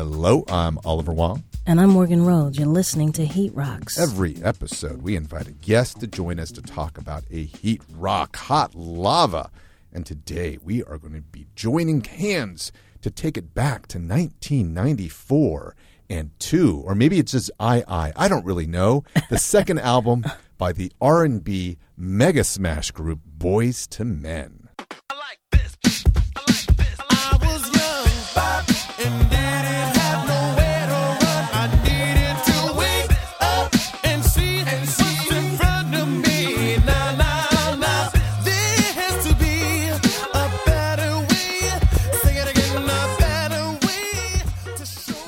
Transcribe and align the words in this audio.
Hello, 0.00 0.44
I'm 0.48 0.78
Oliver 0.86 1.12
Wang. 1.12 1.44
And 1.66 1.78
I'm 1.78 1.90
Morgan 1.90 2.24
Rhodes. 2.24 2.58
You're 2.58 2.66
listening 2.66 3.12
to 3.12 3.26
Heat 3.26 3.54
Rocks. 3.54 3.98
Every 3.98 4.42
episode, 4.42 5.02
we 5.02 5.14
invite 5.14 5.46
a 5.46 5.52
guest 5.52 6.00
to 6.00 6.06
join 6.06 6.40
us 6.40 6.50
to 6.52 6.62
talk 6.62 6.96
about 6.96 7.24
a 7.30 7.44
heat 7.44 7.82
rock, 7.92 8.34
hot 8.34 8.74
lava. 8.74 9.50
And 9.92 10.06
today, 10.06 10.56
we 10.64 10.82
are 10.84 10.96
going 10.96 11.12
to 11.12 11.20
be 11.20 11.48
joining 11.54 12.02
hands 12.02 12.72
to 13.02 13.10
take 13.10 13.36
it 13.36 13.52
back 13.52 13.88
to 13.88 13.98
1994 13.98 15.76
and 16.08 16.30
two, 16.38 16.82
or 16.86 16.94
maybe 16.94 17.18
it's 17.18 17.32
just 17.32 17.50
I 17.60 17.84
I. 17.86 18.14
I 18.16 18.26
don't 18.26 18.46
really 18.46 18.66
know. 18.66 19.04
The 19.28 19.36
second 19.56 19.80
album 19.80 20.24
by 20.56 20.72
the 20.72 20.90
R&B 20.98 21.76
mega 21.98 22.44
smash 22.44 22.90
group 22.90 23.20
Boyz 23.38 24.00
II 24.00 24.06
Men. 24.06 24.60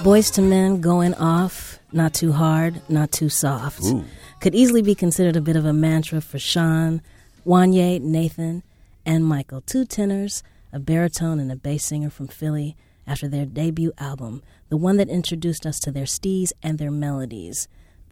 Boyz 0.02 0.36
II 0.36 0.46
Men 0.46 0.80
going 0.80 1.14
off, 1.14 1.78
not 1.92 2.12
too 2.12 2.32
hard, 2.32 2.82
not 2.88 3.12
too 3.12 3.28
soft. 3.28 3.84
Ooh. 3.84 4.04
Could 4.40 4.52
easily 4.52 4.82
be 4.82 4.96
considered 4.96 5.36
a 5.36 5.40
bit 5.40 5.54
of 5.54 5.64
a 5.64 5.72
mantra 5.72 6.20
for 6.20 6.40
Sean, 6.40 7.00
Wanya, 7.46 8.00
Nathan, 8.00 8.64
and 9.06 9.24
Michael, 9.24 9.60
two 9.60 9.84
tenors, 9.84 10.42
a 10.72 10.80
baritone, 10.80 11.38
and 11.38 11.52
a 11.52 11.56
bass 11.56 11.84
singer 11.84 12.10
from 12.10 12.26
Philly 12.26 12.76
after 13.06 13.28
their 13.28 13.46
debut 13.46 13.92
album, 13.96 14.42
the 14.70 14.76
one 14.76 14.96
that 14.96 15.08
introduced 15.08 15.64
us 15.64 15.78
to 15.78 15.92
their 15.92 16.02
steez 16.02 16.50
and 16.64 16.78
their 16.78 16.90
melodies. 16.90 17.68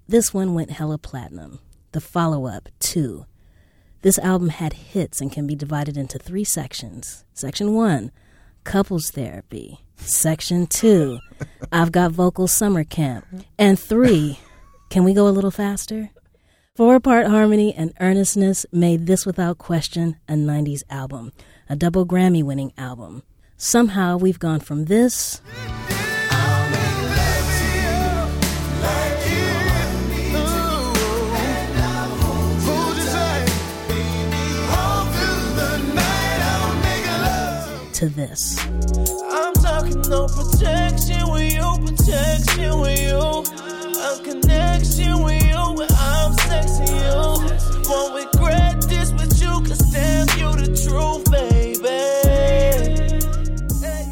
This 0.07 0.33
one 0.33 0.55
went 0.55 0.71
hella 0.71 0.97
platinum. 0.97 1.59
The 1.91 2.01
follow 2.01 2.47
up, 2.47 2.69
Two. 2.79 3.27
This 4.03 4.19
album 4.21 4.51
had 4.51 4.75
hits 4.75 5.21
and 5.21 5.33
can 5.33 5.49
be 5.49 5.57
divided 5.57 5.97
into 5.97 6.21
three 6.21 6.45
sections. 6.45 7.25
Section 7.35 7.75
one, 7.75 8.13
couples 8.63 9.11
therapy. 9.11 9.81
Section 10.01 10.67
two, 10.67 11.21
I've 11.71 11.93
got 11.93 12.13
vocal 12.13 12.49
summer 12.49 12.85
camp. 12.85 13.27
And 13.59 13.79
three, 13.79 14.39
can 14.89 15.05
we 15.05 15.15
go 15.15 15.29
a 15.29 15.31
little 15.31 15.51
faster? 15.51 16.11
Four 16.75 17.01
part 17.01 17.27
harmony 17.27 17.75
and 17.75 17.93
earnestness 18.01 18.67
made 18.73 19.07
this 19.07 19.27
without 19.27 19.59
question 19.59 20.17
a 20.29 20.33
90s 20.35 20.83
album, 20.91 21.33
a 21.69 21.77
double 21.77 22.07
Grammy 22.07 22.43
winning 22.43 22.73
album. 22.77 23.23
Somehow 23.57 24.17
we've 24.17 24.39
gone 24.39 24.61
from 24.61 24.87
this. 24.87 25.41
To 37.95 38.09
this. 38.09 38.57
No 40.09 40.27
protection 40.27 41.19
you, 41.19 41.33
with 41.33 43.01
you. 43.01 43.45
Connection 44.25 45.23
with 45.23 45.43
you 45.43 45.75
when 45.77 45.89
I'm 45.93 46.33
sexing 46.37 46.95
you. 47.01 47.89
Won't 47.89 48.15
regret 48.27 48.83
this 48.83 49.13
with 49.13 49.41
you, 49.41 49.49
cause 49.67 49.79
damn 49.91 50.29
you 50.39 50.53
the 50.57 50.67
truth, 50.77 51.31
baby. 51.31 52.01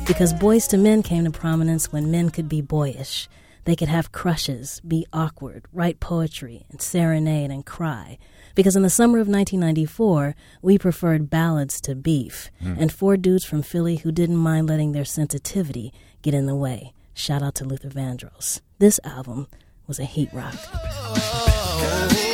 Because 0.07 0.33
Boyz 0.33 0.73
II 0.73 0.81
Men 0.81 1.03
came 1.03 1.25
to 1.25 1.31
prominence 1.31 1.93
when 1.93 2.11
men 2.11 2.31
could 2.31 2.49
be 2.49 2.63
boyish. 2.63 3.29
They 3.65 3.77
could 3.77 3.89
have 3.89 4.13
crushes, 4.13 4.81
be 4.81 5.07
awkward, 5.13 5.67
write 5.75 6.01
poetry, 6.01 6.65
and 6.71 6.81
serenade 6.81 7.51
and 7.51 7.67
cry. 7.67 8.17
Because 8.59 8.75
in 8.75 8.83
the 8.83 8.91
summer 8.91 9.21
of 9.21 9.29
1994, 9.29 10.35
we 10.63 10.79
preferred 10.79 11.31
ballads 11.31 11.81
to 11.83 11.95
beef, 11.95 12.51
hmm. 12.61 12.75
and 12.77 12.93
four 12.93 13.17
dudes 13.17 13.45
from 13.45 13.63
Philly 13.63 13.99
who 13.99 14.11
didn't 14.11 14.37
mind 14.37 14.69
letting 14.69 14.91
their 14.91 15.05
sensitivity 15.05 15.93
get 16.23 16.35
in 16.35 16.47
the 16.47 16.57
way. 16.57 16.93
Shout 17.15 17.41
out 17.41 17.55
to 17.55 17.65
Luther 17.65 17.89
Vandross. 17.89 18.61
This 18.81 18.99
album 19.05 19.47
was 19.87 20.01
a 20.01 20.05
heat 20.05 20.31
rock. 20.33 20.57
Oh, 20.75 20.81
oh, 21.15 22.19
oh. 22.21 22.28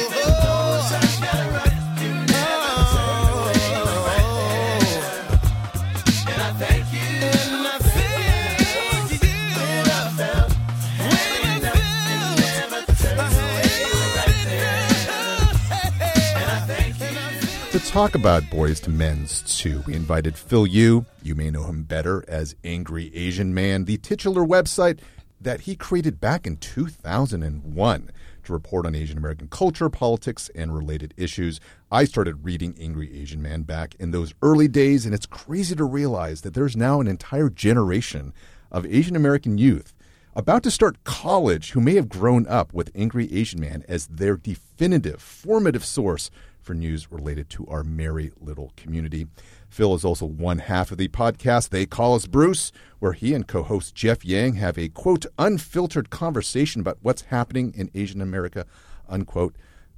Talk 17.94 18.16
about 18.16 18.43
Boyz 18.50 18.88
II 18.88 18.94
Men's 18.94 19.41
2, 19.60 19.84
we 19.87 19.94
invited 19.94 20.37
Phil 20.37 20.66
Yu. 20.66 21.06
You 21.22 21.37
may 21.37 21.49
know 21.49 21.62
him 21.62 21.84
better 21.84 22.25
as 22.27 22.56
Angry 22.65 23.15
Asian 23.15 23.55
Man, 23.55 23.84
the 23.84 23.99
titular 23.99 24.44
website 24.44 24.99
that 25.41 25.60
he 25.60 25.77
created 25.77 26.19
back 26.19 26.44
in 26.44 26.56
2001 26.56 28.10
to 28.43 28.53
report 28.53 28.84
on 28.84 28.97
Asian 28.97 29.16
American 29.16 29.47
culture, 29.47 29.88
politics, 29.88 30.50
and 30.56 30.75
related 30.75 31.15
issues. 31.16 31.60
I 31.93 32.05
started 32.05 32.44
reading 32.44 32.75
Angry 32.81 33.16
Asian 33.16 33.41
Man 33.41 33.62
back 33.62 33.94
in 34.00 34.11
those 34.11 34.34
early 34.43 34.66
days, 34.66 35.06
and 35.06 35.15
it's 35.15 35.25
crazy 35.25 35.76
to 35.76 35.84
realize 35.84 36.41
that 36.41 36.53
there's 36.53 36.76
now 36.76 37.00
an 37.00 37.06
entire 37.06 37.49
generation 37.49 38.34
of 38.72 38.84
Asian 38.87 39.15
American 39.15 39.56
youth 39.56 39.94
about 40.34 40.65
to 40.65 40.71
start 40.72 41.05
college 41.05 41.71
who 41.71 41.81
may 41.81 41.94
have 41.94 42.09
grown 42.09 42.44
up 42.49 42.75
with 42.75 42.91
Angry 42.97 43.32
Asian 43.32 43.61
Man 43.61 43.84
as 43.87 44.09
their 44.09 44.37
definitive, 44.37 45.22
formative 45.22 45.84
source 45.84 46.32
for 46.65 46.75
news 46.75 47.13
related 47.13 47.51
to 47.51 47.67
our 47.67 47.85
merry 47.85 48.33
little 48.41 48.73
community. 48.77 49.27
Phil 49.69 49.95
is 49.95 50.05
also 50.05 50.25
one 50.25 50.61
half 50.61 50.91
of 50.91 50.99
the 50.99 51.09
podcast 51.09 51.69
They 51.69 51.85
Call 51.85 52.15
Us 52.15 52.27
Bruce, 52.27 52.73
where 52.99 53.13
he 53.13 53.35
and 53.35 53.47
co 53.47 53.63
host 53.63 53.95
Jeff 53.95 54.25
Yang 54.25 54.55
have 54.55 54.79
a 54.79 54.89
quote, 54.89 55.27
unfiltered 55.39 56.11
conversation 56.11 56.81
about 56.81 56.99
what's 57.03 57.23
happening 57.23 57.73
in 57.77 57.91
Asian 57.95 58.21
America, 58.21 58.67
unquote. 59.09 59.55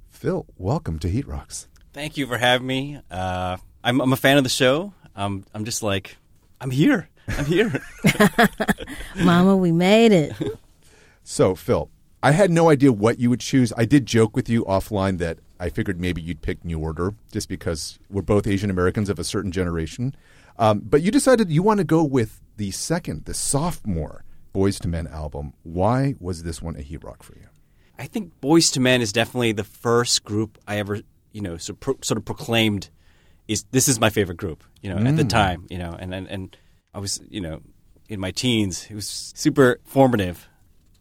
Phil, 0.09 0.45
welcome 0.57 0.99
to 0.99 1.09
Heat 1.09 1.27
Rocks. 1.27 1.67
Thank 1.93 2.17
you 2.17 2.27
for 2.27 2.37
having 2.37 2.67
me. 2.67 2.99
Uh, 3.09 3.57
I'm, 3.83 4.01
I'm 4.01 4.13
a 4.13 4.17
fan 4.17 4.37
of 4.37 4.43
the 4.43 4.49
show. 4.49 4.93
Um, 5.15 5.45
I'm 5.53 5.63
just 5.63 5.81
like, 5.81 6.17
I'm 6.59 6.71
here. 6.71 7.09
I'm 7.29 7.45
here. 7.45 7.81
Mama, 9.15 9.55
we 9.55 9.71
made 9.71 10.11
it. 10.11 10.33
So, 11.23 11.55
Phil, 11.55 11.89
I 12.21 12.31
had 12.31 12.51
no 12.51 12.69
idea 12.69 12.91
what 12.91 13.19
you 13.19 13.29
would 13.29 13.39
choose. 13.39 13.71
I 13.77 13.85
did 13.85 14.05
joke 14.05 14.35
with 14.35 14.49
you 14.49 14.65
offline 14.65 15.17
that 15.19 15.39
I 15.59 15.69
figured 15.69 15.99
maybe 15.99 16.21
you'd 16.21 16.41
pick 16.41 16.63
New 16.63 16.79
Order 16.79 17.13
just 17.31 17.49
because 17.49 17.99
we're 18.09 18.21
both 18.21 18.47
Asian 18.47 18.69
Americans 18.69 19.09
of 19.09 19.19
a 19.19 19.23
certain 19.23 19.51
generation. 19.51 20.15
Um, 20.59 20.81
but 20.83 21.01
you 21.01 21.11
decided 21.11 21.51
you 21.51 21.63
want 21.63 21.79
to 21.79 21.83
go 21.83 22.03
with 22.03 22.41
the 22.57 22.71
second, 22.71 23.25
the 23.25 23.33
sophomore 23.33 24.23
Boyz 24.53 24.83
II 24.83 24.91
Men 24.91 25.07
album. 25.07 25.53
Why 25.63 26.15
was 26.19 26.43
this 26.43 26.61
one 26.61 26.75
a 26.75 26.81
heat 26.81 27.03
rock 27.03 27.23
for 27.23 27.35
you? 27.35 27.47
I 27.99 28.05
think 28.07 28.33
Boyz 28.41 28.75
II 28.75 28.83
Men 28.83 29.01
is 29.01 29.11
definitely 29.11 29.51
the 29.51 29.63
first 29.63 30.23
group 30.23 30.57
I 30.67 30.77
ever, 30.77 31.01
you 31.31 31.41
know, 31.41 31.57
so 31.57 31.73
pro- 31.73 31.97
sort 32.01 32.17
of 32.17 32.25
proclaimed 32.25 32.89
is 33.47 33.63
this 33.71 33.87
is 33.87 33.99
my 33.99 34.09
favorite 34.09 34.37
group, 34.37 34.63
you 34.81 34.89
know, 34.93 34.97
at 34.97 35.15
the 35.15 35.23
time, 35.23 35.65
you 35.69 35.77
know, 35.77 35.95
and, 35.97 36.13
and 36.13 36.27
and 36.27 36.57
I 36.93 36.99
was, 36.99 37.21
you 37.29 37.39
know, 37.39 37.61
in 38.09 38.19
my 38.19 38.31
teens, 38.31 38.87
it 38.89 38.95
was 38.95 39.07
super 39.35 39.79
formative 39.85 40.49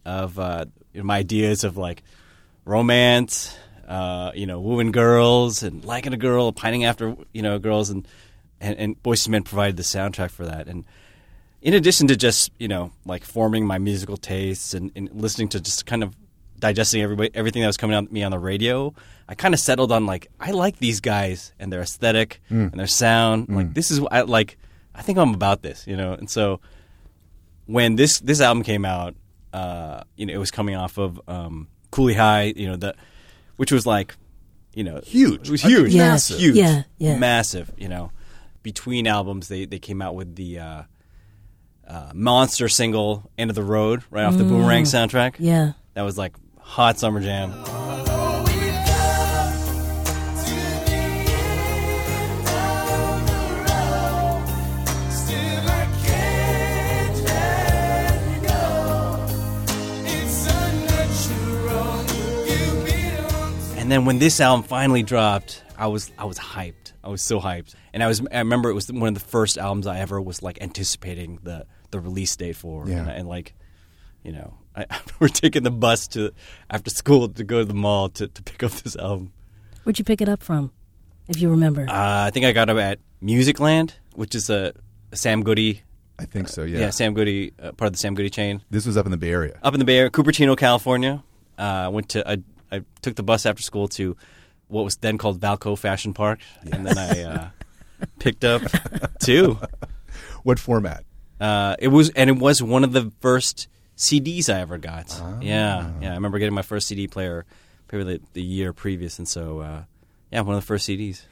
of 0.05 0.39
uh, 0.39 0.67
you 0.93 1.01
know, 1.01 1.05
my 1.07 1.19
ideas 1.19 1.65
of 1.65 1.77
like 1.77 2.03
romance, 2.65 3.57
uh, 3.87 4.33
you 4.35 4.47
know, 4.47 4.61
wooing 4.61 4.93
girls 4.93 5.63
and 5.63 5.85
liking 5.85 6.13
a 6.13 6.17
girl, 6.17 6.53
pining 6.53 6.85
after 6.85 7.17
you 7.33 7.43
know 7.43 7.59
girls, 7.59 7.91
and 7.91 8.07
and, 8.61 8.79
and 8.79 9.03
Boys 9.03 9.29
Men 9.29 9.43
provided 9.43 9.77
the 9.77 9.83
soundtrack 9.83 10.31
for 10.31 10.47
that. 10.47 10.69
And 10.69 10.85
in 11.63 11.75
addition 11.75 12.09
to 12.09 12.17
just 12.17 12.51
you 12.59 12.69
know 12.69 12.93
like 13.05 13.25
forming 13.25 13.67
my 13.67 13.79
musical 13.79 14.17
tastes 14.17 14.75
and, 14.75 14.91
and 14.97 15.11
listening 15.13 15.49
to 15.51 15.61
just 15.61 15.87
kind 15.87 16.03
of 16.03 16.15
digesting 16.59 17.03
everybody, 17.03 17.31
everything 17.35 17.63
that 17.63 17.69
was 17.69 17.77
coming 17.77 17.97
at 17.97 18.11
me 18.11 18.23
on 18.23 18.31
the 18.31 18.39
radio, 18.39 18.95
I 19.29 19.35
kind 19.35 19.55
of 19.55 19.61
settled 19.61 19.93
on 19.93 20.07
like 20.07 20.29
I 20.41 20.51
like 20.53 20.79
these 20.79 21.01
guys 21.01 21.53
and 21.59 21.73
their 21.73 21.81
aesthetic 21.81 22.41
and 22.73 22.81
their 22.81 22.87
sound. 22.87 23.49
Like 23.49 23.75
this 23.75 23.91
is 23.91 24.01
I 24.11 24.23
like. 24.23 24.59
I 24.95 25.03
think 25.03 25.19
I'm 25.19 25.35
about 25.35 25.61
this, 25.63 25.87
you 25.87 25.97
know. 25.97 26.15
And 26.15 26.29
so 26.31 26.61
when 27.67 27.97
this 27.97 28.21
this 28.21 28.41
album 28.41 28.63
came 28.63 28.85
out, 28.85 29.15
uh, 29.53 30.03
you 30.17 30.25
know, 30.27 30.33
it 30.33 30.39
was 30.39 30.51
coming 30.51 30.75
off 30.75 30.97
of 30.99 31.21
um, 31.29 31.69
Cooley 31.91 32.15
High, 32.15 32.55
you 32.57 32.67
know, 32.67 32.77
the 32.77 32.95
which 33.57 33.73
was 33.73 33.87
like, 33.87 34.15
you 34.75 34.85
know, 34.85 35.01
Huge. 35.05 35.49
It 35.49 35.51
was 35.51 35.65
I 35.65 35.69
mean, 35.69 35.77
huge, 35.79 35.95
Yes. 35.95 36.29
huge, 36.29 36.55
Yeah, 36.57 36.83
yeah. 36.99 37.17
massive. 37.19 37.73
You 37.77 37.89
know, 37.89 38.11
between 38.63 39.07
albums, 39.07 39.49
they 39.49 39.65
they 39.65 39.79
came 39.79 40.01
out 40.03 40.15
with 40.15 40.35
the 40.37 40.59
uh, 40.59 40.83
uh, 41.89 42.11
monster 42.15 42.69
single 42.69 43.31
"End 43.39 43.51
of 43.51 43.55
the 43.55 43.63
Road" 43.63 44.03
right 44.11 44.25
off 44.25 44.37
the 44.37 44.45
Boomerang 44.45 44.85
soundtrack. 44.85 45.37
Yeah. 45.39 45.73
That 45.95 46.03
was 46.03 46.19
like 46.19 46.35
hot 46.61 46.99
summer 46.99 47.21
jam. 47.21 47.53
And 63.87 63.93
then 63.93 64.05
when 64.05 64.19
this 64.19 64.41
album 64.41 64.65
finally 64.67 65.05
dropped, 65.05 65.63
I 65.79 65.87
was 65.87 66.11
I 66.19 66.25
was 66.25 66.41
hyped. 66.41 66.91
I 67.05 67.09
was 67.09 67.23
so 67.23 67.39
hyped, 67.39 67.77
and 67.95 68.03
I 68.03 68.09
was 68.09 68.21
I 68.33 68.39
remember 68.39 68.69
it 68.69 68.75
was 68.75 68.91
one 68.91 69.07
of 69.07 69.15
the 69.15 69.21
first 69.21 69.57
albums 69.57 69.87
I 69.87 70.01
ever 70.01 70.21
was 70.21 70.43
like 70.43 70.59
anticipating 70.61 71.39
the 71.45 71.67
the 71.93 72.01
release 72.01 72.35
date 72.35 72.57
for, 72.57 72.89
Yeah. 72.89 73.03
and, 73.03 73.11
and 73.11 73.29
like, 73.29 73.55
you 74.25 74.33
know, 74.33 74.55
I, 74.75 74.87
we're 75.21 75.29
taking 75.29 75.63
the 75.63 75.71
bus 75.71 76.09
to 76.09 76.33
after 76.69 76.91
school 76.91 77.29
to 77.29 77.45
go 77.45 77.61
to 77.61 77.65
the 77.65 77.75
mall 77.75 78.09
to, 78.09 78.27
to 78.27 78.43
pick 78.43 78.65
up 78.65 78.73
this 78.73 78.97
album. 78.97 79.33
Where'd 79.85 80.01
you 80.01 80.05
pick 80.05 80.21
it 80.21 80.29
up 80.29 80.43
from, 80.43 80.73
if 81.29 81.41
you 81.41 81.49
remember? 81.49 81.83
Uh, 81.83 82.27
I 82.27 82.31
think 82.33 82.45
I 82.45 82.51
got 82.51 82.69
it 82.69 82.77
at 82.79 82.99
Musicland, 83.23 83.93
which 84.17 84.35
is 84.35 84.51
a, 84.51 84.73
a 85.13 85.17
Sam 85.17 85.45
Goody, 85.45 85.83
I 86.19 86.25
think 86.25 86.49
so. 86.49 86.65
Yeah. 86.65 86.81
yeah, 86.81 86.91
Sam 86.91 87.15
Goody, 87.15 87.53
uh, 87.63 87.71
part 87.71 87.87
of 87.87 87.93
the 87.93 87.99
Sam 88.01 88.17
Goody 88.17 88.31
chain. 88.31 88.63
This 88.69 88.85
was 88.85 88.97
up 88.97 89.05
in 89.07 89.13
the 89.13 89.17
Bay 89.17 89.31
Area. 89.31 89.61
up 89.63 89.75
in 89.75 89.79
the 89.79 89.87
Bay 89.87 89.99
Area, 89.99 90.11
Cupertino, 90.11 90.57
California. 90.59 91.23
Uh, 91.57 91.63
I 91.63 91.89
went 91.89 92.09
to 92.09 92.29
I, 92.29 92.39
I 92.71 92.83
took 93.03 93.17
the 93.17 93.23
bus 93.23 93.47
after 93.47 93.63
school 93.63 93.89
to 93.89 94.17
what 94.69 94.85
was 94.85 94.97
then 94.97 95.19
called 95.19 95.41
Vallco 95.41 95.79
Fashion 95.79 96.13
Park, 96.13 96.41
and 96.63 96.87
then 96.87 96.99
I 96.99 97.23
uh, 97.23 97.49
picked 98.19 98.45
up 98.45 98.63
two. 99.21 99.59
What 100.43 100.59
format? 100.59 101.05
Uh, 101.41 101.77
it 101.79 101.89
was 101.89 102.11
and 102.11 102.31
it 102.31 102.39
was 102.39 102.63
one 102.63 102.85
of 102.85 102.93
the 102.93 103.13
first 103.21 103.69
CDs 103.97 104.53
I 104.53 104.61
ever 104.61 104.79
got. 104.79 105.11
Yeah, 105.41 105.91
yeah. 106.01 106.13
I 106.13 106.15
remember 106.15 106.39
getting 106.39 106.55
my 106.55 106.63
first 106.63 106.89
CD 106.89 107.07
player 107.07 107.45
probably 107.89 108.19
the, 108.19 108.23
the 108.35 108.43
year 108.43 108.73
previous, 108.73 109.19
and 109.19 109.29
so 109.29 109.61
uh, 109.61 109.83
yeah, 110.31 110.41
one 110.41 110.55
of 110.55 110.61
the 110.61 110.67
first 110.67 110.89
CDs. 110.89 111.23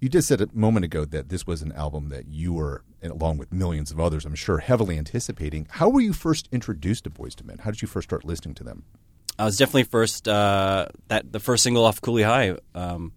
You 0.00 0.08
just 0.08 0.28
said 0.28 0.40
a 0.40 0.48
moment 0.52 0.84
ago 0.84 1.04
that 1.06 1.30
this 1.30 1.46
was 1.46 1.62
an 1.62 1.72
album 1.72 2.10
that 2.10 2.26
you 2.26 2.52
were, 2.52 2.82
along 3.02 3.38
with 3.38 3.52
millions 3.52 3.90
of 3.90 3.98
others, 3.98 4.26
I'm 4.26 4.34
sure, 4.34 4.58
heavily 4.58 4.98
anticipating. 4.98 5.66
How 5.70 5.88
were 5.88 6.00
you 6.00 6.12
first 6.12 6.48
introduced 6.52 7.04
to 7.04 7.10
Boyz 7.10 7.40
II 7.40 7.46
Men? 7.46 7.58
How 7.58 7.70
did 7.70 7.80
you 7.80 7.88
first 7.88 8.08
start 8.08 8.24
listening 8.24 8.54
to 8.56 8.64
them? 8.64 8.84
I 9.38 9.44
was 9.44 9.56
definitely 9.56 9.84
first 9.84 10.28
uh, 10.28 10.86
that 11.08 11.32
the 11.32 11.40
first 11.40 11.62
single 11.64 11.84
off 11.84 12.00
Cooley 12.00 12.22
High, 12.22 12.56
um, 12.74 13.12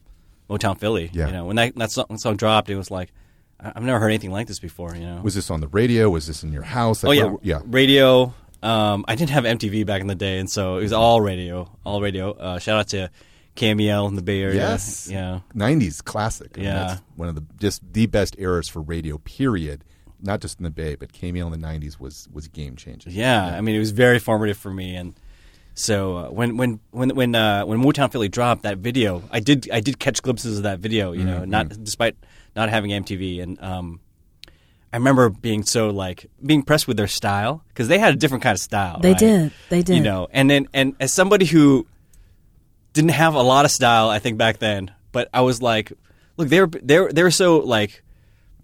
Motown 0.50 0.78
Philly. 0.80 1.10
Yeah. 1.14 1.28
You 1.28 1.34
know, 1.34 1.46
when 1.46 1.56
that 1.58 1.76
that 1.76 1.92
song, 1.92 2.18
song 2.18 2.36
dropped, 2.38 2.70
it 2.70 2.76
was 2.76 2.90
like 2.92 3.12
I- 3.60 3.74
I've 3.76 3.84
never 3.84 4.00
heard 4.00 4.10
anything 4.10 4.32
like 4.32 4.48
this 4.48 4.60
before. 4.60 4.96
You 4.96 5.02
know, 5.06 5.22
Was 5.24 5.36
this 5.36 5.50
on 5.52 5.62
the 5.62 5.68
radio? 5.68 6.10
Was 6.10 6.28
this 6.28 6.44
in 6.44 6.52
your 6.52 6.64
house? 6.64 7.04
oh 7.04 7.12
yeah, 7.12 7.26
where- 7.26 7.38
yeah. 7.44 7.62
radio. 7.66 8.34
Um, 8.64 9.06
I 9.08 9.14
didn't 9.16 9.30
have 9.32 9.44
MTV 9.44 9.86
back 9.86 10.02
in 10.02 10.08
the 10.08 10.16
day, 10.16 10.40
and 10.40 10.50
so 10.50 10.78
it 10.78 10.82
was 10.82 10.92
all 10.94 11.22
radio, 11.22 11.70
all 11.86 12.02
radio. 12.02 12.32
Uh, 12.32 12.58
shout 12.58 12.80
out 12.80 12.88
to 12.90 13.12
KMEL 13.56 14.08
in 14.10 14.16
the 14.16 14.24
Bay 14.24 14.42
Area. 14.42 14.56
Yes. 14.56 15.08
yeah, 15.12 15.42
90s 15.56 16.04
classic. 16.04 16.52
I 16.56 16.58
mean, 16.62 16.66
Yeah. 16.66 16.74
that's 16.88 17.02
one 17.16 17.30
of 17.30 17.36
the 17.36 17.44
just 17.60 17.82
the 17.94 18.08
best 18.08 18.36
eras 18.40 18.68
for 18.68 18.82
radio. 18.82 19.20
Period. 19.20 19.84
Not 20.20 20.42
just 20.42 20.58
in 20.60 20.64
the 20.64 20.72
Bay, 20.72 20.96
but 20.96 21.14
KMEL 21.14 21.54
in 21.54 21.62
the 21.62 21.68
90s 21.68 22.00
was 22.00 22.28
was 22.34 22.48
game 22.48 22.76
changing. 22.76 23.14
yeah. 23.14 23.46
I 23.56 23.62
mean, 23.62 23.76
it 23.76 23.80
was 23.80 23.92
very 23.92 24.18
formative 24.18 24.58
for 24.58 24.72
me, 24.74 24.96
and 24.96 25.14
so 25.78 26.18
uh, 26.18 26.30
when 26.30 26.58
when 26.58 26.80
when 26.90 27.10
when 27.12 27.36
uh, 27.36 27.64
when 27.64 27.80
Motown 27.80 28.12
Philly 28.12 28.30
dropped 28.30 28.64
that 28.64 28.80
video, 28.80 29.22
I 29.30 29.40
did 29.40 29.70
I 29.72 29.80
did 29.80 30.00
catch 30.00 30.24
glimpses 30.24 30.58
of 30.58 30.64
that 30.64 30.80
video. 30.80 31.12
You 31.12 31.24
know, 31.24 31.46
not 31.46 31.70
despite 31.70 32.16
not 32.56 32.70
having 32.70 32.90
MTV, 32.90 33.44
and 33.44 33.62
um, 33.62 34.00
I 34.92 34.98
remember 34.98 35.30
being 35.30 35.62
so 35.62 35.92
like 35.92 36.32
being 36.44 36.62
impressed 36.62 36.88
with 36.88 36.98
their 36.98 37.08
style 37.08 37.64
because 37.68 37.88
they 37.90 38.00
had 38.00 38.12
a 38.12 38.18
different 38.18 38.44
kind 38.44 38.56
of 38.56 38.60
style. 38.60 39.00
They 39.00 39.12
right? 39.12 39.20
did. 39.20 39.54
They 39.70 39.84
did. 39.84 39.98
You 39.98 40.02
know, 40.02 40.28
and 40.32 40.50
then 40.50 40.68
and 40.74 40.96
as 41.00 41.14
somebody 41.14 41.46
who 41.46 41.86
didn't 42.94 43.12
have 43.12 43.36
a 43.36 43.44
lot 43.44 43.66
of 43.66 43.70
style, 43.70 44.10
I 44.10 44.18
think 44.18 44.40
back 44.40 44.58
then, 44.58 44.90
but 45.12 45.30
I 45.32 45.42
was 45.42 45.62
like, 45.62 45.94
look, 46.38 46.50
they're 46.50 46.66
they're 46.66 47.12
they're 47.12 47.30
so 47.30 47.60
like 47.60 48.02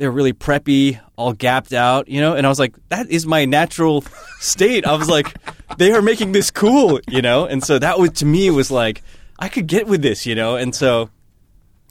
they're 0.04 0.12
really 0.12 0.34
preppy, 0.34 1.00
all 1.16 1.32
gapped 1.32 1.72
out, 1.72 2.10
you 2.10 2.20
know, 2.20 2.36
and 2.36 2.46
I 2.46 2.50
was 2.50 2.60
like, 2.60 2.76
that 2.90 3.10
is 3.10 3.26
my 3.26 3.46
natural 3.46 4.04
state. 4.42 4.86
I 4.86 4.98
was 4.98 5.08
like, 5.08 5.34
they 5.78 5.94
are 5.94 6.02
making 6.02 6.34
this 6.34 6.52
cool, 6.52 7.00
you 7.08 7.22
know, 7.22 7.46
and 7.46 7.64
so 7.64 7.80
that 7.80 7.98
was 7.98 8.10
to 8.16 8.26
me 8.26 8.50
was 8.50 8.70
like 8.70 9.02
I 9.40 9.48
could 9.48 9.66
get 9.66 9.88
with 9.88 10.02
this, 10.02 10.26
you 10.26 10.36
know, 10.36 10.58
and 10.58 10.76
so 10.76 11.10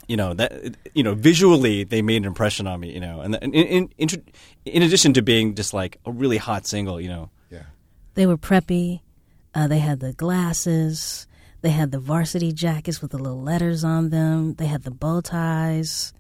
you 0.08 0.18
know 0.18 0.34
that 0.34 0.76
you 0.92 1.02
know 1.02 1.14
visually 1.14 1.84
they 1.84 2.02
made 2.02 2.18
an 2.18 2.26
impression 2.26 2.66
on 2.66 2.80
me, 2.80 2.92
you 2.92 3.00
know, 3.00 3.22
and 3.22 3.34
in 3.36 3.54
in, 3.54 3.90
in, 3.96 4.08
in 4.66 4.82
addition 4.82 5.14
to 5.14 5.22
being 5.22 5.54
just 5.54 5.72
like 5.72 5.96
a 6.04 6.12
really 6.12 6.36
hot 6.36 6.66
single, 6.66 7.00
you 7.00 7.08
know. 7.08 7.30
Yeah. 7.50 7.62
They 8.12 8.26
were 8.26 8.36
preppy. 8.36 9.00
Uh, 9.54 9.68
they 9.68 9.78
had 9.78 10.00
the 10.00 10.12
glasses. 10.12 11.26
They 11.62 11.70
had 11.70 11.92
the 11.92 11.98
varsity 11.98 12.52
jackets 12.52 13.00
with 13.00 13.12
the 13.12 13.18
little 13.18 13.40
letters 13.40 13.84
on 13.84 14.10
them. 14.10 14.52
They 14.56 14.66
had 14.66 14.82
the 14.82 14.90
bow 14.90 15.22
ties. 15.22 16.12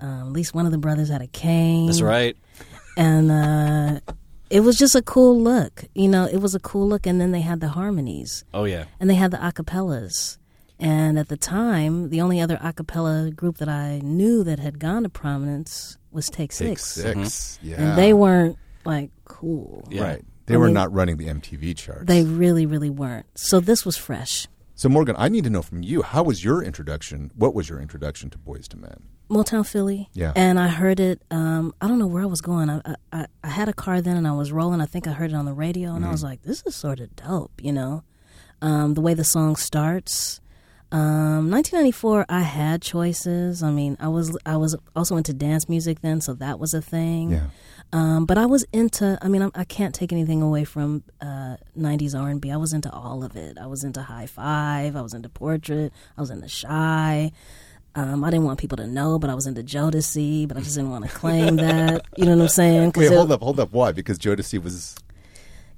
Um, 0.00 0.28
at 0.28 0.32
least 0.32 0.54
one 0.54 0.66
of 0.66 0.72
the 0.72 0.78
brothers 0.78 1.08
had 1.08 1.22
a 1.22 1.26
cane. 1.26 1.86
That's 1.86 2.02
right. 2.02 2.36
And 2.96 3.30
uh, 3.30 4.00
it 4.50 4.60
was 4.60 4.76
just 4.78 4.94
a 4.94 5.02
cool 5.02 5.40
look. 5.40 5.84
You 5.94 6.08
know, 6.08 6.26
it 6.26 6.38
was 6.38 6.54
a 6.54 6.60
cool 6.60 6.88
look. 6.88 7.06
And 7.06 7.20
then 7.20 7.32
they 7.32 7.40
had 7.40 7.60
the 7.60 7.68
harmonies. 7.68 8.44
Oh 8.54 8.64
yeah. 8.64 8.84
and 9.00 9.08
they 9.10 9.14
had 9.14 9.30
the 9.30 9.36
acapellas. 9.38 10.38
And 10.78 11.18
at 11.18 11.28
the 11.28 11.38
time, 11.38 12.10
the 12.10 12.20
only 12.20 12.38
other 12.40 12.58
acapella 12.58 13.34
group 13.34 13.56
that 13.58 13.68
I 13.68 14.00
knew 14.04 14.44
that 14.44 14.58
had 14.58 14.78
gone 14.78 15.04
to 15.04 15.08
prominence 15.08 15.96
was 16.10 16.28
Take 16.28 16.52
Six. 16.52 16.68
Take 16.68 16.78
Six. 16.78 17.32
6 17.32 17.58
Yeah. 17.62 17.76
And 17.80 17.98
they 17.98 18.12
weren't 18.12 18.58
like 18.84 19.10
cool. 19.24 19.88
Yeah. 19.90 20.02
Right. 20.04 20.24
They 20.44 20.54
I 20.54 20.58
were 20.58 20.66
mean, 20.66 20.74
not 20.74 20.92
running 20.92 21.16
the 21.16 21.26
MTV 21.28 21.76
charts. 21.76 22.04
They 22.04 22.22
really, 22.24 22.66
really 22.66 22.90
weren't. 22.90 23.26
So 23.34 23.58
this 23.58 23.84
was 23.86 23.96
fresh. 23.96 24.46
so, 24.74 24.88
Morgan, 24.90 25.16
I 25.18 25.28
need 25.28 25.44
to 25.44 25.50
know 25.50 25.62
from 25.62 25.82
you 25.82 26.02
how 26.02 26.22
was 26.22 26.44
your 26.44 26.62
introduction? 26.62 27.30
What 27.34 27.54
was 27.54 27.68
your 27.70 27.80
introduction 27.80 28.28
to 28.30 28.38
Boyz 28.38 28.72
II 28.74 28.82
Men? 28.82 29.02
Motown 29.28 29.66
Philly. 29.66 30.08
Yeah. 30.12 30.32
And 30.36 30.58
I 30.58 30.68
heard 30.68 31.00
it. 31.00 31.20
Um, 31.30 31.74
I 31.80 31.88
don't 31.88 31.98
know 31.98 32.06
where 32.06 32.22
I 32.22 32.26
was 32.26 32.40
going. 32.40 32.70
I, 32.70 32.80
I 33.12 33.26
I 33.42 33.48
had 33.48 33.68
a 33.68 33.72
car 33.72 34.00
then, 34.00 34.16
and 34.16 34.26
I 34.26 34.32
was 34.32 34.52
rolling. 34.52 34.80
I 34.80 34.86
think 34.86 35.06
I 35.06 35.12
heard 35.12 35.30
it 35.30 35.34
on 35.34 35.44
the 35.44 35.52
radio, 35.52 35.94
and 35.94 36.04
I 36.04 36.10
was 36.10 36.22
like, 36.22 36.42
"This 36.42 36.62
is 36.66 36.74
sort 36.74 37.00
of 37.00 37.14
dope," 37.16 37.52
you 37.60 37.72
know. 37.72 38.02
Um, 38.62 38.94
the 38.94 39.00
way 39.00 39.14
the 39.14 39.24
song 39.24 39.56
starts. 39.56 40.40
Um, 40.92 41.50
1994, 41.50 42.26
I 42.28 42.40
had 42.42 42.80
choices. 42.80 43.62
I 43.62 43.70
mean, 43.70 43.96
I 43.98 44.08
was 44.08 44.36
I 44.46 44.56
was 44.56 44.76
also 44.94 45.16
into 45.16 45.32
dance 45.34 45.68
music 45.68 46.00
then, 46.00 46.20
so 46.20 46.32
that 46.34 46.58
was 46.60 46.74
a 46.74 46.80
thing. 46.80 47.32
Yeah. 47.32 47.46
Um, 47.92 48.24
but 48.24 48.38
I 48.38 48.46
was 48.46 48.64
into. 48.72 49.18
I 49.20 49.28
mean, 49.28 49.42
I'm, 49.42 49.50
I 49.54 49.64
can't 49.64 49.94
take 49.94 50.12
anything 50.12 50.42
away 50.42 50.64
from 50.64 51.02
uh, 51.20 51.56
'90s 51.76 52.18
R&B. 52.18 52.50
I 52.50 52.56
was 52.56 52.72
into 52.72 52.90
all 52.92 53.24
of 53.24 53.34
it. 53.36 53.58
I 53.58 53.66
was 53.66 53.82
into 53.82 54.02
Hi-Five. 54.02 54.94
I 54.94 55.02
was 55.02 55.12
into 55.12 55.28
Portrait. 55.28 55.92
I 56.16 56.20
was 56.20 56.30
into 56.30 56.48
Shai. 56.48 57.32
Um, 57.96 58.22
I 58.22 58.30
didn't 58.30 58.44
want 58.44 58.60
people 58.60 58.76
to 58.76 58.86
know, 58.86 59.18
but 59.18 59.30
I 59.30 59.34
was 59.34 59.46
into 59.46 59.62
Jodeci. 59.62 60.46
But 60.46 60.56
I 60.56 60.60
just 60.60 60.76
didn't 60.76 60.90
want 60.90 61.04
to 61.06 61.10
claim 61.10 61.56
that. 61.56 62.04
You 62.16 62.26
know 62.26 62.36
what 62.36 62.42
I'm 62.42 62.48
saying? 62.48 62.92
Wait, 62.94 63.06
it- 63.06 63.12
hold 63.16 63.32
up, 63.32 63.40
hold 63.42 63.58
up. 63.58 63.72
Why? 63.72 63.90
Because 63.92 64.18
Jodeci 64.18 64.62
was 64.62 64.94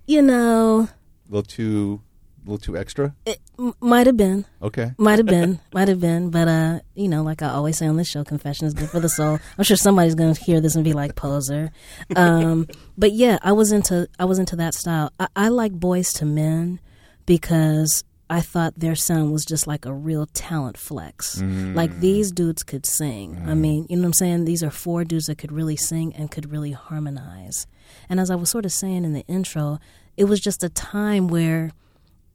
You 0.07 0.21
know, 0.23 0.88
a 1.28 1.31
little 1.31 1.42
too, 1.42 2.00
a 2.45 2.50
little 2.50 2.59
too 2.59 2.76
extra. 2.76 3.14
it 3.26 3.40
m- 3.59 3.75
might 3.81 4.07
have 4.07 4.16
been. 4.16 4.45
Okay. 4.62 4.92
Might 4.99 5.19
have 5.19 5.26
been, 5.26 5.61
might 5.73 5.88
have 5.88 6.00
been, 6.00 6.31
but 6.31 6.49
uh, 6.49 6.81
you 6.95 7.07
know, 7.09 7.23
like 7.23 7.40
I 7.42 7.50
always 7.50 7.76
say 7.78 7.87
on 7.87 7.97
this 7.97 8.09
show, 8.09 8.25
confession 8.25 8.66
is 8.66 8.75
good 8.75 8.88
for 8.90 9.00
the 9.00 9.09
soul. 9.09 9.38
I'm 9.57 9.64
sure 9.64 9.76
somebody's 9.76 10.14
going 10.14 10.35
to 10.35 10.40
hear 10.42 10.61
this 10.61 10.75
and 10.75 10.83
be 10.85 10.95
like 10.95 11.14
poser. 11.14 11.71
Um, 12.16 12.66
but 12.97 13.12
yeah, 13.12 13.38
I 13.42 13.52
was 13.52 13.71
into 13.71 14.09
I 14.19 14.25
was 14.25 14.38
into 14.38 14.57
that 14.57 14.75
style. 14.75 15.12
I, 15.21 15.28
I 15.37 15.49
like 15.49 15.73
Boyz 15.73 16.21
II 16.23 16.28
Men 16.31 16.81
because 17.26 18.02
I 18.30 18.40
thought 18.40 18.75
their 18.78 18.94
sound 18.94 19.32
was 19.32 19.44
just 19.44 19.66
like 19.66 19.87
a 19.87 19.92
real 19.94 20.26
talent 20.26 20.76
flex. 20.76 21.40
Like 21.40 22.00
these 22.00 22.30
dudes 22.30 22.62
could 22.62 22.85
sing. 22.85 23.42
I 23.47 23.54
mean, 23.54 23.87
you 23.88 23.97
know 23.97 24.02
what 24.02 24.06
I'm 24.08 24.12
saying? 24.14 24.44
These 24.44 24.62
are 24.62 24.70
four 24.70 25.04
dudes 25.04 25.26
that 25.26 25.38
could 25.38 25.52
really 25.52 25.76
sing 25.76 26.14
and 26.14 26.30
could 26.30 26.50
really 26.52 26.73
harmonize. 26.73 27.66
And 28.08 28.20
as 28.20 28.30
I 28.30 28.35
was 28.35 28.50
sort 28.50 28.66
of 28.66 28.73
saying 28.73 29.04
in 29.04 29.12
the 29.14 29.25
intro, 29.28 29.78
it 30.16 30.25
was 30.25 30.40
just 30.40 30.62
a 30.62 30.68
time 30.68 31.28
where 31.28 31.70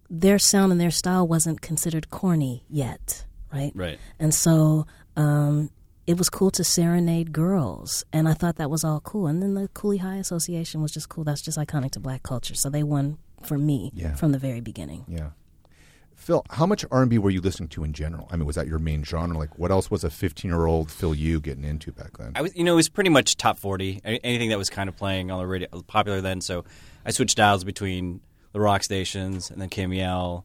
their 0.09 0.39
sound 0.39 0.71
and 0.71 0.81
their 0.81 0.91
style 0.91 1.27
wasn't 1.27 1.62
considered 1.62 2.09
corny 2.09 2.63
yet, 2.69 3.25
right? 3.53 3.71
Right. 3.75 4.00
And 4.19 4.33
so 4.33 4.88
um, 5.15 5.69
it 6.07 6.17
was 6.17 6.29
cool 6.29 6.50
to 6.51 6.63
serenade 6.63 7.31
girls, 7.33 8.03
and 8.12 8.27
I 8.27 8.33
thought 8.33 8.55
that 8.57 8.69
was 8.69 8.83
all 8.83 9.00
cool. 9.00 9.27
And 9.27 9.41
then 9.41 9.53
the 9.53 9.67
Cooley 9.69 9.97
High 9.97 10.17
Association 10.17 10.81
was 10.81 10.91
just 10.91 11.09
cool. 11.09 11.23
That's 11.23 11.41
just 11.41 11.57
iconic 11.57 11.91
to 11.91 12.00
black 12.00 12.23
culture. 12.23 12.55
So 12.55 12.69
they 12.69 12.83
won 12.83 13.17
for 13.43 13.57
me 13.57 13.91
Yeah. 13.93 14.15
from 14.15 14.31
the 14.31 14.39
very 14.39 14.59
beginning. 14.62 15.05
Yeah. 15.07 15.29
Phil, 16.24 16.44
how 16.51 16.65
much 16.65 16.86
R&B 16.89 17.18
were 17.18 17.30
you 17.30 17.42
listening 17.42 17.68
to 17.70 17.84
in 17.84 17.92
general? 17.92 18.30
I 18.32 18.38
mean, 18.38 18.46
was 18.46 18.56
that 18.56 18.65
your 18.65 18.80
main 18.80 19.03
genre? 19.03 19.38
Like, 19.38 19.60
what 19.60 19.72
else 19.72 19.92
was 19.92 20.03
a 20.06 20.10
15-year-old 20.10 20.89
Phil 20.89 21.13
you 21.13 21.42
getting 21.42 21.65
into 21.65 21.92
back 21.92 22.18
then? 22.18 22.32
I 22.36 22.42
was, 22.42 22.56
you 22.56 22.63
know, 22.63 22.74
it 22.74 22.77
was 22.77 22.88
pretty 22.89 23.10
much 23.10 23.36
top 23.36 23.60
forty. 23.60 24.00
Anything 24.06 24.50
that 24.50 24.58
was 24.58 24.70
kind 24.70 24.88
of 24.88 24.96
playing 24.96 25.32
on 25.32 25.39
the 25.39 25.46
radio, 25.48 25.68
popular 25.86 26.22
then. 26.22 26.39
So 26.39 26.63
I 27.06 27.12
switched 27.12 27.36
dials 27.36 27.63
between 27.65 28.22
the 28.53 28.62
rock 28.62 28.84
stations 28.84 29.51
and 29.51 29.62
then 29.62 29.70
KMEL. 29.70 30.44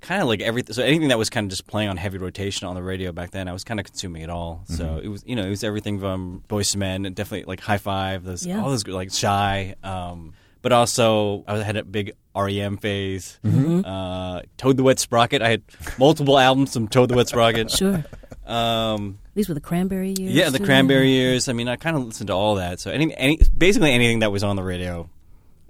Kind 0.00 0.22
of 0.22 0.28
like 0.28 0.40
everything. 0.40 0.72
So 0.74 0.82
anything 0.82 1.08
that 1.08 1.18
was 1.18 1.28
kind 1.30 1.44
of 1.46 1.50
just 1.50 1.66
playing 1.66 1.88
on 1.90 1.96
heavy 1.98 2.18
rotation 2.18 2.66
on 2.66 2.74
the 2.74 2.82
radio 2.82 3.12
back 3.12 3.30
then, 3.30 3.46
I 3.46 3.52
was 3.52 3.62
kind 3.64 3.78
of 3.80 3.84
consuming 3.86 4.22
it 4.22 4.30
all. 4.30 4.64
So 4.68 5.00
it 5.02 5.08
was, 5.08 5.22
you 5.26 5.34
know, 5.36 5.44
it 5.44 5.50
was 5.50 5.64
everything 5.64 5.98
from 6.00 6.42
Boyz 6.48 6.74
II 6.74 6.78
Men, 6.80 7.04
and 7.06 7.14
definitely 7.14 7.44
like 7.44 7.60
Hi-Five, 7.60 8.24
those 8.24 8.46
Yeah. 8.46 8.62
all 8.62 8.70
those 8.70 8.86
like 8.86 9.12
Shai. 9.12 9.74
Um, 9.82 10.32
but 10.64 10.72
also, 10.72 11.44
I 11.46 11.58
had 11.58 11.76
a 11.76 11.84
big 11.84 12.12
REM 12.34 12.78
phase. 12.78 13.38
Uh, 13.44 14.40
Toad 14.56 14.78
the 14.78 14.82
Wet 14.82 14.98
Sprocket. 14.98 15.42
I 15.42 15.50
had 15.50 15.62
multiple 15.98 16.38
albums 16.38 16.72
from 16.72 16.88
Toad 16.88 17.10
the 17.10 17.16
Wet 17.16 17.28
Sprocket. 17.28 17.70
Sure. 17.74 18.02
Um, 18.46 19.18
These 19.34 19.48
were 19.48 19.54
the 19.54 19.60
Cranberry 19.60 20.14
years. 20.18 20.34
yeah, 20.34 20.48
the 20.48 20.56
too? 20.56 20.64
Cranberry 20.64 21.10
years. 21.10 21.50
I 21.50 21.52
mean, 21.52 21.68
I 21.68 21.76
kind 21.76 21.96
of 21.98 22.04
listened 22.04 22.28
to 22.28 22.32
all 22.32 22.54
that. 22.54 22.80
So 22.80 22.90
any, 22.90 23.14
any, 23.14 23.38
basically 23.56 23.92
anything 23.92 24.20
that 24.20 24.32
was 24.32 24.42
on 24.42 24.56
the 24.56 24.62
radio, 24.62 25.10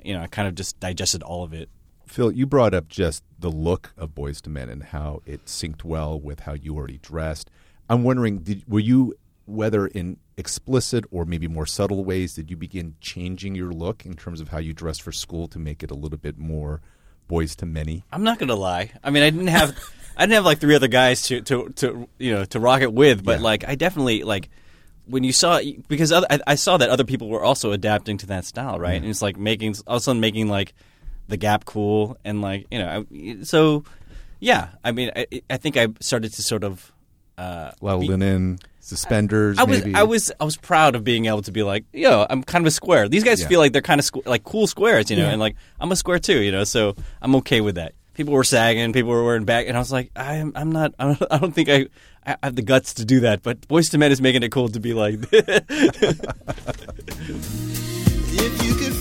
you 0.00 0.14
know, 0.14 0.20
I 0.20 0.28
kind 0.28 0.46
of 0.46 0.54
just 0.54 0.78
digested 0.78 1.24
all 1.24 1.42
of 1.42 1.52
it. 1.52 1.68
Phil, 2.06 2.30
you 2.30 2.46
brought 2.46 2.72
up 2.72 2.88
just 2.88 3.24
the 3.36 3.50
look 3.50 3.92
of 3.96 4.14
Boyz 4.14 4.46
II 4.46 4.52
Men 4.52 4.68
and 4.68 4.84
how 4.84 5.22
it 5.26 5.44
synced 5.46 5.82
well 5.82 6.20
with 6.20 6.40
how 6.40 6.52
you 6.52 6.76
already 6.76 6.98
dressed. 6.98 7.50
I'm 7.90 8.04
wondering, 8.04 8.38
did, 8.38 8.62
were 8.68 8.78
you, 8.78 9.14
whether 9.46 9.86
in 9.86 10.16
explicit 10.36 11.04
or 11.10 11.24
maybe 11.24 11.46
more 11.48 11.66
subtle 11.66 12.04
ways, 12.04 12.34
did 12.34 12.50
you 12.50 12.56
begin 12.56 12.94
changing 13.00 13.54
your 13.54 13.72
look 13.72 14.04
in 14.06 14.14
terms 14.14 14.40
of 14.40 14.48
how 14.48 14.58
you 14.58 14.72
dressed 14.72 15.02
for 15.02 15.12
school 15.12 15.46
to 15.48 15.58
make 15.58 15.82
it 15.82 15.90
a 15.90 15.94
little 15.94 16.18
bit 16.18 16.38
more 16.38 16.80
Boys 17.28 17.54
to 17.56 17.66
Many? 17.66 18.04
I'm 18.12 18.22
not 18.24 18.38
gonna 18.38 18.54
lie. 18.54 18.90
I 19.02 19.10
mean, 19.10 19.22
I 19.22 19.30
didn't 19.30 19.46
have, 19.48 19.76
I 20.16 20.22
didn't 20.22 20.34
have 20.34 20.44
like 20.44 20.58
three 20.58 20.74
other 20.74 20.88
guys 20.88 21.22
to 21.28 21.40
to, 21.42 21.68
to 21.76 22.08
you 22.18 22.34
know 22.34 22.44
to 22.46 22.60
rock 22.60 22.82
it 22.82 22.92
with, 22.92 23.24
but 23.24 23.38
Yeah. 23.38 23.44
like 23.44 23.68
I 23.68 23.74
definitely 23.74 24.22
like 24.24 24.48
when 25.06 25.24
you 25.24 25.32
saw 25.32 25.60
because 25.88 26.12
other, 26.12 26.26
I, 26.30 26.40
I 26.46 26.54
saw 26.54 26.76
that 26.78 26.88
other 26.90 27.04
people 27.04 27.28
were 27.28 27.42
also 27.42 27.72
adapting 27.72 28.16
to 28.18 28.26
that 28.28 28.44
style, 28.46 28.78
right? 28.78 28.96
And 28.96 29.06
it's 29.06 29.20
like 29.22 29.36
making 29.36 29.74
all 29.86 29.96
of 29.96 30.00
a 30.00 30.04
sudden 30.04 30.20
making 30.20 30.48
like 30.48 30.74
the 31.28 31.36
Gap 31.36 31.64
cool 31.64 32.16
and 32.24 32.40
like 32.42 32.66
you 32.70 32.78
know 32.78 33.04
I, 33.10 33.42
so 33.44 33.84
yeah. 34.40 34.68
I 34.82 34.92
mean, 34.92 35.10
I, 35.16 35.26
I 35.48 35.56
think 35.56 35.76
I 35.76 35.88
started 36.00 36.32
to 36.34 36.42
sort 36.42 36.64
of. 36.64 36.90
Uh, 37.38 37.72
be- 37.80 38.06
linen, 38.08 38.58
suspenders, 38.84 39.58
I 39.58 39.64
was 39.64 39.80
maybe. 39.84 39.94
I 39.94 40.02
was 40.04 40.30
I 40.40 40.44
was 40.44 40.56
proud 40.56 40.94
of 40.94 41.04
being 41.04 41.26
able 41.26 41.42
to 41.42 41.52
be 41.52 41.62
like, 41.62 41.84
yo, 41.92 42.26
I'm 42.28 42.42
kind 42.42 42.62
of 42.62 42.66
a 42.68 42.70
square. 42.70 43.08
These 43.08 43.24
guys 43.24 43.40
Yeah. 43.40 43.48
feel 43.48 43.60
like 43.60 43.72
they're 43.72 43.82
kind 43.82 43.98
of 44.00 44.04
squ- 44.06 44.26
like 44.26 44.44
cool 44.44 44.66
squares, 44.66 45.10
you 45.10 45.16
know, 45.16 45.24
Yeah. 45.24 45.30
and 45.30 45.40
like 45.40 45.56
I'm 45.80 45.90
a 45.92 45.96
square 45.96 46.18
too, 46.18 46.40
you 46.42 46.52
know, 46.52 46.64
so 46.64 46.94
I'm 47.22 47.34
okay 47.36 47.60
with 47.60 47.74
that. 47.76 47.94
People 48.14 48.32
were 48.34 48.44
sagging, 48.44 48.92
people 48.92 49.10
were 49.10 49.24
wearing 49.24 49.44
back, 49.44 49.66
and 49.66 49.76
I 49.76 49.80
was 49.80 49.90
like, 49.90 50.10
I'm 50.14 50.52
I'm 50.54 50.70
not 50.70 50.94
I 50.98 51.04
don't, 51.14 51.22
I 51.32 51.38
don't 51.38 51.52
think 51.52 51.68
I 51.68 51.86
I 52.26 52.36
have 52.42 52.54
the 52.56 52.62
guts 52.62 52.94
to 52.94 53.04
do 53.04 53.20
that, 53.20 53.42
but 53.42 53.60
Boyz 53.68 53.92
II 53.92 53.98
Men 54.00 54.12
is 54.12 54.20
making 54.20 54.42
it 54.42 54.52
cool 54.52 54.68
to 54.68 54.80
be 54.80 54.94
like, 54.94 55.18
If 58.36 58.64
you 58.64 58.74
could 58.74 58.92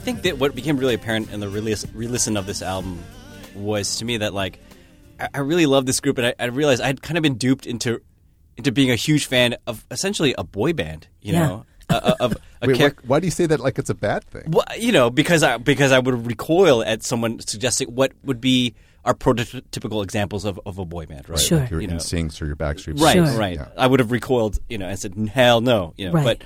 think 0.00 0.22
that 0.22 0.38
what 0.38 0.54
became 0.54 0.76
really 0.76 0.94
apparent 0.94 1.30
in 1.30 1.40
the 1.40 1.48
release, 1.48 1.86
re-listen 1.94 2.36
of 2.36 2.46
this 2.46 2.62
album 2.62 3.02
was 3.54 3.96
to 3.96 4.04
me 4.04 4.16
that 4.18 4.34
like 4.34 4.58
I, 5.18 5.28
I 5.34 5.38
really 5.40 5.66
love 5.66 5.86
this 5.86 6.00
group, 6.00 6.18
and 6.18 6.26
I, 6.28 6.34
I 6.38 6.44
realized 6.46 6.82
I'd 6.82 7.02
kind 7.02 7.16
of 7.18 7.22
been 7.22 7.34
duped 7.36 7.66
into 7.66 8.00
into 8.56 8.72
being 8.72 8.90
a 8.90 8.96
huge 8.96 9.26
fan 9.26 9.56
of 9.66 9.84
essentially 9.90 10.34
a 10.36 10.44
boy 10.44 10.72
band, 10.72 11.06
you 11.22 11.32
Yeah. 11.32 11.46
know, 11.46 11.66
uh, 11.88 12.14
of 12.20 12.36
a 12.62 12.66
Wait, 12.68 12.76
char- 12.78 12.88
why, 12.90 12.94
why 13.06 13.20
do 13.20 13.26
you 13.26 13.30
say 13.30 13.46
that 13.46 13.60
like 13.60 13.78
it's 13.78 13.90
a 13.90 13.94
bad 13.94 14.24
thing? 14.24 14.44
Well, 14.48 14.64
you 14.78 14.92
know, 14.92 15.08
because 15.10 15.42
I 15.42 15.56
because 15.58 15.92
I 15.92 15.98
would 15.98 16.26
recoil 16.26 16.82
at 16.82 17.02
someone 17.02 17.38
suggesting 17.40 17.88
what 17.94 18.12
would 18.24 18.40
be 18.40 18.74
our 19.04 19.14
prototypical 19.14 20.04
examples 20.04 20.44
of, 20.44 20.60
of 20.66 20.78
a 20.78 20.84
boy 20.84 21.06
band, 21.06 21.26
right? 21.30 21.38
Sure. 21.38 21.66
Your 21.70 21.80
You 21.80 21.86
know, 21.86 21.94
instincts 21.94 22.42
or 22.42 22.46
your 22.46 22.56
Backstreet 22.56 23.00
right, 23.00 23.14
Sure. 23.14 23.38
right. 23.38 23.54
Yeah. 23.56 23.68
I 23.78 23.86
would 23.86 23.98
have 23.98 24.10
recoiled, 24.12 24.58
you 24.68 24.76
know, 24.76 24.86
and 24.88 24.98
said, 24.98 25.14
"Hell 25.32 25.62
no," 25.62 25.94
you 25.96 26.06
know. 26.06 26.12
Right. 26.12 26.24
But 26.24 26.42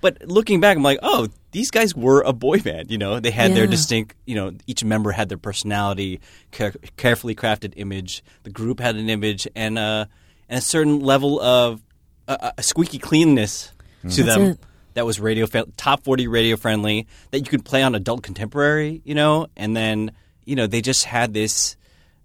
but 0.00 0.22
looking 0.28 0.60
back, 0.60 0.76
I'm 0.76 0.82
like, 0.82 0.98
oh, 1.02 1.28
these 1.52 1.70
guys 1.70 1.94
were 1.94 2.20
a 2.22 2.32
boy 2.32 2.60
band. 2.60 2.90
You 2.90 2.98
know, 2.98 3.20
they 3.20 3.30
had 3.30 3.54
their 3.54 3.66
distinct, 3.66 4.14
you 4.26 4.34
know, 4.34 4.52
each 4.66 4.84
member 4.84 5.10
had 5.12 5.28
their 5.28 5.38
personality, 5.38 6.20
care- 6.50 6.74
carefully 6.96 7.34
crafted 7.34 7.72
image. 7.76 8.22
The 8.42 8.50
group 8.50 8.80
had 8.80 8.96
an 8.96 9.08
image 9.08 9.48
and 9.56 9.78
uh, 9.78 10.06
and 10.48 10.58
a 10.58 10.62
certain 10.62 11.00
level 11.00 11.40
of 11.40 11.82
uh, 12.28 12.50
a 12.58 12.62
squeaky 12.62 12.98
cleanness 12.98 13.72
to 14.02 14.22
That's 14.22 14.36
them 14.36 14.42
it. 14.42 14.58
that 14.94 15.04
was 15.06 15.18
radio 15.18 15.46
top 15.76 16.04
40 16.04 16.28
radio 16.28 16.56
friendly 16.56 17.06
that 17.32 17.38
you 17.40 17.44
could 17.46 17.64
play 17.64 17.82
on 17.82 17.94
adult 17.96 18.22
contemporary 18.22 19.02
you 19.04 19.14
know 19.14 19.48
and 19.56 19.76
then 19.76 20.12
you 20.44 20.54
know 20.54 20.66
they 20.68 20.80
just 20.80 21.04
had 21.04 21.34
this 21.34 21.76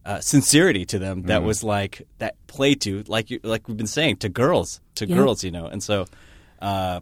uh, 0.06 0.20
sincerity 0.20 0.86
to 0.86 1.00
them 1.00 1.24
that 1.24 1.42
was 1.44 1.64
like 1.64 2.06
that 2.20 2.36
play 2.48 2.76
to 2.76 3.04
like 3.08 3.32
you 3.32 3.40
like 3.44 3.68
we've 3.68 3.76
been 3.78 3.88
saying 3.88 4.18
to 4.18 4.30
girls 4.30 4.82
to 4.96 5.08
Yeah. 5.08 5.16
girls 5.16 5.44
you 5.44 5.50
know 5.52 5.66
and 5.66 5.82
so 5.82 6.06
uh, 6.62 7.00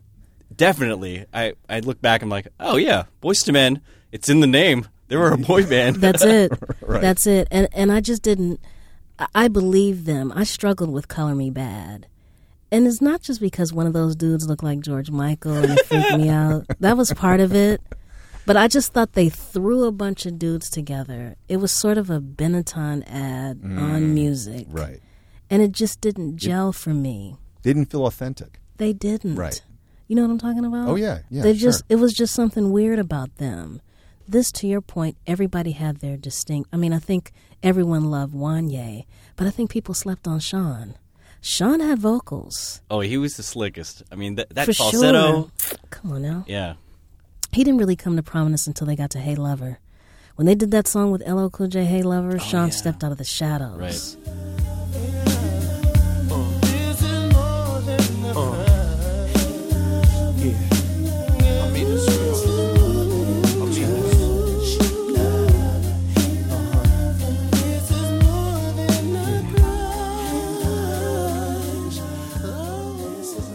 definitely 0.55 1.25
I 1.34 1.53
I 1.70 1.79
look 1.79 2.01
back 2.01 2.22
I'm 2.22 2.29
like 2.29 2.48
oh 2.60 2.77
yeah 2.77 3.05
Boyz 3.22 3.48
II 3.48 3.53
Men 3.53 3.81
it's 4.12 4.29
in 4.29 4.39
the 4.39 4.48
name 4.48 4.88
they 5.08 5.17
were 5.17 5.31
a 5.31 5.38
boy 5.38 5.65
band 5.70 5.98
That's 5.98 6.24
it. 6.24 6.53
That's 6.88 7.27
it. 7.27 7.48
And 7.51 7.67
and 7.74 7.91
I 7.91 8.00
just 8.00 8.22
didn't. 8.24 8.60
I- 9.20 9.27
I 9.36 9.48
believe 9.50 10.05
them. 10.05 10.31
I 10.34 10.46
struggled 10.46 10.89
with 10.89 11.08
"Color 11.10 11.36
Me 11.36 11.51
Badd," 11.51 12.05
and 12.72 12.88
it's 12.88 13.01
not 13.01 13.22
just 13.22 13.41
because 13.41 13.74
one 13.74 13.86
of 13.86 13.93
those 13.93 14.15
dudes 14.15 14.48
looked 14.48 14.63
like 14.63 14.79
George 14.79 15.12
Michael 15.12 15.53
and 15.53 15.77
it 15.77 15.86
freaked 15.86 16.17
me 16.17 16.29
out. 16.29 16.65
That 16.79 16.96
was 16.98 17.13
part 17.13 17.39
of 17.41 17.53
it. 17.53 17.81
But 18.46 18.58
I 18.58 18.67
just 18.67 18.93
thought 18.93 19.13
they 19.13 19.29
threw 19.29 19.84
a 19.84 19.91
bunch 19.91 20.25
of 20.25 20.39
dudes 20.39 20.70
together. 20.70 21.36
It 21.48 21.58
was 21.58 21.72
sort 21.72 21.98
of 21.98 22.10
a 22.10 22.20
Benetton 22.20 23.03
ad 23.05 23.62
mm. 23.62 23.79
on 23.79 24.15
music, 24.15 24.65
Right. 24.70 25.00
and 25.50 25.62
it 25.62 25.74
just 25.74 26.01
didn't 26.01 26.38
gel 26.38 26.72
for 26.72 26.93
me. 26.93 27.36
They 27.62 27.74
didn't 27.74 27.91
feel 27.91 28.05
authentic. 28.08 28.60
They 28.77 28.93
didn't. 28.93 29.36
Right. 29.36 29.62
You 30.11 30.15
know 30.17 30.23
what 30.23 30.31
I'm 30.31 30.39
talking 30.39 30.65
about? 30.65 30.89
Oh, 30.89 30.95
yeah. 30.95 31.19
Yeah, 31.29 31.43
They 31.43 31.53
sure. 31.55 31.69
just 31.71 31.83
it 31.87 31.95
was 31.95 32.11
just 32.13 32.33
something 32.35 32.71
weird 32.73 32.99
about 32.99 33.37
them. 33.37 33.79
This 34.27 34.51
to 34.59 34.67
your 34.67 34.81
point, 34.81 35.15
everybody 35.25 35.71
had 35.71 36.01
their 36.01 36.17
distinct 36.17 36.67
I 36.73 36.75
mean, 36.75 36.91
I 36.91 36.99
think 36.99 37.31
everyone 37.63 38.11
loved 38.11 38.33
Wanya, 38.33 39.05
but 39.37 39.47
I 39.47 39.51
think 39.51 39.69
people 39.69 39.93
slept 39.93 40.27
on 40.27 40.41
Sean. 40.41 40.95
Sean 41.39 41.79
had 41.79 41.97
vocals. 41.99 42.81
oh 42.91 42.99
he 42.99 43.17
was 43.17 43.37
the 43.37 43.43
slickest 43.43 44.03
I 44.11 44.15
mean 44.15 44.35
that, 44.35 44.49
that 44.49 44.65
for 44.65 44.73
falsetto 44.73 45.49
sure. 45.61 45.77
Come 45.91 46.11
on 46.11 46.21
now. 46.21 46.43
yeah 46.45 46.73
He 47.53 47.63
didn't 47.63 47.79
really 47.79 47.95
come 47.95 48.17
to 48.17 48.23
prominence 48.23 48.67
until 48.67 48.87
they 48.87 48.97
got 48.97 49.11
to 49.11 49.19
Hey 49.19 49.35
Lover. 49.35 49.79
When 50.35 50.45
they 50.45 50.55
did 50.55 50.71
that 50.71 50.87
song 50.87 51.11
with 51.11 51.21
LL 51.25 51.47
Cool 51.47 51.67
J, 51.67 51.85
Hey 51.85 52.03
Lover, 52.03 52.35
oh, 52.35 52.37
Sean 52.49 52.63
Oh, 52.63 52.65
yeah. 52.65 52.69
stepped 52.81 53.03
out 53.05 53.13
of 53.13 53.17
the 53.17 53.23
shadows. 53.39 53.77
right 53.79 54.50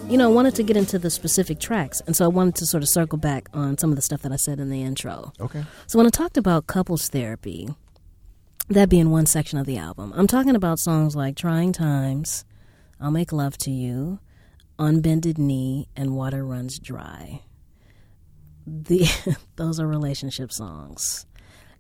You 0.09 0.17
know, 0.17 0.31
I 0.31 0.33
wanted 0.33 0.55
to 0.55 0.63
get 0.63 0.77
into 0.77 1.01
the 1.01 1.11
specific 1.11 1.59
tracks, 1.59 2.01
and 2.07 2.15
so 2.15 2.25
I 2.25 2.29
wanted 2.29 2.55
to 2.57 2.67
sort 2.67 2.85
of 2.85 2.89
circle 2.89 3.19
back 3.19 3.49
on 3.53 3.77
some 3.77 3.91
of 3.91 3.97
the 3.97 4.03
stuff 4.03 4.23
that 4.23 4.31
I 4.31 4.37
said 4.37 4.61
in 4.61 4.71
the 4.71 4.83
intro. 4.83 5.33
Okay. 5.41 5.65
So 5.89 5.99
when 5.99 6.07
I 6.07 6.11
talked 6.11 6.37
about 6.37 6.69
couples 6.69 7.09
therapy, 7.09 7.69
that 8.69 8.89
being 8.89 9.11
one 9.11 9.27
section 9.27 9.59
of 9.59 9.67
the 9.67 9.79
album, 9.79 10.13
I'm 10.15 10.29
talking 10.29 10.55
about 10.55 10.79
songs 10.79 11.17
like 11.17 11.35
Trying 11.35 11.73
Times, 11.73 12.45
I'll 13.01 13.11
Make 13.11 13.33
Love 13.33 13.59
to 13.59 13.73
You, 13.73 14.21
On 14.79 15.01
Bended 15.01 15.39
Knee, 15.39 15.89
and 15.97 16.15
Water 16.15 16.47
Runs 16.47 16.79
Dry. 16.79 17.43
The 18.65 19.09
those 19.57 19.81
are 19.81 19.89
relationship 19.89 20.53
songs. 20.53 21.27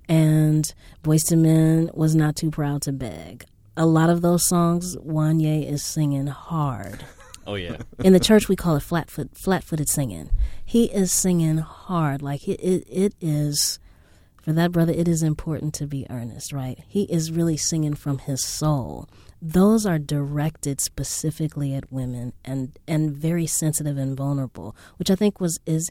And 0.08 0.74
Boys 1.04 1.22
to 1.24 1.36
Men 1.36 1.90
was 1.94 2.16
not 2.16 2.34
too 2.34 2.50
proud 2.50 2.82
to 2.82 2.92
beg. 2.92 3.44
A 3.76 3.86
lot 3.86 4.10
of 4.10 4.20
those 4.20 4.48
songs, 4.48 4.96
Wanya 4.96 5.64
is 5.64 5.84
singing 5.84 6.26
hard. 6.26 7.04
Oh 7.46 7.54
yeah 7.54 7.76
In 8.04 8.12
the 8.12 8.20
church, 8.20 8.48
we 8.48 8.56
call 8.56 8.76
it 8.76 8.82
flat 8.82 9.10
foot, 9.10 9.36
flat-footed 9.36 9.88
singing. 9.88 10.30
He 10.64 10.86
is 10.86 11.12
singing 11.12 11.58
hard, 11.58 12.22
like 12.22 12.46
it, 12.48 12.60
it, 12.60 12.86
it 12.90 13.14
is. 13.20 13.78
For 14.42 14.52
that 14.52 14.70
brother, 14.70 14.92
it 14.92 15.08
is 15.08 15.24
important 15.24 15.74
to 15.74 15.86
be 15.88 16.06
earnest, 16.08 16.52
right? 16.52 16.78
He 16.86 17.02
is 17.04 17.32
really 17.32 17.56
singing 17.56 17.94
from 17.94 18.18
his 18.18 18.44
soul. 18.44 19.08
Those 19.42 19.84
are 19.84 19.98
directed 19.98 20.80
specifically 20.80 21.74
at 21.74 21.90
women 21.92 22.32
and 22.44 22.78
and 22.86 23.16
very 23.16 23.46
sensitive 23.46 23.98
and 23.98 24.16
vulnerable, 24.16 24.76
which 24.98 25.10
I 25.10 25.16
think 25.16 25.40
was 25.40 25.58
is 25.66 25.90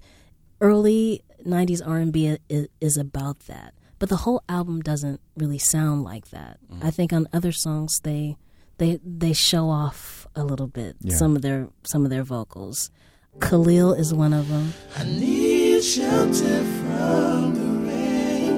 early 0.62 1.22
'90s 1.46 1.82
R&B 1.86 2.38
is, 2.50 2.68
is 2.80 2.98
about 2.98 3.40
that. 3.42 3.74
But 4.00 4.10
the 4.10 4.18
whole 4.18 4.44
album 4.50 4.82
doesn't 4.82 5.22
really 5.38 5.58
sound 5.58 6.04
like 6.04 6.30
that. 6.30 6.60
Mm. 6.72 6.84
I 6.84 6.92
think 6.92 7.14
on 7.14 7.28
other 7.34 7.52
songs 7.52 8.00
they 8.04 8.38
they 8.78 9.00
they 9.06 9.34
show 9.34 9.70
off 9.70 10.28
a 10.36 10.44
little 10.44 10.68
bit 10.68 10.96
Yeah. 11.02 11.16
some 11.16 11.36
of 11.36 11.42
their 11.42 11.70
some 11.84 12.04
of 12.06 12.10
their 12.10 12.24
vocals. 12.24 12.90
Khalil 13.42 13.94
is 13.94 14.14
one 14.14 14.34
of 14.34 14.48
them. 14.50 14.74
I 14.98 15.04
need 15.04 15.82
shelter 15.84 16.64
from 16.80 17.54
the 17.60 17.70
rain 17.90 18.56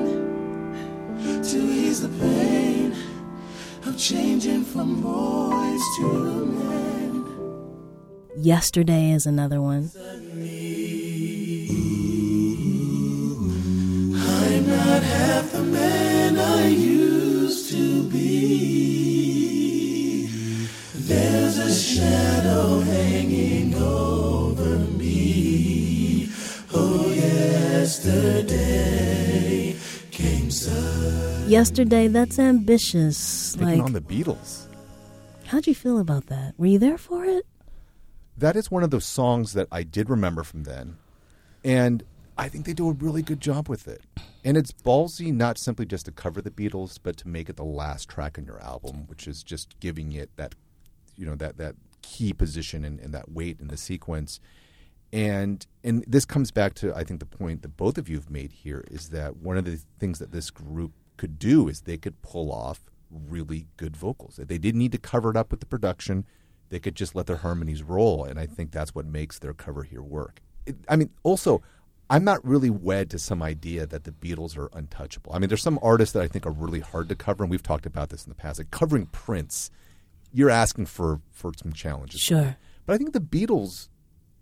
to 1.43 1.57
ease 1.57 2.01
the 2.01 2.09
pain 2.19 2.93
of 3.85 3.97
changing 3.97 4.63
from 4.65 5.01
boys 5.01 5.81
to 5.97 6.45
men. 6.45 7.23
Yesterday 8.37 9.11
is 9.11 9.25
another 9.25 9.59
one. 9.61 9.89
I'm 14.19 14.67
not 14.67 15.03
half 15.03 15.51
the 15.51 15.63
man 15.63 16.37
I 16.37 16.67
used 16.67 17.69
to 17.71 18.03
be. 18.09 18.86
Shadow 21.97 22.79
hanging 22.81 23.73
over 23.73 24.77
me. 24.97 26.29
Oh, 26.73 27.11
yesterday. 27.11 28.67
Yesterday, 31.47 32.07
that's 32.09 32.39
ambitious. 32.39 33.53
taking 33.53 33.79
like, 33.79 33.81
on 33.81 33.93
the 33.93 34.01
Beatles. 34.01 34.67
how'd 35.45 35.65
you 35.65 35.73
feel 35.73 35.97
about 35.97 36.25
that? 36.27 36.53
Were 36.57 36.65
you 36.65 36.77
there 36.77 36.97
for 36.97 37.23
it? 37.23 37.45
That 38.37 38.57
is 38.57 38.69
one 38.69 38.83
of 38.83 38.91
those 38.91 39.05
songs 39.05 39.53
that 39.53 39.67
I 39.71 39.83
did 39.83 40.09
remember 40.09 40.43
from 40.43 40.63
then. 40.63 40.97
And 41.63 42.03
I 42.37 42.49
think 42.49 42.65
they 42.65 42.73
do 42.73 42.89
a 42.89 42.93
really 42.93 43.21
good 43.21 43.39
job 43.39 43.69
with 43.69 43.87
it. 43.87 44.01
And 44.43 44.57
it's 44.57 44.73
ballsy 44.73 45.33
not 45.33 45.57
simply 45.57 45.85
just 45.85 46.05
to 46.07 46.11
cover 46.11 46.41
the 46.41 46.51
Beatles, 46.51 46.99
but 47.01 47.15
to 47.17 47.29
make 47.29 47.49
it 47.49 47.55
the 47.55 47.63
last 47.63 48.09
track 48.09 48.37
on 48.37 48.43
your 48.45 48.61
album, 48.61 49.07
which 49.07 49.25
is 49.25 49.41
just 49.41 49.79
giving 49.79 50.11
it 50.11 50.29
that 50.35 50.53
you 51.17 51.25
know, 51.25 51.35
that 51.35 51.57
that 51.57 51.75
key 52.01 52.33
position 52.33 52.83
and, 52.83 52.99
and 52.99 53.13
that 53.13 53.31
weight 53.31 53.59
in 53.59 53.67
the 53.67 53.77
sequence. 53.77 54.39
And 55.13 55.65
and 55.83 56.03
this 56.07 56.25
comes 56.25 56.51
back 56.51 56.73
to 56.75 56.93
I 56.93 57.03
think 57.03 57.19
the 57.19 57.25
point 57.25 57.61
that 57.61 57.77
both 57.77 57.97
of 57.97 58.09
you 58.09 58.15
have 58.15 58.29
made 58.29 58.51
here 58.51 58.83
is 58.91 59.09
that 59.09 59.37
one 59.37 59.57
of 59.57 59.65
the 59.65 59.79
things 59.99 60.19
that 60.19 60.31
this 60.31 60.49
group 60.49 60.91
could 61.15 61.39
do 61.39 61.67
is 61.67 61.81
they 61.81 61.97
could 61.97 62.21
pull 62.21 62.51
off 62.51 62.81
really 63.09 63.67
good 63.77 63.95
vocals. 63.95 64.39
They 64.41 64.57
didn't 64.57 64.79
need 64.79 64.91
to 64.91 64.97
cover 64.97 65.29
it 65.29 65.37
up 65.37 65.51
with 65.51 65.59
the 65.59 65.65
production. 65.65 66.25
They 66.69 66.79
could 66.79 66.95
just 66.95 67.15
let 67.15 67.27
their 67.27 67.37
harmonies 67.37 67.83
roll, 67.83 68.25
and 68.25 68.39
I 68.39 68.45
think 68.45 68.71
that's 68.71 68.93
what 68.93 69.05
makes 69.05 69.39
their 69.39 69.53
cover 69.53 69.83
here 69.83 70.01
work. 70.01 70.41
It, 70.65 70.75
I 70.89 70.97
mean, 70.97 71.09
also, 71.23 71.61
I'm 72.09 72.23
not 72.23 72.43
really 72.45 72.69
wed 72.69 73.09
to 73.11 73.19
some 73.19 73.41
idea 73.41 73.85
that 73.85 74.03
the 74.03 74.11
Beatles 74.11 74.57
are 74.57 74.69
untouchable. 74.73 75.33
I 75.33 75.39
mean, 75.39 75.47
there's 75.47 75.61
some 75.61 75.79
artists 75.81 76.13
that 76.13 76.23
I 76.23 76.27
think 76.27 76.45
are 76.45 76.51
really 76.51 76.81
hard 76.81 77.09
to 77.09 77.15
cover, 77.15 77.43
and 77.43 77.51
we've 77.51 77.63
talked 77.63 77.85
about 77.85 78.09
this 78.09 78.25
in 78.25 78.29
the 78.29 78.35
past. 78.35 78.59
Like 78.59 78.71
covering 78.71 79.07
Prince, 79.07 79.71
you're 80.31 80.49
asking 80.49 80.85
for 80.87 81.21
for 81.31 81.51
some 81.61 81.73
challenges. 81.73 82.21
Sure. 82.21 82.57
But 82.85 82.93
I 82.93 82.97
think 82.97 83.13
the 83.13 83.19
Beatles, 83.19 83.89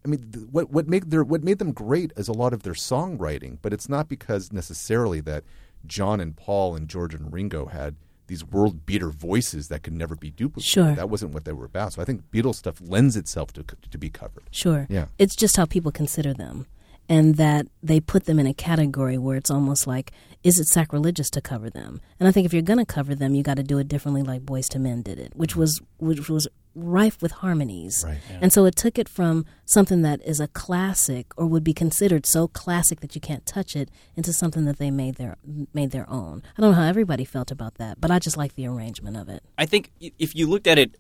I 0.03 0.07
mean, 0.07 0.31
th- 0.31 0.45
what 0.51 0.71
what 0.71 0.87
made 0.87 1.09
their 1.11 1.23
what 1.23 1.43
made 1.43 1.59
them 1.59 1.71
great 1.71 2.11
is 2.15 2.27
a 2.27 2.33
lot 2.33 2.53
of 2.53 2.63
their 2.63 2.73
songwriting, 2.73 3.57
but 3.61 3.73
it's 3.73 3.89
not 3.89 4.07
because 4.07 4.51
necessarily 4.51 5.21
that 5.21 5.43
John 5.85 6.19
and 6.19 6.35
Paul 6.35 6.75
and 6.75 6.87
George 6.87 7.13
and 7.13 7.31
Ringo 7.31 7.67
had 7.67 7.95
these 8.27 8.43
world 8.43 8.85
beater 8.85 9.09
voices 9.09 9.67
that 9.67 9.83
could 9.83 9.93
never 9.93 10.15
be 10.15 10.31
duplicated. 10.31 10.71
Sure. 10.71 10.95
That 10.95 11.09
wasn't 11.09 11.33
what 11.33 11.45
they 11.45 11.53
were 11.53 11.65
about. 11.65 11.93
So 11.93 12.01
I 12.01 12.05
think 12.05 12.23
Beatles 12.31 12.55
stuff 12.55 12.81
lends 12.81 13.15
itself 13.15 13.53
to 13.53 13.63
to 13.63 13.97
be 13.97 14.09
covered. 14.09 14.43
Sure. 14.51 14.87
Yeah. 14.89 15.05
It's 15.17 15.35
just 15.35 15.57
how 15.57 15.65
people 15.65 15.91
consider 15.91 16.33
them. 16.33 16.65
And 17.07 17.35
that 17.35 17.67
they 17.83 17.99
put 17.99 18.25
them 18.25 18.39
in 18.39 18.47
a 18.47 18.53
category 18.53 19.17
where 19.17 19.37
it's 19.37 19.51
almost 19.51 19.85
like, 19.85 20.11
is 20.43 20.59
it 20.59 20.67
sacrilegious 20.67 21.29
to 21.31 21.41
cover 21.41 21.69
them? 21.69 22.01
And 22.19 22.27
I 22.27 22.31
think 22.31 22.45
if 22.45 22.53
you're 22.53 22.61
going 22.61 22.79
to 22.79 22.85
cover 22.85 23.15
them, 23.15 23.35
you 23.35 23.43
got 23.43 23.57
to 23.57 23.63
do 23.63 23.77
it 23.77 23.87
differently, 23.87 24.23
like 24.23 24.43
Boyz 24.43 24.73
II 24.73 24.81
Men 24.81 25.01
did 25.01 25.19
it, 25.19 25.35
which 25.35 25.55
was 25.55 25.81
which 25.97 26.29
was 26.29 26.47
rife 26.75 27.21
with 27.21 27.31
harmonies. 27.31 28.03
Right. 28.05 28.17
And 28.41 28.51
so 28.51 28.65
it 28.65 28.75
took 28.75 28.99
it 28.99 29.07
from 29.07 29.45
something 29.65 30.01
that 30.01 30.21
is 30.23 30.39
a 30.39 30.47
classic 30.49 31.27
or 31.37 31.47
would 31.47 31.63
be 31.63 31.73
considered 31.73 32.25
so 32.25 32.47
classic 32.47 32.99
that 32.99 33.15
you 33.15 33.21
can't 33.21 33.45
touch 33.45 33.75
it 33.75 33.89
into 34.15 34.33
something 34.33 34.65
that 34.65 34.77
they 34.77 34.91
made 34.91 35.15
their 35.15 35.37
made 35.73 35.91
their 35.91 36.09
own. 36.09 36.43
I 36.57 36.61
don't 36.61 36.71
know 36.71 36.77
how 36.77 36.87
everybody 36.87 37.25
felt 37.25 37.49
about 37.49 37.75
that, 37.75 38.01
but 38.01 38.11
I 38.11 38.19
just 38.19 38.37
like 38.37 38.55
the 38.55 38.67
arrangement 38.67 39.17
of 39.17 39.29
it. 39.29 39.41
I 39.57 39.65
think 39.65 39.91
if 39.99 40.35
you 40.35 40.47
looked 40.47 40.67
at 40.67 40.77
it, 40.77 40.95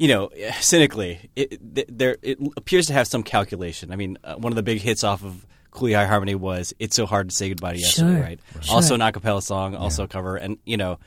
you 0.00 0.08
know, 0.08 0.30
cynically, 0.60 1.30
it, 1.36 1.60
th- 1.74 1.86
there 1.90 2.16
it 2.22 2.38
appears 2.56 2.86
to 2.88 2.92
have 2.94 3.06
some 3.06 3.22
calculation. 3.22 3.92
I 3.92 3.96
mean, 3.96 4.16
uh, 4.24 4.34
one 4.36 4.50
of 4.50 4.56
the 4.56 4.62
big 4.62 4.80
hits 4.80 5.04
off 5.04 5.22
of 5.22 5.46
Cooley 5.70 5.92
High 5.92 6.06
Harmony 6.06 6.34
was 6.34 6.72
"It's 6.80 6.96
So 6.96 7.04
Hard 7.06 7.28
to 7.30 7.36
Say 7.36 7.50
Goodbye 7.50 7.74
to 7.74 7.78
Yesterday," 7.78 8.14
Sure. 8.14 8.20
right? 8.22 8.40
Sure. 8.62 8.74
Also 8.74 8.94
an 8.94 9.00
acapella 9.00 9.42
song, 9.42 9.76
also 9.76 10.04
a 10.04 10.08
cover, 10.08 10.36
and 10.36 10.56
you 10.64 10.76
know, 10.78 10.98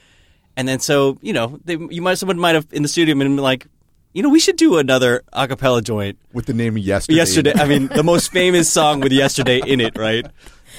and 0.55 0.67
then 0.67 0.79
so 0.79 1.17
you 1.21 1.33
know, 1.33 1.59
they, 1.65 1.75
you 1.89 2.01
might 2.01 2.19
someone 2.19 2.37
might 2.39 2.55
have 2.55 2.67
in 2.71 2.83
the 2.83 2.87
studio 2.87 3.15
been 3.17 3.35
like, 3.37 3.65
you 4.13 4.21
know, 4.21 4.29
we 4.29 4.39
should 4.39 4.55
do 4.57 4.77
another 4.77 5.23
acapella 5.33 5.83
joint 5.83 6.17
With 6.31 6.45
the 6.45 6.53
name 6.53 6.77
Yesterday. 6.77 7.17
yesterday. 7.17 7.53
I 7.55 7.67
mean, 7.67 7.87
the 7.87 8.03
most 8.03 8.31
famous 8.39 8.71
song 8.71 8.99
with 9.01 9.11
yesterday 9.11 9.59
in 9.65 9.81
it, 9.81 9.97
right? 9.97 10.25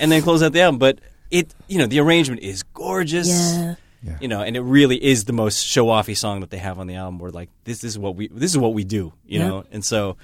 And 0.01 0.11
then 0.13 0.23
close 0.23 0.41
out 0.43 0.53
the 0.53 0.61
album. 0.61 0.79
But 0.79 1.01
it, 1.33 1.53
you 1.69 1.79
know, 1.79 1.87
the 1.87 1.99
arrangement 1.99 2.43
is 2.43 2.63
gorgeous. 2.63 3.29
Yeah. 3.29 3.75
Yeah. 4.05 4.19
You 4.21 4.29
know, 4.29 4.43
and 4.43 4.55
it 4.57 4.61
really 4.61 5.03
is 5.03 5.25
the 5.25 5.33
most 5.33 5.65
show 5.65 5.87
offy 5.87 6.15
song 6.17 6.41
that 6.41 6.51
they 6.51 6.59
have 6.59 6.79
on 6.79 6.87
the 6.87 6.95
album. 6.97 7.19
Where 7.19 7.31
like 7.31 7.49
this 7.65 7.83
is 7.85 7.99
what 7.99 8.15
we 8.17 8.29
this 8.29 8.51
is 8.51 8.59
what 8.59 8.75
we 8.75 8.85
do, 8.85 9.15
you 9.27 9.41
Yeah. 9.41 9.49
know. 9.49 9.65
And 9.73 9.83
so 9.85 10.17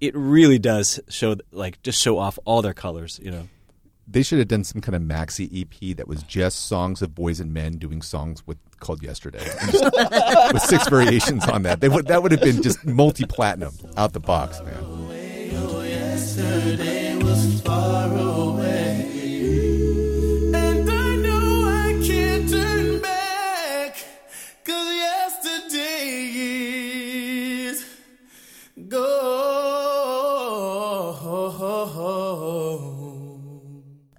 it 0.00 0.14
really 0.16 0.58
does 0.58 0.98
show 1.08 1.36
like 1.52 1.82
just 1.82 2.00
show 2.02 2.18
off 2.18 2.38
all 2.46 2.62
their 2.62 2.74
colors, 2.74 3.20
you 3.22 3.30
know. 3.30 3.48
They 4.08 4.22
should 4.22 4.38
have 4.38 4.46
done 4.48 4.62
some 4.64 4.80
kind 4.80 4.94
of 4.94 5.02
maxi 5.02 5.48
EP 5.62 5.96
that 5.96 6.06
was 6.06 6.22
just 6.22 6.66
songs 6.66 7.02
of 7.02 7.14
boys 7.14 7.40
and 7.40 7.52
men 7.52 7.76
doing 7.76 8.00
songs 8.02 8.46
with 8.46 8.56
called 8.78 9.02
Yesterday, 9.02 9.44
just- 9.70 10.52
with 10.54 10.62
six 10.62 10.88
variations 10.88 11.44
on 11.48 11.62
that. 11.64 11.80
They 11.80 11.88
would 11.88 12.06
that 12.06 12.22
would 12.22 12.32
have 12.32 12.40
been 12.40 12.62
just 12.62 12.84
multi 12.86 13.24
platinum 13.26 13.74
out 13.96 14.12
the 14.12 14.20
box, 14.20 14.60
man. 14.62 15.08
Yesterday 15.84 17.16
was 17.22 17.60
far 17.62 18.10
away. 18.16 18.85
Gone. 28.88 29.66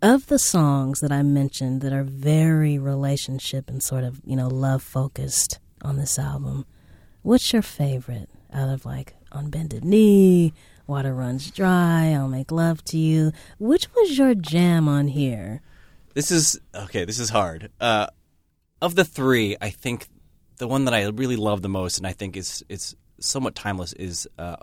Of 0.02 0.28
the 0.28 0.38
songs 0.38 1.00
that 1.00 1.12
I 1.12 1.24
mentioned 1.24 1.82
that 1.82 1.92
are 1.92 2.04
very 2.04 2.78
relationship 2.78 3.70
and 3.70 3.82
sort 3.82 4.04
of, 4.04 4.22
you 4.24 4.36
know, 4.36 4.48
love 4.48 4.84
focused 4.84 5.60
on 5.82 5.98
this 5.98 6.20
album, 6.20 6.66
what's 7.24 7.52
your 7.52 7.64
favorite 7.64 8.30
out 8.54 8.70
of 8.70 8.86
like 8.86 9.16
On 9.32 9.50
Bended 9.50 9.84
Knee, 9.84 10.54
Water 10.86 11.14
Runs 11.14 11.50
Dry, 11.52 12.12
I'll 12.12 12.28
Make 12.28 12.52
Love 12.52 12.84
to 12.86 12.98
You? 12.98 13.32
Which 13.58 13.88
was 13.96 14.18
your 14.18 14.36
jam 14.36 14.88
on 14.88 15.08
here? 15.08 15.62
This 16.14 16.32
is 16.32 16.60
okay. 16.74 17.04
This 17.06 17.20
is 17.20 17.30
hard. 17.30 17.70
Uh, 17.80 18.08
of 18.82 18.96
the 18.96 19.06
three, 19.06 19.58
I 19.60 19.72
think 19.72 20.08
the 20.58 20.68
one 20.68 20.86
that 20.86 20.94
I 20.94 21.06
really 21.08 21.36
love 21.36 21.62
the 21.62 21.70
most, 21.70 21.98
and 21.98 22.08
I 22.08 22.14
think 22.14 22.38
is 22.38 22.64
is 22.70 22.96
somewhat 23.20 23.56
timeless, 23.56 23.94
is 23.94 24.28
uh, 24.38 24.58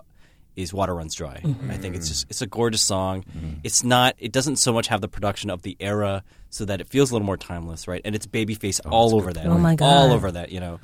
is 0.55 0.73
"Water 0.73 0.95
Runs 0.95 1.15
Dry." 1.15 1.41
I 1.69 1.77
think 1.77 1.95
it's 1.95 2.07
just 2.07 2.25
it's 2.29 2.41
a 2.41 2.47
gorgeous 2.47 2.85
song. 2.85 3.25
It's 3.63 3.83
not. 3.83 4.15
It 4.17 4.31
doesn't 4.31 4.57
so 4.57 4.71
much 4.73 4.87
have 4.87 5.01
the 5.01 5.07
production 5.07 5.49
of 5.49 5.61
the 5.61 5.75
era, 5.79 6.23
so 6.49 6.65
that 6.65 6.79
it 6.81 6.87
feels 6.87 7.11
a 7.11 7.13
little 7.13 7.25
more 7.25 7.37
timeless, 7.37 7.87
right? 7.87 8.01
And 8.05 8.15
it's 8.15 8.25
Babyface 8.27 8.79
all 8.89 9.15
over 9.15 9.33
that. 9.33 9.45
Oh, 9.45 9.57
my 9.57 9.75
god. 9.75 9.85
All 9.85 10.11
over 10.13 10.31
that, 10.31 10.51
you 10.51 10.59
know. 10.59 10.79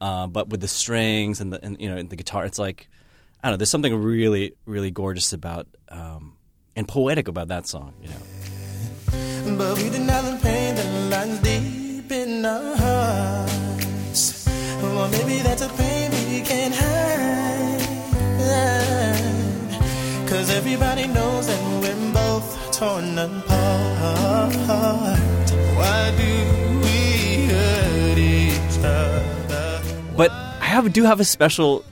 Uh, 0.00 0.26
but 0.26 0.48
with 0.48 0.60
the 0.60 0.68
strings 0.68 1.40
and 1.40 1.52
the 1.52 1.64
and, 1.64 1.80
you 1.80 1.88
know 1.88 1.96
and 1.96 2.10
the 2.10 2.16
guitar, 2.16 2.44
it's 2.44 2.58
like 2.58 2.88
I 3.42 3.48
don't 3.48 3.54
know. 3.54 3.56
There's 3.58 3.70
something 3.70 3.94
really 3.94 4.54
really 4.66 4.90
gorgeous 4.90 5.32
about 5.32 5.68
um, 5.88 6.36
and 6.74 6.88
poetic 6.88 7.28
about 7.28 7.48
that 7.48 7.68
song, 7.68 7.94
you 8.02 8.08
know. 8.08 9.56
But 9.58 9.76
we 9.78 9.90
deny 9.90 10.20
the 10.22 10.38
pain 10.42 10.74
that 10.74 11.10
lies 11.10 11.38
deep 11.40 12.10
in 12.10 12.44
our 12.44 12.76
hearts. 12.76 14.48
Well, 14.82 15.08
maybe 15.10 15.38
that's 15.42 15.62
a 15.62 15.68
everybody 20.52 21.06
knows 21.06 21.46
that 21.46 21.60
we're 21.80 22.12
both 22.12 22.78
torn 22.78 23.18
apart. 23.18 24.54
Why 25.78 26.12
do 26.16 26.32
we 26.84 27.46
hurt 27.46 28.18
each 28.18 28.78
other? 28.84 29.82
But 30.16 30.30
I 30.30 30.66
have 30.66 30.92
do 30.92 31.04
have 31.04 31.20
a 31.20 31.24
special 31.24 31.84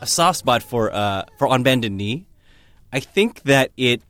a 0.00 0.06
soft 0.06 0.38
spot 0.38 0.62
for 0.62 0.92
uh, 0.92 1.24
for 1.38 1.46
on 1.46 1.62
bended 1.62 1.92
knee. 1.92 2.26
I 2.92 3.00
think 3.00 3.42
that 3.42 3.70
it 3.76 4.02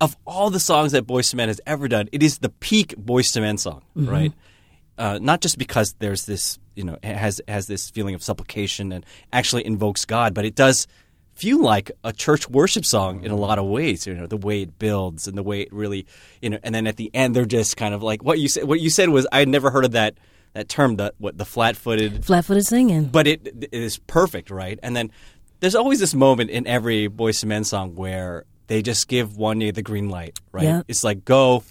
of 0.00 0.16
all 0.26 0.50
the 0.50 0.60
songs 0.60 0.92
that 0.92 1.06
Boyz 1.06 1.32
II 1.32 1.38
Men 1.38 1.48
has 1.48 1.60
ever 1.66 1.88
done, 1.88 2.08
it 2.12 2.22
is 2.22 2.38
the 2.38 2.50
peak 2.50 2.94
Boyz 2.96 3.34
II 3.34 3.42
Men 3.42 3.56
song, 3.56 3.82
right? 3.94 4.32
Uh, 4.98 5.18
not 5.20 5.40
just 5.40 5.58
because 5.58 5.94
there's 5.98 6.26
this, 6.26 6.58
you 6.76 6.84
know, 6.84 6.98
it 7.02 7.16
has 7.16 7.40
has 7.48 7.66
this 7.66 7.90
feeling 7.90 8.14
of 8.14 8.22
supplication 8.22 8.92
and 8.92 9.06
actually 9.32 9.64
invokes 9.64 10.04
God, 10.04 10.34
but 10.34 10.44
it 10.44 10.54
does 10.54 10.86
feel 11.34 11.60
like 11.60 11.90
a 12.04 12.12
church 12.12 12.48
worship 12.48 12.84
song 12.84 13.24
in 13.24 13.30
a 13.30 13.36
lot 13.36 13.58
of 13.58 13.66
ways. 13.66 14.06
You 14.06 14.14
know, 14.14 14.26
the 14.26 14.36
way 14.36 14.62
it 14.62 14.78
builds 14.78 15.26
and 15.28 15.36
the 15.36 15.42
way 15.42 15.62
it 15.62 15.72
really, 15.72 16.06
you 16.40 16.50
know, 16.50 16.58
and 16.62 16.74
then 16.74 16.86
at 16.86 16.96
the 16.96 17.10
end 17.14 17.34
they're 17.34 17.44
just 17.44 17.76
kind 17.76 17.94
of 17.94 18.02
like 18.02 18.22
what 18.22 18.38
you 18.38 18.48
said. 18.48 18.64
What 18.64 18.80
you 18.80 18.90
said 18.90 19.08
was 19.08 19.26
I 19.32 19.40
had 19.40 19.48
never 19.48 19.70
heard 19.70 19.84
of 19.84 19.92
that 19.92 20.14
that 20.54 20.68
term, 20.68 20.96
the 20.96 21.12
what 21.18 21.36
the 21.36 21.44
flat 21.44 21.76
footed 21.76 22.24
Flat 22.24 22.44
footed 22.44 22.64
singing. 22.66 23.06
but 23.06 23.26
it, 23.26 23.44
it 23.46 23.68
is 23.72 23.98
perfect, 23.98 24.50
right? 24.50 24.78
And 24.82 24.94
then 24.94 25.10
there's 25.60 25.74
always 25.74 25.98
this 25.98 26.14
moment 26.14 26.50
in 26.50 26.66
every 26.66 27.08
Boyz 27.08 27.42
II 27.42 27.48
Men 27.48 27.64
song 27.64 27.94
where 27.96 28.44
they 28.68 28.80
just 28.82 29.08
give 29.08 29.30
Wanya 29.32 29.74
the 29.74 29.82
green 29.82 30.08
light, 30.10 30.38
right? 30.52 30.64
Yeah. 30.64 30.82
It's 30.86 31.02
like 31.02 31.24
go, 31.24 31.64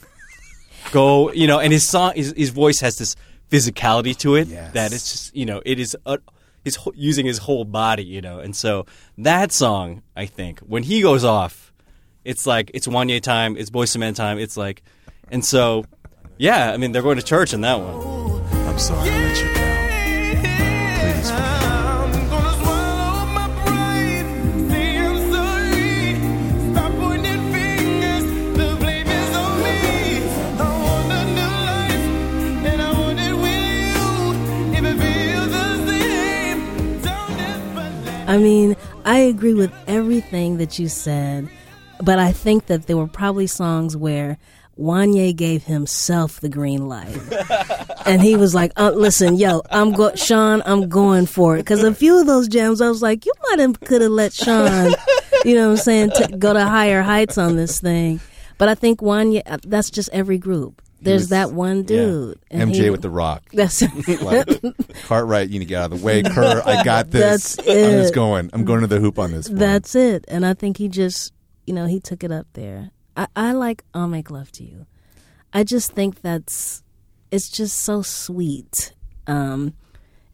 go, 0.91 1.31
you 1.31 1.47
know. 1.47 1.59
And 1.59 1.71
his 1.71 1.87
song, 1.87 2.13
his, 2.15 2.33
his 2.35 2.49
voice 2.49 2.79
has 2.81 2.97
this 2.97 3.15
physicality 3.49 4.17
to 4.17 4.35
it 4.35 4.47
Yes. 4.47 4.73
that 4.73 4.93
it's 4.93 5.11
just, 5.11 5.35
you 5.35 5.45
know, 5.45 5.61
it 5.65 5.79
is. 5.79 5.95
Uh, 6.05 6.17
He's 6.63 6.77
using 6.95 7.25
his 7.25 7.39
whole 7.39 7.65
body, 7.65 8.03
you 8.03 8.21
know, 8.21 8.39
and 8.39 8.55
so 8.55 8.85
that 9.17 9.51
song, 9.51 10.01
I 10.15 10.25
think, 10.25 10.59
when 10.59 10.83
he 10.83 11.01
goes 11.01 11.23
off, 11.23 11.73
it's 12.23 12.47
like 12.47 12.71
it's 12.73 12.87
Wanya 12.87 13.21
time, 13.21 13.57
it's 13.57 13.69
Boyz 13.69 13.95
II 13.95 13.99
Men 13.99 14.13
time, 14.13 14.39
it's 14.39 14.55
like, 14.55 14.81
and 15.29 15.43
so, 15.43 15.85
yeah, 16.37 16.71
I 16.71 16.77
mean, 16.77 16.91
they're 16.91 17.01
going 17.01 17.17
to 17.17 17.23
church 17.23 17.53
in 17.53 17.61
that 17.61 17.79
one. 17.79 18.41
I'm 18.67 18.79
sorry 18.79 19.09
I 19.09 19.23
let 19.23 19.41
you 19.41 19.53
down. 19.53 20.72
I 38.33 38.39
mean, 38.39 38.75
I 39.05 39.19
agree 39.19 39.53
with 39.53 39.71
everything 39.85 40.57
that 40.57 40.79
you 40.79 40.87
said, 40.89 41.47
but 42.01 42.17
I 42.17 42.31
think 42.31 42.65
that 42.65 42.87
there 42.87 42.97
were 42.97 43.05
probably 43.05 43.45
songs 43.45 43.95
where 43.95 44.39
Wanya 44.75 45.35
gave 45.35 45.65
himself 45.65 46.41
the 46.41 46.49
green 46.49 46.87
light, 46.89 47.15
and 48.07 48.23
he 48.23 48.35
was 48.35 48.55
like, 48.55 48.71
uh, 48.75 48.89
"Listen, 48.89 49.35
yo, 49.35 49.61
I'm 49.69 49.91
go, 49.91 50.15
Sean, 50.15 50.63
I'm 50.65 50.89
going 50.89 51.27
for 51.27 51.57
it." 51.57 51.59
Because 51.59 51.83
a 51.83 51.93
few 51.93 52.19
of 52.19 52.25
those 52.25 52.47
jams, 52.47 52.81
I 52.81 52.89
was 52.89 53.03
like, 53.03 53.23
"You 53.23 53.33
might 53.51 53.59
have 53.59 53.79
could 53.81 54.01
have 54.01 54.09
let 54.09 54.33
Sean, 54.33 54.95
you 55.45 55.53
know, 55.53 55.67
what 55.67 55.77
I'm 55.77 55.83
saying, 55.83 56.11
t- 56.15 56.35
go 56.37 56.53
to 56.53 56.65
higher 56.65 57.03
heights 57.03 57.37
on 57.37 57.55
this 57.55 57.79
thing." 57.79 58.19
But 58.57 58.67
I 58.67 58.73
think 58.73 58.99
Wanya, 59.01 59.43
uh, 59.45 59.59
that's 59.63 59.91
just 59.91 60.09
every 60.11 60.39
group. 60.39 60.81
There's 61.03 61.29
that 61.29 61.51
one 61.51 61.83
dude, 61.83 62.39
and 62.49 62.71
MJ 62.71 62.75
he- 62.75 62.89
with 62.89 63.01
the 63.01 63.09
rock. 63.09 63.43
That's 63.53 63.81
like 64.21 64.47
Cartwright, 65.05 65.49
you 65.49 65.59
need 65.59 65.65
to 65.65 65.69
get 65.69 65.81
out 65.83 65.91
of 65.93 65.99
the 65.99 66.05
way. 66.05 66.23
Kerr, 66.23 66.61
I 66.65 66.83
got 66.83 67.11
this. 67.11 67.55
That's 67.55 67.59
I'm 67.59 67.91
just 68.01 68.13
going. 68.13 68.49
I'm 68.53 68.65
going 68.65 68.81
to 68.81 68.87
the 68.87 68.99
hoop 68.99 69.19
on 69.19 69.31
this. 69.31 69.49
one. 69.49 69.59
That's 69.59 69.95
it. 69.95 70.25
And 70.27 70.45
I 70.45 70.53
think 70.53 70.77
he 70.77 70.87
just, 70.87 71.33
you 71.65 71.73
know, 71.73 71.85
he 71.85 71.99
took 71.99 72.23
it 72.23 72.31
up 72.31 72.47
there. 72.53 72.91
I, 73.15 73.27
I 73.35 73.51
like 73.53 73.83
I'll 73.93 74.07
Make 74.07 74.31
Love 74.31 74.51
to 74.53 74.63
You. 74.63 74.85
I 75.53 75.63
just 75.63 75.91
think 75.91 76.21
that's, 76.21 76.83
it's 77.31 77.49
just 77.49 77.75
so 77.77 78.01
sweet. 78.01 78.93
Um, 79.27 79.73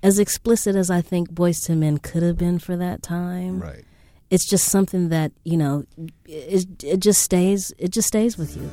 as 0.02 0.18
explicit 0.18 0.76
as 0.76 0.90
I 0.90 1.02
think 1.02 1.32
Boyz 1.32 1.70
II 1.70 1.76
Men 1.76 1.98
could 1.98 2.24
have 2.24 2.38
been 2.38 2.58
for 2.58 2.78
that 2.78 3.04
time, 3.04 3.60
right. 3.60 3.84
it's 4.30 4.46
just 4.46 4.70
something 4.70 5.10
that, 5.10 5.34
you 5.44 5.58
know, 5.58 5.84
it, 6.26 6.84
it 6.84 7.00
just 7.02 7.22
stays, 7.22 7.74
it 7.78 7.90
just 7.92 8.08
stays 8.08 8.38
with 8.38 8.56
you. 8.56 8.70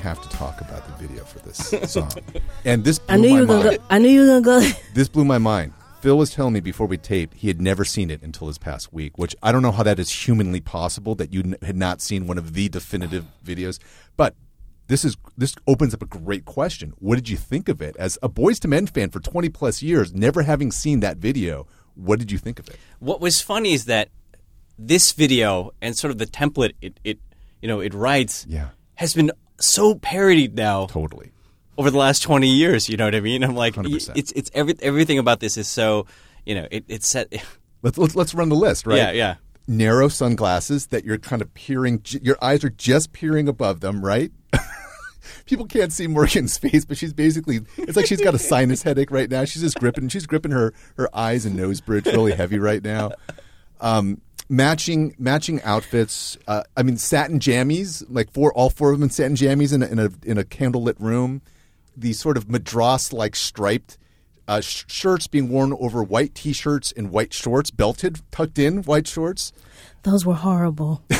Have 0.00 0.22
to 0.22 0.28
talk 0.30 0.60
about 0.62 0.86
the 0.86 1.06
video 1.06 1.24
for 1.24 1.38
this 1.40 1.92
song. 1.92 2.10
And 2.64 2.84
this 2.84 2.98
blew 2.98 3.14
I 3.14 3.18
knew 3.18 3.28
my 3.30 3.34
you 3.34 3.40
were 3.42 3.46
gonna 3.46 3.64
mind. 3.64 3.78
go, 3.78 3.84
I 3.90 3.98
knew 3.98 4.08
you 4.08 4.20
were 4.22 4.40
gonna 4.40 4.62
go. 4.62 4.70
This 4.94 5.08
blew 5.08 5.24
my 5.24 5.38
mind. 5.38 5.72
Phil 6.00 6.16
was 6.16 6.30
telling 6.30 6.54
me 6.54 6.60
before 6.60 6.86
we 6.86 6.96
taped 6.96 7.34
he 7.34 7.48
had 7.48 7.60
never 7.60 7.84
seen 7.84 8.10
it 8.10 8.22
until 8.22 8.46
this 8.46 8.56
past 8.56 8.92
week, 8.92 9.18
which 9.18 9.36
I 9.42 9.52
don't 9.52 9.60
know 9.62 9.70
how 9.72 9.82
that 9.82 9.98
is 9.98 10.10
humanly 10.26 10.60
possible 10.60 11.14
that 11.16 11.32
you 11.34 11.40
n- 11.40 11.56
had 11.62 11.76
not 11.76 12.00
seen 12.00 12.26
one 12.26 12.38
of 12.38 12.54
the 12.54 12.68
definitive 12.70 13.26
videos. 13.44 13.78
But 14.16 14.34
this 14.86 15.04
is 15.04 15.16
this 15.36 15.54
opens 15.66 15.92
up 15.92 16.00
a 16.02 16.06
great 16.06 16.46
question. 16.46 16.94
What 16.98 17.16
did 17.16 17.28
you 17.28 17.36
think 17.36 17.68
of 17.68 17.82
it 17.82 17.94
as 17.98 18.18
a 18.22 18.28
Boyz 18.30 18.64
II 18.64 18.70
Men 18.70 18.86
fan 18.86 19.10
for 19.10 19.20
20 19.20 19.50
plus 19.50 19.82
years, 19.82 20.14
never 20.14 20.42
having 20.42 20.72
seen 20.72 21.00
that 21.00 21.18
video? 21.18 21.66
What 21.94 22.18
did 22.18 22.32
you 22.32 22.38
think 22.38 22.58
of 22.58 22.68
it? 22.68 22.78
What 23.00 23.20
was 23.20 23.42
funny 23.42 23.74
is 23.74 23.84
that 23.84 24.08
this 24.78 25.12
video 25.12 25.72
and 25.82 25.96
sort 25.96 26.10
of 26.10 26.16
the 26.18 26.26
template 26.26 26.72
it, 26.80 26.98
it 27.04 27.18
you 27.60 27.68
know 27.68 27.80
it 27.80 27.92
writes 27.92 28.46
Yeah. 28.48 28.68
has 28.94 29.12
been 29.14 29.30
so 29.60 29.94
parodied 29.94 30.56
now 30.56 30.86
Totally. 30.86 31.30
over 31.78 31.90
the 31.90 31.98
last 31.98 32.20
20 32.22 32.48
years 32.48 32.88
you 32.88 32.96
know 32.96 33.04
what 33.04 33.14
i 33.14 33.20
mean 33.20 33.44
i'm 33.44 33.54
like 33.54 33.74
100%. 33.74 34.12
it's 34.16 34.32
it's 34.32 34.50
every, 34.54 34.74
everything 34.80 35.18
about 35.18 35.40
this 35.40 35.56
is 35.56 35.68
so 35.68 36.06
you 36.46 36.54
know 36.54 36.66
it, 36.70 36.84
it's 36.88 37.08
set 37.08 37.32
Let's, 37.82 37.96
let's 37.96 38.14
let's 38.14 38.34
run 38.34 38.50
the 38.50 38.56
list, 38.56 38.86
right? 38.86 38.96
yeah 38.98 39.10
yeah 39.12 39.34
Narrow 39.66 40.08
sunglasses 40.08 40.88
that 40.88 41.04
you're 41.04 41.18
kind 41.18 41.40
of 41.40 41.54
peering, 41.54 42.02
your 42.22 42.36
eyes 42.42 42.64
are 42.64 42.70
just 42.70 43.12
peering 43.12 43.46
above 43.46 43.80
them, 43.80 44.04
right? 44.04 44.32
People 45.46 45.64
can't 45.66 45.92
see 45.92 46.06
Morgan's 46.08 46.58
face, 46.58 46.84
but 46.84 46.98
she's 46.98 47.12
basically 47.12 47.60
it's 47.78 47.96
like 47.96 48.06
she's 48.06 48.20
got 48.20 48.34
a 48.34 48.38
sinus 48.38 48.82
headache 48.82 49.10
right 49.12 49.30
now. 49.30 49.44
She's 49.44 49.62
just 49.62 49.78
gripping 49.78 50.08
she's 50.08 50.26
gripping 50.26 50.50
her 50.50 50.74
her 50.96 51.08
eyes 51.16 51.46
and 51.46 51.54
nose 51.56 51.80
bridge 51.80 52.04
really 52.06 52.32
heavy 52.32 52.58
right 52.58 52.82
now. 52.82 53.12
Um, 53.80 54.20
matching 54.50 55.14
matching 55.18 55.62
outfits. 55.62 56.36
Uh, 56.46 56.64
I 56.76 56.82
mean 56.82 56.98
satin 56.98 57.38
jammies, 57.38 58.04
like 58.10 58.30
four 58.32 58.52
all 58.52 58.68
four 58.68 58.90
of 58.92 58.98
them 58.98 59.04
in 59.04 59.10
satin 59.10 59.36
jammies 59.36 59.72
in 59.72 59.82
a, 59.82 59.86
in 59.86 59.98
a 59.98 60.10
in 60.24 60.36
a 60.38 60.44
candlelit 60.44 61.00
room. 61.00 61.40
These 61.96 62.18
sort 62.20 62.36
of 62.36 62.50
madras 62.50 63.12
like 63.12 63.34
striped 63.36 63.96
uh, 64.48 64.60
sh- 64.60 64.84
shirts 64.88 65.26
being 65.28 65.48
worn 65.48 65.72
over 65.78 66.02
white 66.02 66.34
t-shirts 66.34 66.92
and 66.96 67.10
white 67.10 67.32
shorts, 67.32 67.70
belted, 67.70 68.20
tucked 68.32 68.58
in 68.58 68.82
white 68.82 69.06
shorts. 69.06 69.52
Those 70.02 70.26
were 70.26 70.34
horrible. 70.34 71.02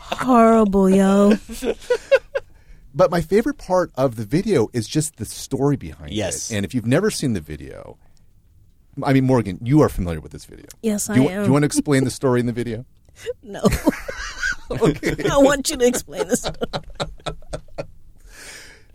horrible, 0.00 0.88
yo. 0.90 1.34
But 2.94 3.10
my 3.10 3.20
favorite 3.20 3.58
part 3.58 3.90
of 3.96 4.16
the 4.16 4.24
video 4.24 4.68
is 4.72 4.88
just 4.88 5.16
the 5.16 5.24
story 5.24 5.76
behind 5.76 6.12
Yes. 6.12 6.50
it. 6.50 6.56
And 6.56 6.64
if 6.64 6.74
you've 6.74 6.86
never 6.86 7.10
seen 7.10 7.32
the 7.34 7.40
video, 7.40 7.98
I 9.04 9.12
mean, 9.12 9.24
Morgan, 9.24 9.58
you 9.62 9.80
are 9.82 9.88
familiar 9.88 10.20
with 10.20 10.32
this 10.32 10.44
video. 10.44 10.66
Yes, 10.82 11.06
do 11.06 11.14
you, 11.22 11.28
I 11.28 11.32
am. 11.32 11.42
Do 11.42 11.46
you 11.46 11.52
want 11.52 11.62
to 11.62 11.66
explain 11.66 12.04
the 12.04 12.10
story 12.10 12.40
in 12.40 12.46
the 12.46 12.52
video? 12.52 12.84
No. 13.42 13.62
I 14.70 15.38
want 15.38 15.70
you 15.70 15.76
to 15.76 15.84
explain 15.86 16.28
this. 16.28 16.46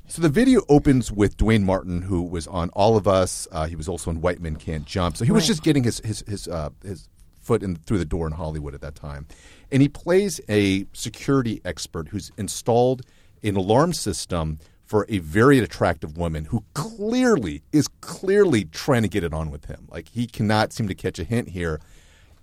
So 0.08 0.22
the 0.22 0.30
video 0.30 0.62
opens 0.70 1.12
with 1.12 1.38
Duane 1.38 1.64
Martin, 1.66 2.04
who 2.04 2.22
was 2.22 2.46
on 2.48 2.70
All 2.70 2.96
of 2.96 3.08
Us. 3.08 3.48
Uh, 3.52 3.66
he 3.66 3.76
was 3.76 3.90
also 3.90 4.12
on 4.12 4.22
White 4.22 4.40
Men 4.40 4.56
Can't 4.58 4.86
Jump. 4.86 5.18
So 5.18 5.26
he 5.26 5.32
was 5.32 5.44
Right. 5.44 5.48
just 5.48 5.64
getting 5.64 5.84
his 5.84 6.00
his 6.06 6.24
his, 6.28 6.48
uh, 6.48 6.70
his 6.84 7.10
foot 7.42 7.64
in 7.64 7.76
through 7.78 7.98
the 7.98 8.06
door 8.06 8.28
in 8.28 8.34
Hollywood 8.34 8.76
at 8.76 8.82
that 8.82 8.96
time, 8.96 9.26
and 9.72 9.82
he 9.82 9.90
plays 9.90 10.40
a 10.48 10.86
security 10.94 11.60
expert 11.66 12.10
who's 12.10 12.32
installed 12.38 13.02
an 13.44 13.56
alarm 13.56 13.92
system 13.92 14.60
for 14.94 15.08
a 15.10 15.18
very 15.18 15.58
attractive 15.58 16.18
woman 16.18 16.46
who 16.46 16.64
clearly 16.76 17.64
is 17.72 17.88
clearly 18.02 18.66
trying 18.66 19.02
to 19.02 19.08
get 19.08 19.24
it 19.24 19.34
on 19.34 19.50
with 19.50 19.66
him. 19.66 19.88
Like 19.90 20.08
he 20.10 20.28
cannot 20.28 20.72
seem 20.72 20.88
to 20.88 20.94
catch 20.94 21.18
a 21.18 21.24
hint 21.24 21.50
here, 21.50 21.82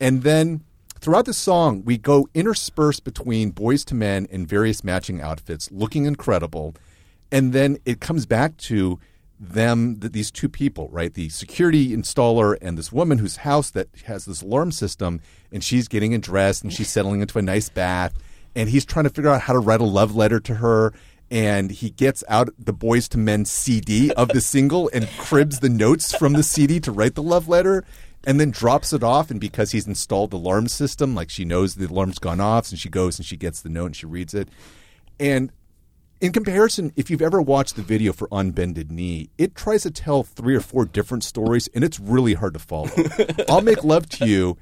and 0.01 0.25
then. 0.25 0.65
Throughout 0.99 1.25
the 1.25 1.33
song, 1.33 1.83
we 1.87 1.97
go 1.97 2.29
interspersed 2.35 3.05
between 3.05 3.53
Boyz 3.53 3.91
II 3.91 3.97
Men 3.97 4.27
in 4.27 4.45
various 4.45 4.85
matching 4.85 5.19
outfits, 5.23 5.71
looking 5.73 6.05
incredible, 6.05 6.75
and 7.33 7.55
then 7.55 7.79
it 7.87 8.01
comes 8.01 8.27
back 8.27 8.59
to 8.69 8.99
them 9.39 9.97
th- 9.97 10.13
these 10.13 10.31
two 10.31 10.51
people 10.51 10.91
right 10.93 11.15
the 11.15 11.31
security 11.31 11.97
installer 11.97 12.59
and 12.61 12.77
this 12.77 12.93
woman 12.93 13.17
whose 13.17 13.37
house 13.37 13.71
that 13.71 13.89
has 14.05 14.27
this 14.27 14.43
alarm 14.43 14.71
system 14.71 15.23
and 15.51 15.65
she's 15.65 15.89
getting 15.89 16.21
dressed 16.21 16.63
and 16.63 16.71
she's 16.71 16.91
settling 16.91 17.23
into 17.23 17.39
a 17.39 17.43
nice 17.43 17.71
bath 17.71 18.13
and 18.55 18.69
he's 18.69 18.85
trying 18.85 19.05
to 19.05 19.11
figure 19.11 19.31
out 19.31 19.41
how 19.41 19.55
to 19.55 19.59
write 19.59 19.81
a 19.81 19.85
love 19.85 20.15
letter 20.15 20.41
to 20.41 20.57
her 20.57 20.93
and 21.31 21.71
he 21.71 21.91
gets 21.91 22.25
out 22.29 22.49
the 22.59 22.75
Boyz 22.75 23.15
II 23.15 23.23
Men 23.23 23.45
cd 23.45 24.13
of 24.13 24.29
the 24.29 24.41
single 24.41 24.91
and 24.93 25.09
cribs 25.19 25.61
the 25.61 25.69
notes 25.69 26.15
from 26.15 26.33
the 26.33 26.43
cd 26.43 26.81
to 26.81 26.93
write 26.93 27.15
the 27.15 27.23
love 27.23 27.49
letter 27.49 27.85
and 28.25 28.39
then 28.39 28.51
drops 28.51 28.93
it 28.93 29.03
off 29.03 29.31
and 29.31 29.41
because 29.41 29.73
he's 29.73 29.87
installed 29.87 30.31
the 30.31 30.37
alarm 30.37 30.69
system 30.69 31.15
like 31.15 31.31
she 31.31 31.45
knows 31.45 31.75
the 31.75 31.87
alarm's 31.87 32.19
gone 32.19 32.41
off 32.41 32.71
and 32.71 32.79
she 32.79 32.89
goes 32.89 33.19
and 33.19 33.27
she 33.27 33.37
gets 33.37 33.61
the 33.61 33.69
note 33.69 33.87
and 33.87 33.97
she 33.97 34.07
reads 34.07 34.35
it 34.35 34.49
and 35.19 35.53
in 36.21 36.33
comparison, 36.33 36.93
if 36.97 37.09
you've 37.09 37.23
ever 37.23 37.41
watched 37.41 37.77
the 37.77 37.83
video 37.83 38.13
for 38.13 38.29
On 38.31 38.51
Bended 38.51 38.93
Knee, 38.93 39.31
it 39.39 39.55
tries 39.55 39.85
to 39.85 39.91
tell 39.91 40.23
three 40.23 40.55
or 40.55 40.61
four 40.61 40.85
different 40.85 41.25
stories, 41.25 41.67
and 41.75 41.83
it's 41.83 41.99
really 41.99 42.35
hard 42.35 42.53
to 42.53 42.59
follow. 42.59 42.91
I'll 43.49 43.63
Make 43.63 43.85
Love 43.85 44.07
to 44.11 44.27
You, 44.27 44.59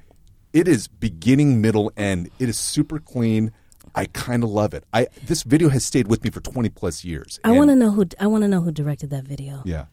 it 0.53 0.69
is 0.69 0.87
beginning, 0.87 1.59
middle, 1.61 1.91
end. 1.97 2.29
It 2.39 2.47
is 2.47 2.57
super 2.57 2.97
clean. 2.97 3.51
I 3.95 4.05
kind 4.05 4.43
of 4.43 4.49
love 4.49 4.73
it. 4.73 4.83
I 4.93 5.07
This 5.25 5.43
video 5.43 5.69
has 5.69 5.83
stayed 5.85 6.07
with 6.07 6.23
me 6.23 6.29
for 6.29 6.39
20 6.41 6.69
plus 6.69 7.03
years. 7.03 7.39
I 7.43 7.51
want 7.51 7.69
to 7.69 7.75
know 7.75 7.91
who 7.91 8.05
I 8.19 8.27
want 8.27 8.43
to 8.43 8.47
know 8.47 8.61
who 8.61 8.71
directed 8.71 9.09
that 9.11 9.25
video. 9.25 9.61
Yeah. 9.65 9.85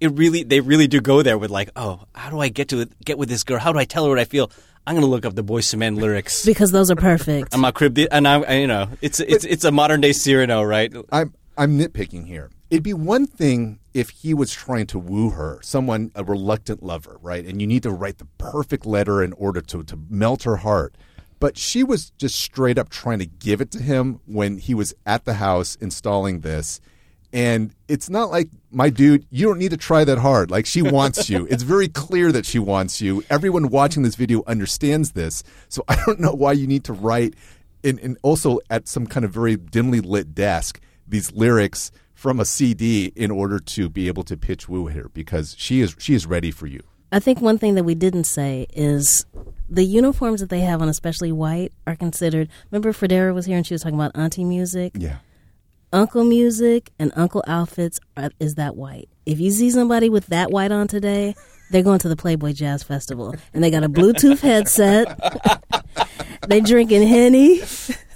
it 0.00 0.12
really 0.12 0.42
they 0.42 0.60
really 0.60 0.88
do 0.88 1.00
go 1.00 1.22
there 1.22 1.38
with 1.38 1.50
like 1.50 1.70
oh 1.76 2.00
how 2.14 2.28
do 2.28 2.40
i 2.40 2.48
get 2.48 2.66
to 2.68 2.86
get 3.04 3.18
with 3.18 3.28
this 3.28 3.44
girl 3.44 3.58
how 3.58 3.72
do 3.72 3.78
i 3.78 3.84
tell 3.84 4.04
her 4.04 4.10
what 4.10 4.18
i 4.18 4.24
feel 4.24 4.50
i'm 4.86 4.96
gonna 4.96 5.06
look 5.06 5.24
up 5.24 5.34
the 5.36 5.44
Boyz 5.44 5.72
II 5.72 5.78
Men 5.78 5.94
lyrics 5.94 6.44
Because 6.52 6.72
those 6.72 6.90
are 6.90 6.96
perfect. 6.96 7.54
i'm 7.54 7.60
not 7.60 7.74
crib 7.74 7.96
and 8.10 8.26
i'm 8.26 8.44
I, 8.48 8.54
you 8.58 8.66
know 8.66 8.88
it's 9.00 9.20
it's 9.20 9.44
it's 9.44 9.64
a 9.64 9.70
modern 9.70 10.00
day 10.00 10.12
cyrano 10.12 10.62
right 10.62 10.92
I'm 11.10 11.34
I'm 11.56 11.78
nitpicking 11.78 12.26
here. 12.26 12.48
It'd 12.70 12.82
be 12.82 12.94
one 12.94 13.26
thing 13.26 13.78
if 13.92 14.08
he 14.08 14.32
was 14.32 14.50
trying 14.54 14.86
to 14.86 14.98
woo 14.98 15.28
her, 15.30 15.60
someone 15.62 16.10
a 16.14 16.24
reluctant 16.24 16.82
lover, 16.82 17.18
right? 17.20 17.44
And 17.44 17.60
you 17.60 17.66
need 17.66 17.82
to 17.82 17.90
write 17.90 18.16
the 18.16 18.24
perfect 18.38 18.86
letter 18.86 19.22
in 19.22 19.34
order 19.34 19.60
to 19.60 19.82
to 19.84 19.98
melt 20.08 20.44
her 20.44 20.56
heart. 20.56 20.96
But 21.42 21.58
she 21.58 21.82
was 21.82 22.10
just 22.18 22.36
straight 22.38 22.78
up 22.78 22.88
trying 22.88 23.18
to 23.18 23.26
give 23.26 23.60
it 23.60 23.72
to 23.72 23.82
him 23.82 24.20
when 24.26 24.58
he 24.58 24.74
was 24.74 24.94
at 25.04 25.24
the 25.24 25.34
house 25.34 25.74
installing 25.74 26.42
this. 26.42 26.80
And 27.32 27.74
it's 27.88 28.08
not 28.08 28.30
like, 28.30 28.48
my 28.70 28.90
dude, 28.90 29.26
you 29.28 29.48
don't 29.48 29.58
need 29.58 29.72
to 29.72 29.76
try 29.76 30.04
that 30.04 30.18
hard. 30.18 30.52
Like, 30.52 30.66
she 30.66 30.82
wants 30.82 31.28
you. 31.28 31.44
It's 31.50 31.64
very 31.64 31.88
clear 31.88 32.30
that 32.30 32.46
she 32.46 32.60
wants 32.60 33.00
you. 33.00 33.24
Everyone 33.28 33.70
watching 33.70 34.04
this 34.04 34.14
video 34.14 34.44
understands 34.46 35.12
this. 35.12 35.42
So 35.68 35.82
I 35.88 35.96
don't 36.06 36.20
know 36.20 36.30
why 36.30 36.52
you 36.52 36.68
need 36.68 36.84
to 36.84 36.92
write, 36.92 37.34
and, 37.82 37.98
and 37.98 38.18
also 38.22 38.60
at 38.70 38.86
some 38.86 39.08
kind 39.08 39.24
of 39.24 39.32
very 39.32 39.56
dimly 39.56 39.98
lit 40.00 40.36
desk, 40.36 40.80
these 41.08 41.32
lyrics 41.32 41.90
from 42.14 42.38
a 42.38 42.44
CD 42.44 43.06
in 43.16 43.32
order 43.32 43.58
to 43.58 43.88
be 43.88 44.06
able 44.06 44.22
to 44.22 44.36
pitch 44.36 44.68
woo 44.68 44.86
here 44.86 45.10
because 45.12 45.56
she 45.58 45.80
is 45.80 45.96
she 45.98 46.14
is 46.14 46.24
ready 46.24 46.52
for 46.52 46.68
you. 46.68 46.84
I 47.12 47.20
think 47.20 47.42
one 47.42 47.58
thing 47.58 47.74
that 47.74 47.84
we 47.84 47.94
didn't 47.94 48.24
say 48.24 48.66
is 48.72 49.26
the 49.68 49.84
uniforms 49.84 50.40
that 50.40 50.48
they 50.48 50.60
have 50.60 50.80
on, 50.80 50.88
especially 50.88 51.30
white, 51.30 51.72
are 51.86 51.94
considered. 51.94 52.48
Remember, 52.70 52.92
Fredara 52.92 53.34
was 53.34 53.44
here 53.44 53.58
and 53.58 53.66
she 53.66 53.74
was 53.74 53.82
talking 53.82 53.98
about 53.98 54.16
auntie 54.16 54.44
music. 54.44 54.92
Yeah. 54.96 55.18
Uncle 55.92 56.24
music 56.24 56.90
and 56.98 57.12
uncle 57.14 57.44
outfits 57.46 58.00
are, 58.16 58.30
is 58.40 58.54
that 58.54 58.76
white. 58.76 59.10
If 59.26 59.40
you 59.40 59.50
see 59.50 59.70
somebody 59.70 60.08
with 60.08 60.26
that 60.28 60.50
white 60.50 60.72
on 60.72 60.88
today, 60.88 61.34
they're 61.70 61.82
going 61.82 61.98
to 61.98 62.08
the 62.08 62.16
Playboy 62.16 62.54
Jazz 62.54 62.82
Festival 62.82 63.34
and 63.52 63.62
they 63.62 63.70
got 63.70 63.84
a 63.84 63.90
Bluetooth 63.90 64.40
headset. 64.40 65.18
they 66.48 66.62
drinking 66.62 67.06
henny. 67.06 67.60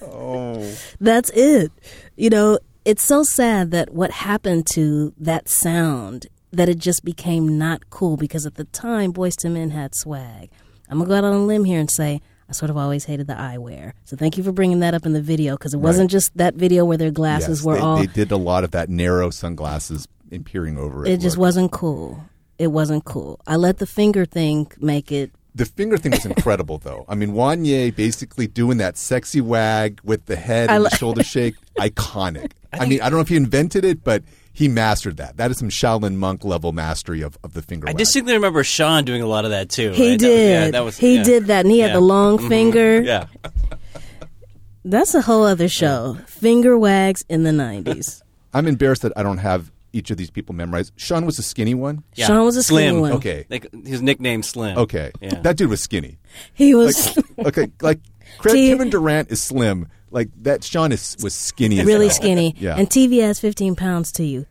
Oh. 0.01 0.75
That's 1.01 1.29
it. 1.31 1.71
You 2.17 2.31
know, 2.31 2.59
it's 2.87 3.03
so 3.03 3.25
sad 3.25 3.73
that 3.73 3.93
what 3.93 4.11
happened 4.11 4.67
to 4.69 5.13
that 5.19 5.49
sound 5.49 6.29
that 6.53 6.69
it 6.69 6.79
just 6.79 7.05
became 7.05 7.59
not 7.59 7.91
cool 7.91 8.17
because 8.17 8.47
at 8.47 8.55
the 8.55 8.65
time 8.65 9.13
Boyz 9.13 9.43
II 9.45 9.51
Men 9.53 9.71
had 9.71 9.95
swag. 9.95 10.51
I'm 10.89 10.99
gonna 10.99 11.09
go 11.09 11.15
out 11.17 11.25
on 11.25 11.33
a 11.35 11.45
limb 11.45 11.65
here 11.65 11.81
and 11.81 11.91
say 11.91 12.21
I 12.49 12.53
sort 12.53 12.71
of 12.71 12.77
always 12.77 13.05
hated 13.07 13.27
the 13.27 13.35
eyewear. 13.35 13.93
So 14.05 14.17
thank 14.17 14.39
you 14.39 14.45
for 14.45 14.53
bringing 14.53 14.79
that 14.81 14.95
up 14.95 15.05
in 15.05 15.13
the 15.13 15.21
video 15.21 15.57
because 15.57 15.75
it 15.75 15.79
wasn't 15.79 16.11
just 16.11 16.37
that 16.37 16.55
video 16.55 16.85
where 16.85 16.97
their 16.97 17.11
glasses 17.11 17.59
Yes, 17.61 17.65
were 17.65 17.75
they, 17.75 17.81
all. 17.81 17.97
they 17.99 18.07
did 18.07 18.31
a 18.31 18.37
lot 18.37 18.63
of 18.63 18.71
that 18.71 18.89
narrow 18.89 19.31
sunglasses 19.31 20.07
and 20.31 20.47
peering 20.47 20.79
over 20.79 21.05
it. 21.05 21.11
it 21.11 21.21
just 21.21 21.37
look. 21.37 21.43
wasn't 21.43 21.73
cool. 21.73 22.25
It 22.59 22.69
wasn't 22.69 23.05
cool. 23.05 23.41
I 23.47 23.57
let 23.57 23.79
the 23.79 23.87
finger 23.87 24.25
thing 24.25 24.71
make 24.79 25.11
it. 25.11 25.33
The 25.57 25.65
finger 25.67 25.97
thing 25.99 26.13
was 26.13 26.25
incredible, 26.27 26.79
though. 26.79 27.05
I 27.09 27.15
mean, 27.17 27.33
Wanya 27.33 27.95
basically 27.95 28.47
doing 28.47 28.79
that 28.79 28.97
sexy 28.97 29.41
wag 29.41 30.01
with 30.05 30.27
the 30.27 30.37
head 30.37 30.71
and 30.71 30.85
li- 30.85 30.89
the 30.91 30.97
shoulder 30.97 31.23
shake, 31.25 31.55
iconic. 31.79 32.53
I 32.73 32.87
mean, 32.87 33.01
I 33.01 33.05
don't 33.11 33.15
know 33.19 33.23
if 33.23 33.29
he 33.29 33.37
invented 33.37 33.85
it, 33.85 34.05
but 34.05 34.23
he 34.57 34.69
mastered 34.69 35.19
that. 35.19 35.37
That 35.37 35.51
is 35.51 35.59
some 35.59 35.69
Shaolin 35.69 36.17
monk 36.17 36.43
level 36.43 36.73
mastery 36.73 37.21
of, 37.21 37.37
of 37.45 37.53
the 37.53 37.61
finger 37.61 37.87
I 37.89 37.91
wag. 37.91 37.99
distinctly 37.99 38.33
remember 38.33 38.65
Sean 38.65 39.05
doing 39.05 39.21
a 39.21 39.27
lot 39.27 39.45
of 39.45 39.51
that 39.51 39.69
too. 39.69 39.93
He 39.93 40.13
right? 40.13 40.19
That 40.19 40.27
was- 40.29 40.37
did. 40.37 40.51
yeah, 40.51 40.71
that 40.71 40.85
was, 40.85 40.97
he 40.99 41.17
yeah. 41.17 41.23
did 41.23 41.47
that, 41.49 41.67
and 41.67 41.71
he 41.73 41.81
had 41.81 41.95
the 41.95 42.01
long 42.01 42.39
Mhm. 42.39 42.49
finger. 42.49 43.03
Yeah. 43.05 43.27
That's 44.85 45.15
a 45.15 45.21
whole 45.21 45.45
other 45.45 45.69
show. 45.69 46.17
Finger 46.27 46.79
wags 46.79 47.25
in 47.29 47.43
the 47.43 47.51
'90s. 47.51 48.23
I'm 48.55 48.67
embarrassed 48.67 49.03
that 49.03 49.13
I 49.17 49.23
don't 49.23 49.39
have 49.39 49.73
each 49.93 50.11
of 50.11 50.17
these 50.17 50.31
people 50.31 50.55
memorized. 50.55 50.93
Sean 50.97 51.27
was 51.27 51.39
a 51.39 51.43
skinny 51.43 51.75
one. 51.75 52.05
Yeah. 52.15 52.27
Sean 52.27 52.45
was 52.45 52.57
a 52.57 52.63
skinny 52.63 52.89
Slim. 52.91 53.01
one. 53.01 53.13
Okay. 53.15 53.47
Like, 53.51 53.67
his 53.85 54.01
nickname 54.03 54.43
Slim. 54.43 54.79
Okay. 54.79 55.11
Yeah. 55.21 55.41
That 55.41 55.57
dude 55.57 55.71
was 55.71 55.81
skinny. 55.83 56.19
He 56.55 56.75
was 56.75 57.17
Like, 57.37 57.47
okay, 57.49 57.73
like 57.81 58.01
Cre- 58.39 58.51
Kevin 58.51 58.91
Durant 58.91 59.31
is 59.33 59.43
slim. 59.43 59.89
Like 60.11 60.29
that 60.43 60.65
Sean 60.65 60.93
is 60.93 61.17
was 61.23 61.35
skinny 61.35 61.83
really 61.85 62.11
skinny. 62.11 62.55
Yeah. 62.59 62.77
And 62.77 62.89
TV 62.89 63.23
adds 63.23 63.41
15 63.41 63.75
pounds 63.77 64.13
to 64.13 64.25
you. 64.25 64.47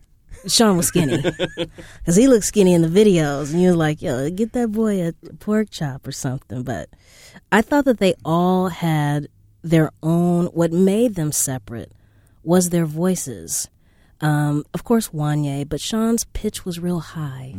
Sean 0.46 0.76
was 0.76 0.88
skinny. 0.88 1.22
Because 1.56 2.16
he 2.16 2.28
looked 2.28 2.44
skinny 2.44 2.72
in 2.74 2.82
the 2.82 2.88
videos. 2.88 3.52
And 3.52 3.60
you're 3.62 3.74
like, 3.74 4.00
yo, 4.02 4.30
get 4.30 4.52
that 4.52 4.70
boy 4.70 5.08
a 5.08 5.12
pork 5.40 5.70
chop 5.70 6.06
or 6.06 6.12
something. 6.12 6.62
But 6.62 6.88
I 7.50 7.62
thought 7.62 7.84
that 7.86 7.98
they 7.98 8.14
all 8.24 8.68
had 8.68 9.28
their 9.62 9.90
own, 10.02 10.46
what 10.46 10.72
made 10.72 11.14
them 11.16 11.32
separate 11.32 11.92
was 12.44 12.70
their 12.70 12.86
voices. 12.86 13.68
Um, 14.20 14.64
of 14.72 14.84
course, 14.84 15.08
Wanya, 15.08 15.68
but 15.68 15.80
Sean's 15.80 16.24
pitch 16.32 16.64
was 16.64 16.78
real 16.78 17.00
high. 17.00 17.54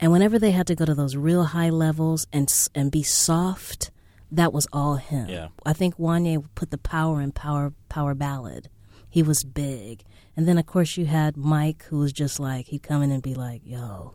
And 0.00 0.12
whenever 0.12 0.38
they 0.38 0.50
had 0.50 0.66
to 0.66 0.74
go 0.74 0.84
to 0.84 0.94
those 0.94 1.16
real 1.16 1.44
high 1.44 1.70
levels 1.70 2.26
and 2.32 2.52
and 2.74 2.90
be 2.90 3.02
soft, 3.02 3.90
that 4.32 4.52
was 4.52 4.66
all 4.72 4.96
him. 4.96 5.28
Yeah. 5.28 5.48
I 5.64 5.72
think 5.72 5.96
Wanya 5.98 6.44
put 6.54 6.70
the 6.70 6.78
power 6.78 7.20
in 7.20 7.32
power 7.32 7.72
power 7.88 8.14
ballad. 8.14 8.68
He 9.08 9.22
was 9.22 9.44
big. 9.44 10.02
And 10.36 10.46
then 10.46 10.58
of 10.58 10.66
course 10.66 10.96
you 10.96 11.06
had 11.06 11.36
Mike 11.36 11.84
who 11.84 11.98
was 11.98 12.12
just 12.12 12.38
like 12.40 12.66
he'd 12.66 12.82
come 12.82 13.02
in 13.02 13.10
and 13.10 13.22
be 13.22 13.34
like, 13.34 13.62
"Yo, 13.64 14.14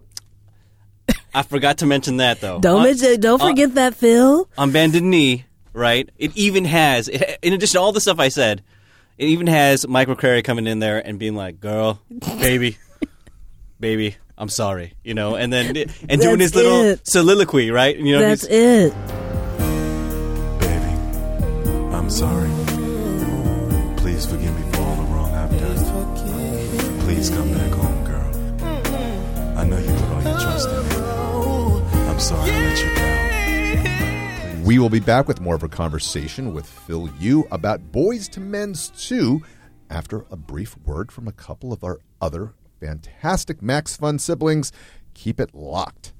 I 1.34 1.43
forgot 1.43 1.80
to 1.80 1.86
mention 1.86 2.17
that 2.17 2.41
though. 2.41 2.60
don't 2.60 2.78
On- 2.82 2.84
mention, 2.84 3.19
don't 3.19 3.41
on- 3.41 3.50
forget 3.52 3.76
that 3.76 3.95
Phil." 3.95 4.47
on 4.58 4.71
Bended 4.71 5.04
Knee, 5.04 5.45
right? 5.74 6.10
It 6.17 6.36
even 6.38 6.65
has, 6.65 7.08
it, 7.08 7.39
in 7.41 7.54
addition 7.54 7.80
to 7.80 7.82
all 7.82 7.91
the 7.91 8.02
stuff 8.02 8.19
I 8.19 8.28
said, 8.30 8.63
it 9.17 9.26
even 9.30 9.47
has 9.47 9.88
Mike 9.88 10.08
McCrary 10.08 10.43
coming 10.43 10.67
in 10.67 10.80
there 10.80 11.00
and 11.06 11.17
being 11.17 11.36
like, 11.36 11.60
"Girl, 11.60 12.00
baby, 12.39 12.78
baby, 13.80 14.15
I'm 14.38 14.50
sorry," 14.50 14.93
you 15.04 15.13
know, 15.15 15.36
and 15.36 15.52
then 15.52 15.76
and 16.10 16.21
doing 16.21 16.39
his 16.39 16.54
little 16.54 16.82
it. 16.82 17.08
soliloquy, 17.08 17.71
right? 17.71 17.97
You 17.97 18.13
know, 18.13 18.19
That's 18.19 18.43
it. 18.45 18.93
Sorry. 22.12 22.50
Please 23.95 24.26
forgive 24.26 24.54
me 24.54 24.71
for 24.74 24.82
all 24.82 24.95
the 24.97 25.04
wrong 25.04 25.34
I've 25.34 25.50
done. 25.58 27.00
Please 27.06 27.30
come 27.30 27.50
back 27.54 27.71
home, 27.71 28.04
girl. 28.04 28.30
I 29.58 29.63
know 29.63 29.78
you 29.78 29.93
put 29.93 30.12
all 30.12 30.21
your 30.21 30.39
trust 30.39 30.69
in 30.69 30.89
me. 30.89 30.95
I'm 32.10 32.19
sorry 32.19 32.52
I 32.52 32.60
let 32.65 32.84
you 32.84 32.95
down. 32.95 34.63
We 34.65 34.78
will 34.78 34.89
be 34.89 35.00
back 35.00 35.30
with 35.30 35.39
more 35.39 35.56
of 35.56 35.63
a 35.63 35.69
conversation 35.69 36.54
with 36.54 36.65
Phil 36.65 37.10
Yu 37.17 37.47
about 37.50 37.93
Boyz 37.93 38.38
II 38.38 38.43
Men's 38.43 38.89
2 38.89 39.41
after 39.89 40.26
a 40.30 40.36
brief 40.36 40.78
word 40.80 41.13
from 41.13 41.30
a 41.30 41.32
couple 41.32 41.71
of 41.71 41.82
our 41.82 42.02
other 42.19 42.54
fantastic 42.82 43.62
Max 43.62 43.95
Fun 43.95 44.19
siblings. 44.19 44.74
Keep 45.13 45.39
it 45.39 45.56
locked. 45.56 46.12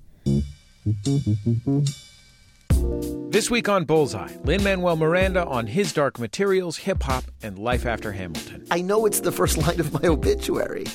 This 3.32 3.50
week 3.50 3.70
on 3.70 3.86
Bullseye, 3.86 4.34
Lin 4.44 4.62
Manuel 4.62 4.98
Miranda 4.98 5.46
on 5.46 5.66
his 5.66 5.94
dark 5.94 6.20
materials, 6.20 6.76
hip 6.78 7.02
hop, 7.04 7.24
and 7.42 7.58
life 7.58 7.86
after 7.86 8.12
Hamilton. 8.12 8.68
I 8.70 8.82
know 8.82 9.06
it's 9.06 9.22
the 9.22 9.32
first 9.32 9.58
line 9.66 9.80
of 9.80 9.94
my 9.94 10.08
obituary. 10.10 10.86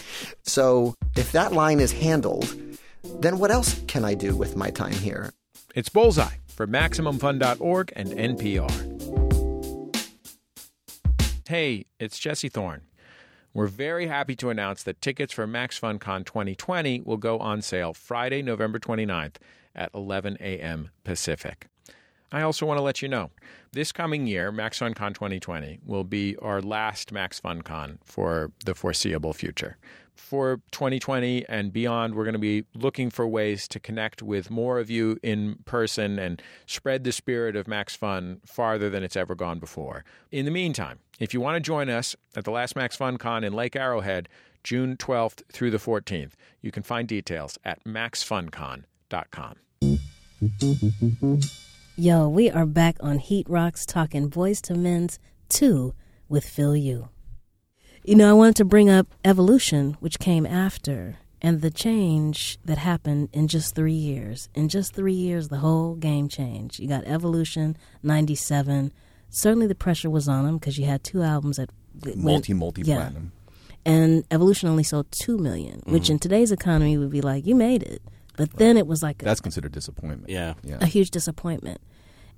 So 0.42 0.94
if 1.16 1.32
that 1.32 1.54
line 1.54 1.80
is 1.80 1.92
handled, 1.92 2.54
then 3.20 3.38
what 3.38 3.50
else 3.50 3.80
can 3.86 4.04
I 4.04 4.14
do 4.14 4.36
with 4.36 4.54
my 4.54 4.70
time 4.70 4.92
here? 4.92 5.32
It's 5.74 5.88
Bullseye 5.88 6.36
for 6.46 6.66
MaximumFun.org 6.66 7.92
and 7.96 8.10
NPR. 8.10 8.96
Hey, 11.48 11.86
it's 11.98 12.18
Jesse 12.18 12.48
Thorne. 12.48 12.82
We're 13.54 13.66
very 13.66 14.08
happy 14.08 14.36
to 14.36 14.50
announce 14.50 14.82
that 14.82 15.00
tickets 15.00 15.32
for 15.32 15.46
Max 15.46 15.80
MaxFunCon 15.80 16.26
2020 16.26 17.00
will 17.00 17.16
go 17.16 17.38
on 17.38 17.62
sale 17.62 17.94
Friday, 17.94 18.42
November 18.42 18.78
29th 18.78 19.36
at 19.74 19.90
11 19.94 20.36
a.m. 20.40 20.90
Pacific. 21.04 21.68
I 22.32 22.42
also 22.42 22.66
want 22.66 22.78
to 22.78 22.82
let 22.82 23.02
you 23.02 23.08
know 23.08 23.30
this 23.76 23.92
coming 23.92 24.26
year, 24.26 24.50
MaxFunCon 24.50 25.12
2020 25.14 25.80
will 25.84 26.02
be 26.02 26.34
our 26.38 26.62
last 26.62 27.12
MaxFunCon 27.12 27.98
for 28.02 28.50
the 28.64 28.74
foreseeable 28.74 29.34
future. 29.34 29.76
For 30.14 30.62
2020 30.72 31.46
and 31.46 31.74
beyond, 31.74 32.14
we're 32.14 32.24
going 32.24 32.32
to 32.32 32.38
be 32.38 32.64
looking 32.74 33.10
for 33.10 33.28
ways 33.28 33.68
to 33.68 33.78
connect 33.78 34.22
with 34.22 34.50
more 34.50 34.78
of 34.78 34.88
you 34.88 35.18
in 35.22 35.58
person 35.66 36.18
and 36.18 36.40
spread 36.64 37.04
the 37.04 37.12
spirit 37.12 37.54
of 37.54 37.68
Max 37.68 37.94
Fun 37.94 38.40
farther 38.46 38.88
than 38.88 39.02
it's 39.02 39.14
ever 39.14 39.34
gone 39.34 39.58
before. 39.58 40.06
In 40.32 40.46
the 40.46 40.50
meantime, 40.50 41.00
if 41.20 41.34
you 41.34 41.42
want 41.42 41.56
to 41.56 41.60
join 41.60 41.90
us 41.90 42.16
at 42.34 42.44
the 42.44 42.50
last 42.50 42.74
Max 42.76 42.96
Fun 42.96 43.18
Con 43.18 43.44
in 43.44 43.52
Lake 43.52 43.76
Arrowhead, 43.76 44.26
June 44.64 44.96
12th 44.96 45.42
through 45.52 45.70
the 45.70 45.76
14th, 45.76 46.32
you 46.62 46.72
can 46.72 46.82
find 46.82 47.06
details 47.06 47.58
at 47.62 47.84
maxfuncon.com. 47.84 49.56
Yo, 51.96 52.28
we 52.28 52.50
are 52.50 52.66
back 52.66 52.96
on 53.00 53.18
Heat 53.18 53.48
Rocks 53.48 53.86
talking 53.86 54.28
Boyz 54.28 54.68
II 54.70 54.76
Men's 54.78 55.18
2 55.48 55.94
with 56.28 56.44
Phil 56.44 56.76
Yu. 56.76 57.08
You 58.04 58.14
know, 58.14 58.28
I 58.30 58.34
wanted 58.34 58.56
to 58.56 58.64
bring 58.64 58.90
up 58.90 59.08
Evolution, 59.24 59.96
which 60.00 60.18
came 60.18 60.44
after, 60.46 61.16
and 61.40 61.60
the 61.62 61.70
change 61.70 62.58
that 62.64 62.78
happened 62.78 63.30
in 63.32 63.48
just 63.48 63.74
three 63.74 63.92
years. 63.94 64.48
In 64.54 64.68
just 64.68 64.94
three 64.94 65.14
years, 65.14 65.48
the 65.48 65.58
whole 65.58 65.94
game 65.94 66.28
changed. 66.28 66.78
You 66.78 66.88
got 66.88 67.04
Evolution, 67.04 67.76
97. 68.02 68.92
Certainly 69.30 69.66
the 69.66 69.74
pressure 69.74 70.10
was 70.10 70.28
on 70.28 70.44
them 70.44 70.58
because 70.58 70.78
you 70.78 70.84
had 70.84 71.02
two 71.02 71.22
albums 71.22 71.58
at 71.58 71.70
Multi, 72.14 72.52
multi 72.52 72.82
yeah. 72.82 72.96
platinum. 72.96 73.32
and 73.86 74.24
Evolution 74.30 74.68
only 74.68 74.82
sold 74.82 75.06
2 75.22 75.38
million, 75.38 75.78
Mm-hmm. 75.80 75.92
which 75.92 76.10
in 76.10 76.18
today's 76.18 76.52
economy 76.52 76.98
would 76.98 77.10
be 77.10 77.22
like, 77.22 77.46
you 77.46 77.54
made 77.54 77.82
it. 77.82 78.02
But 78.36 78.52
then 78.54 78.76
it 78.76 78.86
was 78.86 79.02
like 79.02 79.22
a 79.22 79.24
That's 79.24 79.40
considered 79.40 79.72
disappointment. 79.72 80.28
Yeah. 80.28 80.54
Yeah. 80.62 80.78
a 80.80 80.86
huge 80.86 81.10
disappointment. 81.10 81.80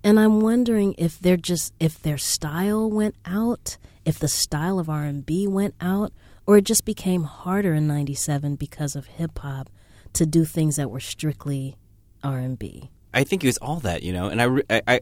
And 0.05 0.21
I'm 0.21 0.41
wondering 0.41 0.95
if 0.97 1.19
they're 1.19 1.37
just 1.37 1.75
if 1.81 2.01
their 2.01 2.19
style 2.19 2.89
went 2.91 3.17
out, 3.27 3.79
if 4.05 4.19
the 4.19 4.29
style 4.29 4.79
of 4.79 4.89
R&B 4.89 5.49
went 5.49 5.75
out, 5.81 6.13
or 6.47 6.57
it 6.57 6.65
just 6.65 6.85
became 6.85 7.25
harder 7.25 7.75
in 7.75 7.87
97 7.87 8.57
because 8.57 8.95
of 8.95 9.07
hip 9.07 9.39
hop 9.39 9.69
to 10.15 10.25
do 10.25 10.45
things 10.45 10.77
that 10.77 10.91
were 10.91 11.01
strictly 11.01 11.77
R&B. 12.23 12.91
I 13.13 13.25
think 13.25 13.43
it 13.43 13.49
was 13.49 13.59
all 13.59 13.81
that, 13.81 14.03
you 14.03 14.13
know. 14.13 14.29
And 14.29 14.41
I, 14.41 14.47
I, 14.71 14.83
I 14.87 15.01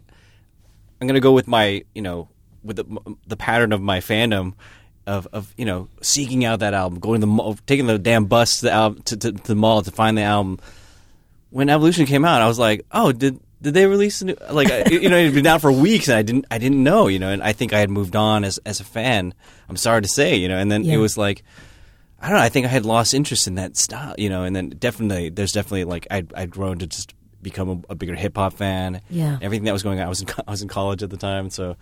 I'm 1.00 1.06
gonna 1.06 1.20
go 1.20 1.32
with 1.32 1.46
my, 1.46 1.82
you 1.94 2.02
know, 2.02 2.28
with 2.64 2.76
the, 2.76 3.16
the 3.26 3.36
pattern 3.36 3.72
of 3.72 3.80
my 3.80 4.00
fandom 4.00 4.54
of, 5.06 5.28
of 5.32 5.54
you 5.56 5.64
know 5.64 5.88
seeking 6.02 6.44
out 6.44 6.60
that 6.60 6.74
album, 6.74 6.98
going 6.98 7.20
to 7.20 7.26
the 7.26 7.32
mall, 7.32 7.56
taking 7.66 7.86
the 7.86 7.98
damn 7.98 8.24
bus 8.24 8.60
to 8.60 8.66
the, 8.66 8.72
album, 8.72 9.02
to, 9.02 9.16
to, 9.16 9.32
to 9.32 9.42
the 9.42 9.54
mall 9.54 9.82
to 9.82 9.90
find 9.90 10.18
the 10.18 10.22
album. 10.22 10.58
When 11.56 11.68
Evolution 11.70 12.06
came 12.06 12.24
out, 12.24 12.42
I 12.42 12.48
was 12.48 12.58
like, 12.58 12.84
oh, 12.92 13.12
did 13.12 13.40
did 13.62 13.72
they 13.74 13.86
release 13.86 14.20
a 14.20 14.26
new? 14.26 14.36
Like, 14.50 14.70
I- 14.70 14.84
you 14.90 15.08
know, 15.08 15.16
it 15.16 15.24
had 15.26 15.34
been 15.34 15.46
out 15.46 15.60
for 15.62 15.72
weeks, 15.72 16.08
and 16.08 16.16
I 16.18 16.22
didn't 16.22 16.44
I 16.50 16.58
didn't 16.58 16.82
know, 16.82 17.06
you 17.08 17.18
know. 17.18 17.30
And 17.30 17.42
I 17.42 17.52
think 17.52 17.72
I 17.72 17.78
had 17.78 17.90
moved 17.90 18.14
on 18.14 18.44
as 18.44 18.58
as 18.66 18.80
a 18.80 18.84
fan. 18.84 19.32
I'm 19.68 19.76
sorry 19.76 20.02
to 20.02 20.08
say, 20.08 20.36
you 20.36 20.48
know. 20.48 20.58
And 20.58 20.70
then 20.70 20.84
Yeah. 20.84 20.94
it 20.94 20.98
was 20.98 21.16
like. 21.16 21.42
I 22.18 22.28
don't 22.30 22.38
know. 22.38 22.44
I 22.44 22.48
think 22.48 22.64
I 22.64 22.70
had 22.70 22.86
lost 22.86 23.12
interest 23.12 23.46
in 23.46 23.56
that 23.56 23.76
style, 23.76 24.14
you 24.16 24.30
know, 24.30 24.42
and 24.44 24.56
then 24.56 24.70
definitely 24.70 25.28
there's 25.28 25.52
definitely 25.52 25.84
like 25.84 26.06
I'd, 26.10 26.32
I'd 26.34 26.50
grown 26.50 26.78
to 26.78 26.86
just 26.86 27.14
become 27.42 27.68
a, 27.68 27.92
a 27.92 27.94
bigger 27.94 28.14
hip 28.14 28.36
hop 28.38 28.54
fan. 28.54 29.02
Yeah. 29.10 29.36
everything 29.42 29.64
that 29.64 29.72
was 29.74 29.82
going 29.82 30.00
on. 30.00 30.06
I 30.06 30.08
was 30.08 30.22
in 30.22 30.28
I 30.48 30.50
was 30.50 30.62
in 30.62 30.68
college 30.68 31.02
at 31.02 31.10
the 31.10 31.18
time, 31.18 31.50
so 31.50 31.76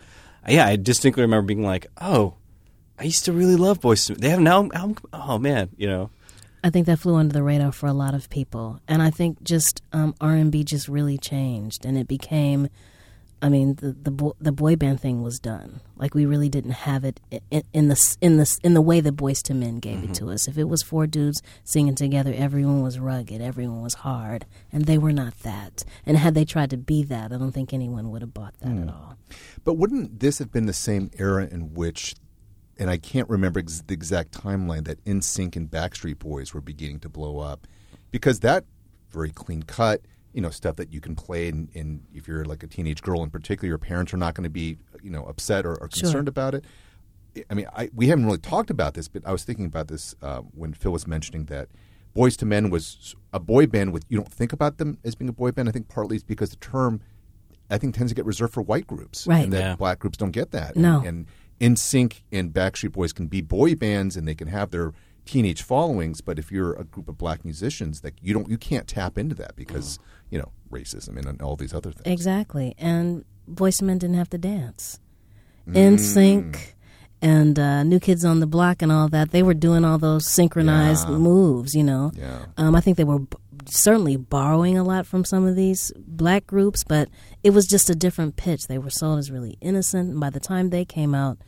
yeah, 0.48 0.66
I 0.66 0.74
distinctly 0.76 1.22
remember 1.22 1.46
being 1.46 1.62
like, 1.62 1.86
oh, 2.00 2.34
I 2.98 3.04
used 3.04 3.24
to 3.26 3.32
really 3.32 3.54
love 3.54 3.80
Boys. 3.80 4.08
They 4.08 4.28
have 4.30 4.40
now. 4.40 4.68
album- 4.74 4.96
Oh 5.12 5.38
man, 5.38 5.70
you 5.76 5.86
know. 5.86 6.10
I 6.64 6.70
think 6.70 6.86
that 6.86 6.98
flew 6.98 7.16
under 7.16 7.34
the 7.34 7.42
radar 7.42 7.72
for 7.72 7.86
a 7.86 7.92
lot 7.92 8.14
of 8.14 8.30
people, 8.30 8.80
and 8.88 9.02
I 9.02 9.10
think 9.10 9.42
just 9.42 9.82
um, 9.92 10.14
R 10.18 10.32
and 10.32 10.50
B 10.50 10.64
just 10.64 10.88
really 10.88 11.18
changed, 11.18 11.84
and 11.84 11.98
it 11.98 12.08
became. 12.08 12.68
I 13.42 13.50
mean, 13.50 13.74
the 13.74 13.92
the, 13.92 14.10
bo- 14.10 14.36
the 14.40 14.52
boy 14.52 14.74
band 14.74 15.00
thing 15.00 15.22
was 15.22 15.38
done. 15.38 15.80
Like 15.98 16.14
we 16.14 16.24
really 16.24 16.48
didn't 16.48 16.70
have 16.70 17.04
it 17.04 17.20
in, 17.50 17.62
in 17.74 17.88
the 17.88 18.16
in 18.22 18.38
the 18.38 18.58
in 18.64 18.72
the 18.72 18.80
way 18.80 19.00
that 19.00 19.14
Boyz 19.14 19.48
II 19.50 19.56
Men 19.58 19.76
gave 19.80 20.02
it 20.02 20.14
to 20.14 20.30
us. 20.30 20.48
If 20.48 20.56
it 20.56 20.64
was 20.64 20.82
four 20.82 21.06
dudes 21.06 21.42
singing 21.64 21.94
together, 21.94 22.32
everyone 22.34 22.80
was 22.80 22.98
rugged, 22.98 23.42
everyone 23.42 23.82
was 23.82 23.94
hard, 23.94 24.46
and 24.72 24.86
they 24.86 24.96
were 24.96 25.12
not 25.12 25.38
that. 25.40 25.84
And 26.06 26.16
had 26.16 26.34
they 26.34 26.46
tried 26.46 26.70
to 26.70 26.78
be 26.78 27.02
that, 27.04 27.30
I 27.30 27.36
don't 27.36 27.52
think 27.52 27.74
anyone 27.74 28.10
would 28.10 28.22
have 28.22 28.32
bought 28.32 28.54
that 28.60 28.74
at 28.74 28.88
all. 28.88 29.18
But 29.64 29.74
wouldn't 29.74 30.20
this 30.20 30.38
have 30.38 30.50
been 30.50 30.64
the 30.64 30.72
same 30.72 31.10
era 31.18 31.46
in 31.46 31.74
which, 31.74 32.14
and 32.78 32.90
I 32.90 32.96
can't 32.98 33.28
remember 33.28 33.60
ex- 33.60 33.82
the 33.86 33.94
exact 33.94 34.32
timeline, 34.32 34.84
that 34.86 35.04
NSYNC 35.04 35.56
and 35.56 35.70
Backstreet 35.70 36.18
Boys 36.18 36.52
were 36.54 36.60
beginning 36.60 37.00
to 37.00 37.08
blow 37.08 37.38
up? 37.38 37.66
Because 38.10 38.40
that 38.40 38.64
very 39.10 39.30
clean 39.30 39.62
cut, 39.62 40.00
you 40.32 40.40
know, 40.40 40.50
stuff 40.50 40.76
that 40.76 40.92
you 40.92 41.00
can 41.00 41.14
play, 41.14 41.48
and, 41.48 41.68
and 41.74 42.02
if 42.12 42.26
you're 42.26 42.44
like 42.44 42.62
a 42.62 42.66
teenage 42.66 43.02
girl 43.02 43.22
in 43.22 43.30
particular, 43.30 43.68
your 43.68 43.78
parents 43.78 44.12
are 44.12 44.16
not 44.16 44.34
going 44.34 44.44
to 44.44 44.50
be, 44.50 44.78
you 45.02 45.10
know, 45.10 45.24
upset 45.24 45.64
or, 45.64 45.72
or 45.76 45.88
Sure. 45.92 46.02
concerned 46.02 46.28
about 46.28 46.54
it. 46.54 46.64
I 47.50 47.54
mean, 47.54 47.66
I, 47.74 47.90
we 47.94 48.08
haven't 48.08 48.26
really 48.26 48.38
talked 48.38 48.70
about 48.70 48.94
this, 48.94 49.08
but 49.08 49.22
I 49.26 49.32
was 49.32 49.42
thinking 49.44 49.66
about 49.66 49.88
this 49.88 50.14
uh, 50.22 50.38
when 50.40 50.72
Phil 50.72 50.92
was 50.92 51.06
mentioning 51.06 51.46
that 51.46 51.68
Boyz 52.14 52.40
II 52.40 52.48
Men 52.48 52.70
was 52.70 53.14
a 53.32 53.40
boy 53.40 53.66
band 53.66 53.92
with 53.92 54.04
you 54.08 54.16
don't 54.16 54.32
think 54.32 54.52
about 54.52 54.78
them 54.78 54.98
as 55.04 55.16
being 55.16 55.28
a 55.28 55.32
boy 55.32 55.50
band. 55.50 55.68
I 55.68 55.72
think 55.72 55.88
partly 55.88 56.14
it's 56.16 56.24
because 56.24 56.50
the 56.50 56.56
term 56.56 57.00
I 57.70 57.78
think 57.78 57.94
tends 57.96 58.12
to 58.12 58.14
get 58.14 58.24
reserved 58.24 58.52
for 58.52 58.62
white 58.62 58.86
groups, 58.86 59.26
Right. 59.26 59.42
And 59.44 59.52
that 59.52 59.58
Yeah. 59.60 59.76
black 59.76 59.98
groups 59.98 60.16
don't 60.16 60.30
get 60.30 60.52
that. 60.52 60.76
No. 60.76 60.98
and, 60.98 61.06
and 61.08 61.26
NSYNC 61.60 62.22
and 62.32 62.52
Backstreet 62.52 62.92
Boys 62.92 63.12
can 63.12 63.26
be 63.26 63.40
boy 63.40 63.74
bands 63.74 64.16
and 64.16 64.26
they 64.26 64.34
can 64.34 64.48
have 64.48 64.70
their 64.70 64.92
teenage 65.24 65.62
followings, 65.62 66.20
but 66.20 66.38
if 66.38 66.52
you're 66.52 66.74
a 66.74 66.84
group 66.84 67.08
of 67.08 67.16
black 67.16 67.44
musicians, 67.44 68.02
like 68.04 68.14
you 68.20 68.34
don't, 68.34 68.48
you 68.50 68.58
can't 68.58 68.86
tap 68.86 69.16
into 69.16 69.34
that 69.36 69.56
because 69.56 69.98
you 70.30 70.38
know 70.38 70.50
racism 70.70 71.16
and 71.16 71.40
all 71.40 71.56
these 71.56 71.72
other 71.72 71.90
things. 71.92 72.12
Exactly. 72.12 72.74
And 72.78 73.24
Boys 73.48 73.80
Men 73.80 73.98
didn't 73.98 74.16
have 74.16 74.30
to 74.30 74.38
dance. 74.38 75.00
NSYNC 75.68 76.58
and 77.22 77.58
uh, 77.58 77.82
New 77.84 78.00
Kids 78.00 78.24
on 78.24 78.40
the 78.40 78.46
Block 78.46 78.82
and 78.82 78.92
all 78.92 79.08
that, 79.08 79.30
they 79.30 79.42
were 79.42 79.54
doing 79.54 79.84
all 79.84 79.96
those 79.98 80.26
synchronized 80.28 81.08
Yeah. 81.08 81.16
moves, 81.16 81.74
you 81.74 81.82
know. 81.82 82.12
Yeah. 82.14 82.46
Um, 82.58 82.74
I 82.74 82.80
think 82.80 82.96
they 82.98 83.04
were 83.04 83.20
b- 83.20 83.36
certainly 83.68 84.16
borrowing 84.16 84.78
a 84.78 84.84
lot 84.84 85.06
from 85.06 85.24
some 85.24 85.46
of 85.46 85.56
these 85.56 85.92
black 85.96 86.46
groups, 86.46 86.84
but 86.84 87.08
it 87.42 87.50
was 87.50 87.66
just 87.66 87.90
a 87.90 87.94
different 87.94 88.36
pitch. 88.36 88.66
They 88.66 88.78
were 88.78 88.90
sold 88.90 89.18
as 89.18 89.30
really 89.30 89.58
innocent. 89.60 90.10
And 90.10 90.20
by 90.20 90.30
the 90.30 90.40
time 90.40 90.70
they 90.70 90.84
came 90.84 91.14
out, 91.14 91.38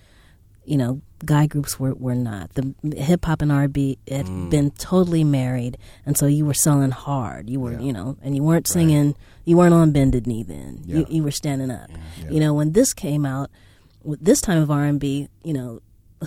you 0.64 0.76
know, 0.76 1.00
guy 1.24 1.46
groups 1.46 1.78
were, 1.78 1.94
were 1.94 2.14
not. 2.14 2.50
The 2.54 2.74
hip 2.96 3.24
hop 3.24 3.40
and 3.40 3.52
R&B 3.52 3.98
had 4.08 4.26
mm. 4.26 4.50
been 4.50 4.72
totally 4.72 5.22
married, 5.22 5.78
and 6.04 6.18
so 6.18 6.26
you 6.26 6.44
were 6.44 6.54
selling 6.54 6.90
hard. 6.90 7.48
You 7.48 7.60
were, 7.60 7.78
you 7.78 7.92
know, 7.92 8.18
and 8.20 8.34
you 8.34 8.42
weren't 8.42 8.66
singing. 8.66 9.14
You 9.44 9.56
weren't 9.56 9.74
on 9.74 9.92
bended 9.92 10.26
knee 10.26 10.42
then. 10.42 10.82
Yeah. 10.84 11.04
you 11.08 11.22
were 11.22 11.30
standing 11.30 11.70
up. 11.70 11.88
You 12.28 12.40
know, 12.40 12.52
when 12.52 12.72
this 12.72 12.92
came 12.92 13.24
out, 13.24 13.50
with 14.06 14.24
this 14.24 14.40
time 14.40 14.62
of 14.62 14.70
R&B, 14.70 15.28
you 15.42 15.52
know, 15.52 15.80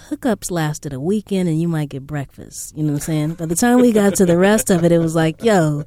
hookups 0.09 0.49
lasted 0.51 0.93
a 0.93 0.99
weekend, 0.99 1.49
and 1.49 1.59
you 1.61 1.67
might 1.67 1.89
get 1.89 2.05
breakfast. 2.07 2.75
You 2.75 2.83
know 2.83 2.93
what 2.93 3.01
I'm 3.01 3.05
saying? 3.05 3.33
By 3.35 3.45
the 3.45 3.55
time 3.55 3.79
we 3.79 3.91
got 3.91 4.15
to 4.15 4.25
the 4.25 4.37
rest 4.37 4.69
of 4.69 4.83
it, 4.83 4.91
it 4.91 4.99
was 4.99 5.15
like, 5.15 5.43
yo, 5.43 5.83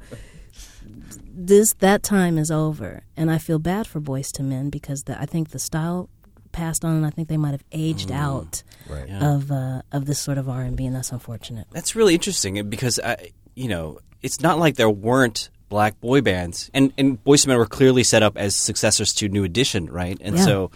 this 1.34 1.72
that 1.78 2.02
time 2.02 2.38
is 2.38 2.50
over, 2.50 3.02
and 3.16 3.30
I 3.30 3.38
feel 3.38 3.58
bad 3.58 3.86
for 3.86 4.00
Boyz 4.00 4.38
II 4.38 4.46
Men 4.46 4.70
because 4.70 5.04
the, 5.04 5.20
I 5.20 5.26
think 5.26 5.50
the 5.50 5.58
style 5.58 6.08
passed 6.52 6.84
on, 6.84 6.96
and 6.96 7.06
I 7.06 7.10
think 7.10 7.28
they 7.28 7.36
might 7.36 7.52
have 7.52 7.64
aged 7.72 8.10
out 8.12 8.62
Right. 8.88 9.08
Yeah. 9.08 9.34
of 9.34 9.50
uh, 9.50 9.82
of 9.92 10.06
this 10.06 10.18
sort 10.18 10.38
of 10.38 10.48
R 10.48 10.62
and 10.62 10.76
B, 10.76 10.84
and 10.86 10.94
that's 10.94 11.12
unfortunate. 11.12 11.66
That's 11.70 11.96
really 11.96 12.14
interesting 12.14 12.58
eh, 12.58 12.62
because 12.62 12.98
I, 13.02 13.30
you 13.54 13.68
know, 13.68 13.98
it's 14.22 14.40
not 14.40 14.58
like 14.58 14.76
there 14.76 14.90
weren't 14.90 15.48
black 15.68 15.98
boy 16.00 16.20
bands, 16.20 16.70
and 16.74 16.92
and 16.98 17.22
Boyz 17.24 17.46
II 17.46 17.50
Men 17.52 17.58
were 17.58 17.66
clearly 17.66 18.04
set 18.04 18.22
up 18.22 18.36
as 18.36 18.54
successors 18.56 19.12
to 19.14 19.28
New 19.28 19.44
Edition, 19.44 19.86
right? 19.86 20.18
And 20.20 20.36
Yeah. 20.36 20.44
so, 20.44 20.70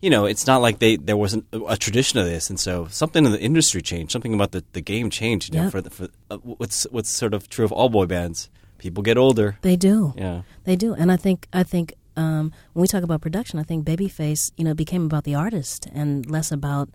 you 0.00 0.10
know, 0.10 0.24
it's 0.24 0.46
not 0.46 0.62
like 0.62 0.78
they 0.78 0.96
there 0.96 1.16
wasn't 1.16 1.44
a 1.52 1.76
tradition 1.76 2.18
of 2.18 2.26
this, 2.26 2.48
and 2.50 2.58
so 2.58 2.86
something 2.90 3.24
in 3.26 3.32
the 3.32 3.40
industry 3.40 3.82
changed, 3.82 4.12
something 4.12 4.32
about 4.34 4.52
the, 4.52 4.64
the 4.72 4.80
game 4.80 5.10
changed. 5.10 5.52
You 5.54 5.58
know, 5.60 5.64
Yep. 5.64 5.72
for 5.72 5.80
the, 5.82 5.90
for 5.90 6.08
uh, 6.30 6.36
what's 6.38 6.84
what's 6.90 7.10
sort 7.10 7.34
of 7.34 7.48
true 7.48 7.64
of 7.64 7.72
all 7.72 7.88
boy 7.88 8.06
bands, 8.06 8.48
people 8.78 9.02
get 9.02 9.16
older. 9.18 9.58
They 9.62 9.76
do. 9.76 10.14
Yeah. 10.16 10.42
They 10.64 10.76
do, 10.76 10.94
and 10.94 11.12
I 11.12 11.16
think 11.16 11.46
I 11.52 11.62
think 11.62 11.94
um, 12.16 12.52
when 12.72 12.80
we 12.82 12.88
talk 12.88 13.02
about 13.02 13.20
production, 13.20 13.58
I 13.58 13.62
think 13.62 13.84
Babyface, 13.86 14.52
you 14.56 14.64
know, 14.64 14.74
became 14.74 15.04
about 15.04 15.24
the 15.24 15.34
artist 15.34 15.86
and 15.94 16.28
less 16.30 16.50
about, 16.50 16.88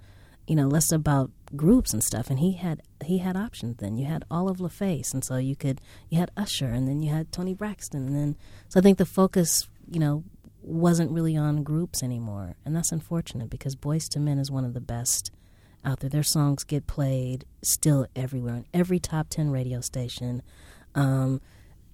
you 0.48 0.56
know, 0.56 0.68
less 0.68 0.92
about 0.92 1.32
groups 1.56 1.94
and 1.94 2.04
stuff. 2.04 2.30
And 2.30 2.40
he 2.40 2.54
had 2.54 2.82
he 3.04 3.20
had 3.20 3.38
options 3.38 3.78
then. 3.78 3.98
You 3.98 4.06
had 4.08 4.26
all 4.32 4.50
of 4.50 4.58
LaFace, 4.58 5.14
and 5.14 5.24
so 5.24 5.38
you 5.38 5.56
could 5.56 5.80
you 6.10 6.18
had 6.18 6.32
Usher, 6.36 6.68
and 6.68 6.88
then 6.88 7.02
you 7.04 7.12
had 7.12 7.32
Toni 7.32 7.54
Braxton, 7.54 8.08
and 8.08 8.16
then 8.16 8.36
so 8.68 8.80
I 8.80 8.84
think 8.84 8.98
the 8.98 9.06
focus, 9.06 9.68
you 9.90 10.00
know, 10.00 10.24
wasn't 10.66 11.12
really 11.12 11.36
on 11.38 11.64
groups 11.64 12.02
anymore, 12.04 12.56
and 12.66 12.76
that's 12.76 12.92
unfortunate 12.92 13.50
because 13.50 13.76
Boyz 13.76 14.16
II 14.16 14.22
Men 14.24 14.40
is 14.40 14.50
one 14.52 14.66
of 14.66 14.74
the 14.74 14.82
best 14.82 15.32
out 15.84 16.00
there. 16.00 16.10
Their 16.10 16.24
songs 16.24 16.64
get 16.64 16.88
played 16.88 17.46
still 17.62 18.08
everywhere 18.16 18.54
on 18.56 18.66
every 18.74 19.00
top 19.00 19.28
ten 19.30 19.52
radio 19.52 19.82
station. 19.82 20.42
Um, 20.96 21.42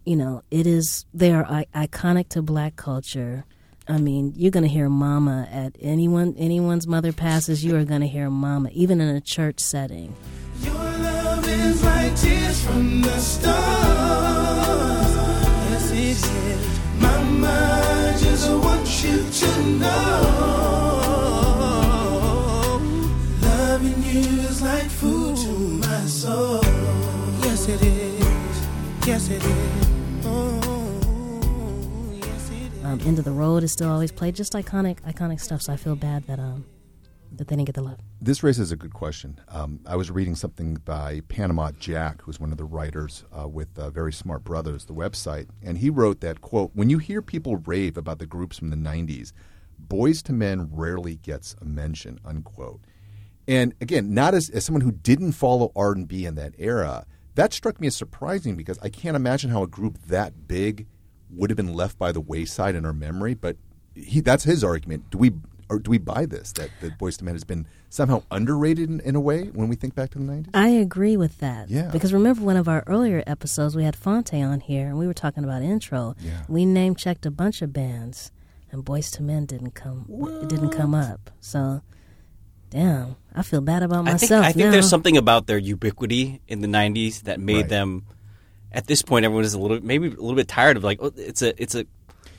you 0.05 0.15
know, 0.15 0.43
it 0.51 0.65
is 0.65 1.05
they 1.13 1.31
are 1.31 1.45
I- 1.45 1.67
iconic 1.75 2.29
to 2.29 2.41
black 2.41 2.75
culture. 2.75 3.45
I 3.87 3.97
mean, 3.97 4.33
you're 4.35 4.51
going 4.51 4.63
to 4.63 4.69
hear 4.69 4.89
"Mama" 4.89 5.47
at 5.51 5.75
anyone 5.81 6.35
anyone's 6.37 6.87
mother 6.87 7.11
passes. 7.11 7.63
You 7.65 7.75
are 7.75 7.83
going 7.83 8.01
to 8.01 8.07
hear 8.07 8.29
"Mama," 8.29 8.69
even 8.73 9.01
in 9.01 9.13
a 9.15 9.21
church 9.21 9.59
setting. 9.59 10.15
Your 10.61 10.73
love 10.75 11.47
is 11.47 11.83
like 11.83 12.15
tears 12.15 12.63
from 12.63 13.01
the 13.01 13.17
stars. 13.17 15.15
Yes, 15.71 15.91
it 15.91 15.97
is. 15.97 16.79
Mama, 17.01 17.90
Um, 32.83 32.99
"End 33.05 33.19
of 33.19 33.25
the 33.25 33.31
Road" 33.31 33.63
is 33.63 33.71
still 33.71 33.89
always 33.89 34.11
played. 34.11 34.35
Just 34.35 34.53
iconic, 34.53 34.99
iconic 35.01 35.39
stuff. 35.39 35.61
So 35.61 35.73
I 35.73 35.77
feel 35.77 35.95
bad 35.95 36.25
that 36.27 36.39
um 36.39 36.65
that 37.31 37.47
they 37.47 37.55
didn't 37.55 37.67
get 37.67 37.75
the 37.75 37.83
love. 37.83 37.99
This 38.19 38.43
raises 38.43 38.71
a 38.71 38.75
good 38.75 38.93
question. 38.93 39.39
Um, 39.47 39.79
I 39.85 39.95
was 39.95 40.11
reading 40.11 40.35
something 40.35 40.75
by 40.75 41.21
Panama 41.27 41.71
Jack, 41.79 42.21
who's 42.21 42.39
one 42.39 42.51
of 42.51 42.57
the 42.57 42.65
writers 42.65 43.23
uh, 43.31 43.47
with 43.47 43.77
uh, 43.77 43.89
Very 43.89 44.13
Smart 44.13 44.43
Brothas, 44.43 44.87
the 44.87 44.93
website, 44.93 45.47
and 45.61 45.77
he 45.77 45.89
wrote 45.89 46.21
that 46.21 46.41
quote: 46.41 46.71
"When 46.73 46.89
you 46.89 46.97
hear 46.97 47.21
people 47.21 47.57
rave 47.57 47.97
about 47.97 48.19
the 48.19 48.25
groups 48.25 48.59
from 48.59 48.69
the 48.69 48.75
'90s, 48.75 49.31
Boyz 49.87 50.29
II 50.29 50.35
Men 50.35 50.69
rarely 50.71 51.15
gets 51.15 51.55
a 51.61 51.65
mention." 51.65 52.19
Unquote. 52.25 52.81
And 53.47 53.73
again, 53.81 54.13
not 54.13 54.33
as, 54.33 54.49
as 54.49 54.65
someone 54.65 54.81
who 54.81 54.91
didn't 54.91 55.33
follow 55.33 55.71
R 55.75 55.93
and 55.93 56.07
B 56.07 56.25
in 56.25 56.35
that 56.35 56.53
era, 56.57 57.05
that 57.35 57.53
struck 57.53 57.81
me 57.81 57.87
as 57.87 57.95
surprising 57.95 58.55
because 58.55 58.77
I 58.81 58.89
can't 58.89 59.15
imagine 59.15 59.49
how 59.49 59.63
a 59.63 59.67
group 59.67 59.97
that 60.07 60.47
big 60.47 60.87
would 61.29 61.49
have 61.49 61.57
been 61.57 61.73
left 61.73 61.97
by 61.97 62.11
the 62.11 62.21
wayside 62.21 62.75
in 62.75 62.85
our 62.85 62.93
memory. 62.93 63.33
But 63.33 63.57
he, 63.95 64.21
that's 64.21 64.43
his 64.43 64.63
argument. 64.63 65.09
Do 65.09 65.17
we 65.17 65.31
or 65.71 65.79
do 65.79 65.89
we 65.89 65.97
buy 65.97 66.25
this 66.25 66.51
that 66.53 66.69
that 66.81 66.97
Boyz 66.99 67.21
II 67.21 67.25
Men 67.25 67.35
has 67.35 67.43
been 67.43 67.65
somehow 67.89 68.23
underrated 68.29 68.89
in, 68.89 68.99
in 69.01 69.15
a 69.15 69.19
way 69.21 69.45
when 69.45 69.67
we 69.69 69.75
think 69.75 69.95
back 69.95 70.09
to 70.11 70.17
the 70.19 70.23
nineties? 70.25 70.51
I 70.53 70.67
agree 70.69 71.17
with 71.17 71.39
that. 71.39 71.69
Yeah. 71.69 71.89
Because 71.91 72.13
remember 72.13 72.41
one 72.43 72.57
of 72.57 72.67
our 72.67 72.83
earlier 72.87 73.23
episodes, 73.25 73.75
we 73.75 73.83
had 73.83 73.95
Phonte 73.95 74.33
on 74.33 74.59
here, 74.59 74.87
and 74.87 74.97
we 74.99 75.07
were 75.07 75.13
talking 75.13 75.43
about 75.43 75.61
intro. 75.61 76.15
Yeah. 76.19 76.43
We 76.47 76.65
name 76.65 76.95
checked 76.95 77.25
a 77.25 77.31
bunch 77.31 77.61
of 77.61 77.71
bands, 77.73 78.31
and 78.71 78.83
Boyz 78.85 79.19
II 79.19 79.25
Men 79.25 79.45
didn't 79.45 79.71
come. 79.73 80.05
It 80.43 80.49
didn't 80.49 80.71
come 80.71 80.93
up. 80.93 81.31
So, 81.39 81.81
damn, 82.69 83.15
I 83.33 83.41
feel 83.43 83.61
bad 83.61 83.83
about 83.83 84.07
I 84.07 84.11
think 84.17 84.21
myself 84.31 84.45
I 84.45 84.51
think 84.51 84.65
now. 84.65 84.71
there's 84.71 84.89
something 84.89 85.17
about 85.17 85.47
their 85.47 85.57
ubiquity 85.57 86.41
in 86.47 86.61
the 86.61 86.67
'90s 86.67 87.21
that 87.23 87.39
made 87.39 87.55
Right. 87.55 87.69
them. 87.69 88.05
At 88.73 88.87
this 88.87 89.01
point, 89.01 89.25
everyone 89.25 89.43
is 89.43 89.53
a 89.53 89.59
little 89.59 89.79
maybe 89.81 90.07
a 90.07 90.11
little 90.11 90.35
bit 90.35 90.47
tired 90.47 90.77
of 90.77 90.83
like, 90.83 90.99
oh, 91.01 91.11
it's 91.15 91.41
a 91.41 91.61
it's 91.61 91.75
a. 91.75 91.85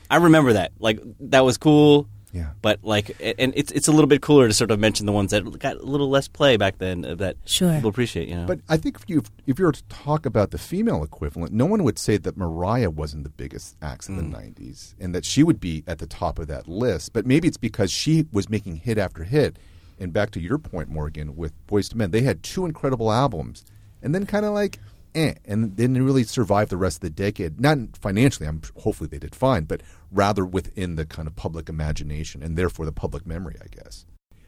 I 0.09 0.17
remember 0.17 0.53
that 0.53 0.71
like 0.79 0.99
that 1.19 1.45
was 1.45 1.57
cool. 1.57 2.07
Yeah. 2.33 2.49
But 2.63 2.79
like, 2.83 3.15
and 3.21 3.53
it's 3.55 3.71
it's 3.71 3.87
a 3.87 3.91
little 3.91 4.07
bit 4.07 4.21
cooler 4.21 4.47
to 4.47 4.53
sort 4.53 4.71
of 4.71 4.79
mention 4.79 5.05
the 5.05 5.11
ones 5.11 5.29
that 5.31 5.43
got 5.59 5.77
a 5.77 5.83
little 5.85 6.09
less 6.09 6.27
play 6.27 6.57
back 6.57 6.79
then 6.79 7.05
uh, 7.05 7.13
that 7.15 7.37
Sure. 7.45 7.71
people 7.75 7.89
appreciate. 7.91 8.27
You 8.27 8.35
know. 8.37 8.45
But 8.47 8.59
I 8.67 8.75
think 8.77 8.97
if 8.97 9.07
you 9.07 9.21
if 9.45 9.59
you 9.59 9.65
were 9.65 9.71
to 9.71 9.83
talk 9.83 10.25
about 10.25 10.49
the 10.51 10.57
female 10.57 11.03
equivalent, 11.03 11.53
no 11.53 11.65
one 11.67 11.83
would 11.83 11.99
say 11.99 12.17
that 12.17 12.35
Mariah 12.35 12.89
wasn't 12.89 13.23
the 13.23 13.29
biggest 13.29 13.77
acts 13.83 14.09
in 14.09 14.17
the 14.17 14.23
'90s, 14.23 14.95
and 14.99 15.13
that 15.13 15.25
she 15.25 15.43
would 15.43 15.59
be 15.59 15.83
at 15.85 15.99
the 15.99 16.07
top 16.07 16.39
of 16.39 16.47
that 16.47 16.67
list. 16.67 17.13
But 17.13 17.25
maybe 17.27 17.47
it's 17.47 17.57
because 17.57 17.91
she 17.91 18.25
was 18.31 18.49
making 18.49 18.77
hit 18.77 18.97
after 18.97 19.23
hit. 19.23 19.57
And 19.99 20.11
back 20.11 20.31
to 20.31 20.39
your 20.41 20.57
point, 20.57 20.89
Morgan, 20.89 21.35
with 21.35 21.53
Boyz 21.67 21.93
II 21.93 21.99
Men, 21.99 22.11
they 22.11 22.21
had 22.21 22.41
two 22.41 22.65
incredible 22.65 23.11
albums, 23.11 23.63
and 24.01 24.13
then 24.13 24.25
kind 24.25 24.43
of 24.43 24.51
like, 24.53 24.79
eh, 25.15 25.35
and 25.45 25.75
didn't 25.75 26.03
really 26.03 26.23
survive 26.23 26.69
the 26.69 26.77
rest 26.77 26.97
of 26.97 27.01
the 27.01 27.09
decade. 27.09 27.59
Not 27.59 27.77
financially, 27.99 28.47
I'm 28.47 28.61
hopefully 28.79 29.07
they 29.07 29.19
did 29.19 29.35
fine, 29.35 29.63
but 29.63 29.81
rather 30.11 30.45
within 30.45 30.95
the 30.95 31.05
kind 31.05 31.27
of 31.27 31.35
public 31.35 31.69
imagination 31.69 32.43
and 32.43 32.57
therefore 32.57 32.85
the 32.85 32.91
public 32.91 33.25
memory, 33.25 33.55
I 33.61 33.67
guess. 33.67 34.05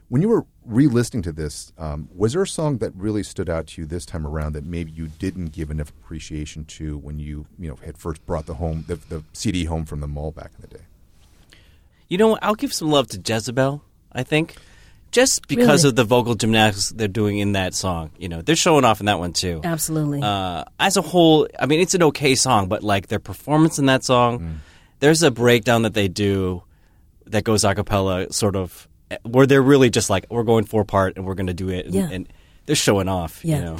When 0.07 0.21
you 0.21 0.29
were 0.29 0.45
re-listening 0.63 1.23
to 1.23 1.31
this, 1.31 1.73
um, 1.79 2.09
was 2.13 2.33
there 2.33 2.43
a 2.43 2.47
song 2.47 2.77
that 2.77 2.93
really 2.95 3.23
stood 3.23 3.49
out 3.49 3.67
to 3.67 3.81
you 3.81 3.87
this 3.87 4.05
time 4.05 4.27
around 4.27 4.53
that 4.53 4.63
maybe 4.63 4.91
you 4.91 5.07
didn't 5.07 5.47
give 5.47 5.71
enough 5.71 5.89
appreciation 5.89 6.63
to 6.65 6.99
when 6.99 7.17
you 7.17 7.47
you 7.57 7.67
know 7.67 7.75
had 7.77 7.97
first 7.97 8.23
brought 8.25 8.45
the 8.45 8.53
home 8.55 8.85
the, 8.87 8.95
the 8.95 9.23
CD 9.33 9.65
home 9.65 9.83
from 9.83 10.01
the 10.01 10.07
mall 10.07 10.31
back 10.31 10.51
in 10.55 10.61
the 10.61 10.77
day? 10.77 10.83
You 12.07 12.19
know? 12.19 12.37
I'll 12.41 12.53
give 12.53 12.71
some 12.71 12.91
love 12.91 13.07
to 13.09 13.19
Jezebel. 13.25 13.81
I 14.11 14.21
think 14.21 14.55
just 15.11 15.47
because 15.47 15.83
Really? 15.83 15.89
of 15.91 15.95
the 15.95 16.03
vocal 16.03 16.35
gymnastics 16.35 16.89
they're 16.89 17.07
doing 17.07 17.37
in 17.39 17.53
that 17.53 17.73
song. 17.73 18.11
You 18.17 18.27
know, 18.29 18.41
they're 18.41 18.55
showing 18.55 18.83
off 18.85 18.99
in 18.99 19.05
that 19.05 19.19
one 19.19 19.31
too. 19.33 19.61
Absolutely. 19.63 20.21
Uh, 20.21 20.65
as 20.79 20.97
a 20.97 21.01
whole, 21.01 21.47
I 21.59 21.65
mean, 21.67 21.79
it's 21.79 21.93
an 21.93 22.03
okay 22.03 22.35
song, 22.35 22.67
but 22.67 22.83
like 22.83 23.07
their 23.07 23.19
performance 23.19 23.79
in 23.79 23.85
that 23.85 24.03
song, 24.03 24.59
there's 24.99 25.23
a 25.23 25.31
breakdown 25.31 25.83
that 25.83 25.93
they 25.93 26.07
do 26.07 26.63
that 27.27 27.43
goes 27.43 27.63
a 27.63 27.73
cappella, 27.73 28.31
sort 28.33 28.55
of, 28.55 28.87
where 29.23 29.47
they're 29.47 29.61
really 29.61 29.89
just 29.89 30.09
like, 30.09 30.25
we're 30.29 30.43
going 30.43 30.65
four 30.65 30.83
part 30.83 31.15
and 31.15 31.25
we're 31.25 31.35
going 31.35 31.47
to 31.47 31.53
do 31.53 31.69
it. 31.69 31.85
And, 31.85 31.95
Yeah. 31.95 32.09
and 32.11 32.27
they're 32.65 32.75
showing 32.75 33.07
off, 33.07 33.39
Yeah. 33.43 33.55
you 33.57 33.61
know. 33.65 33.77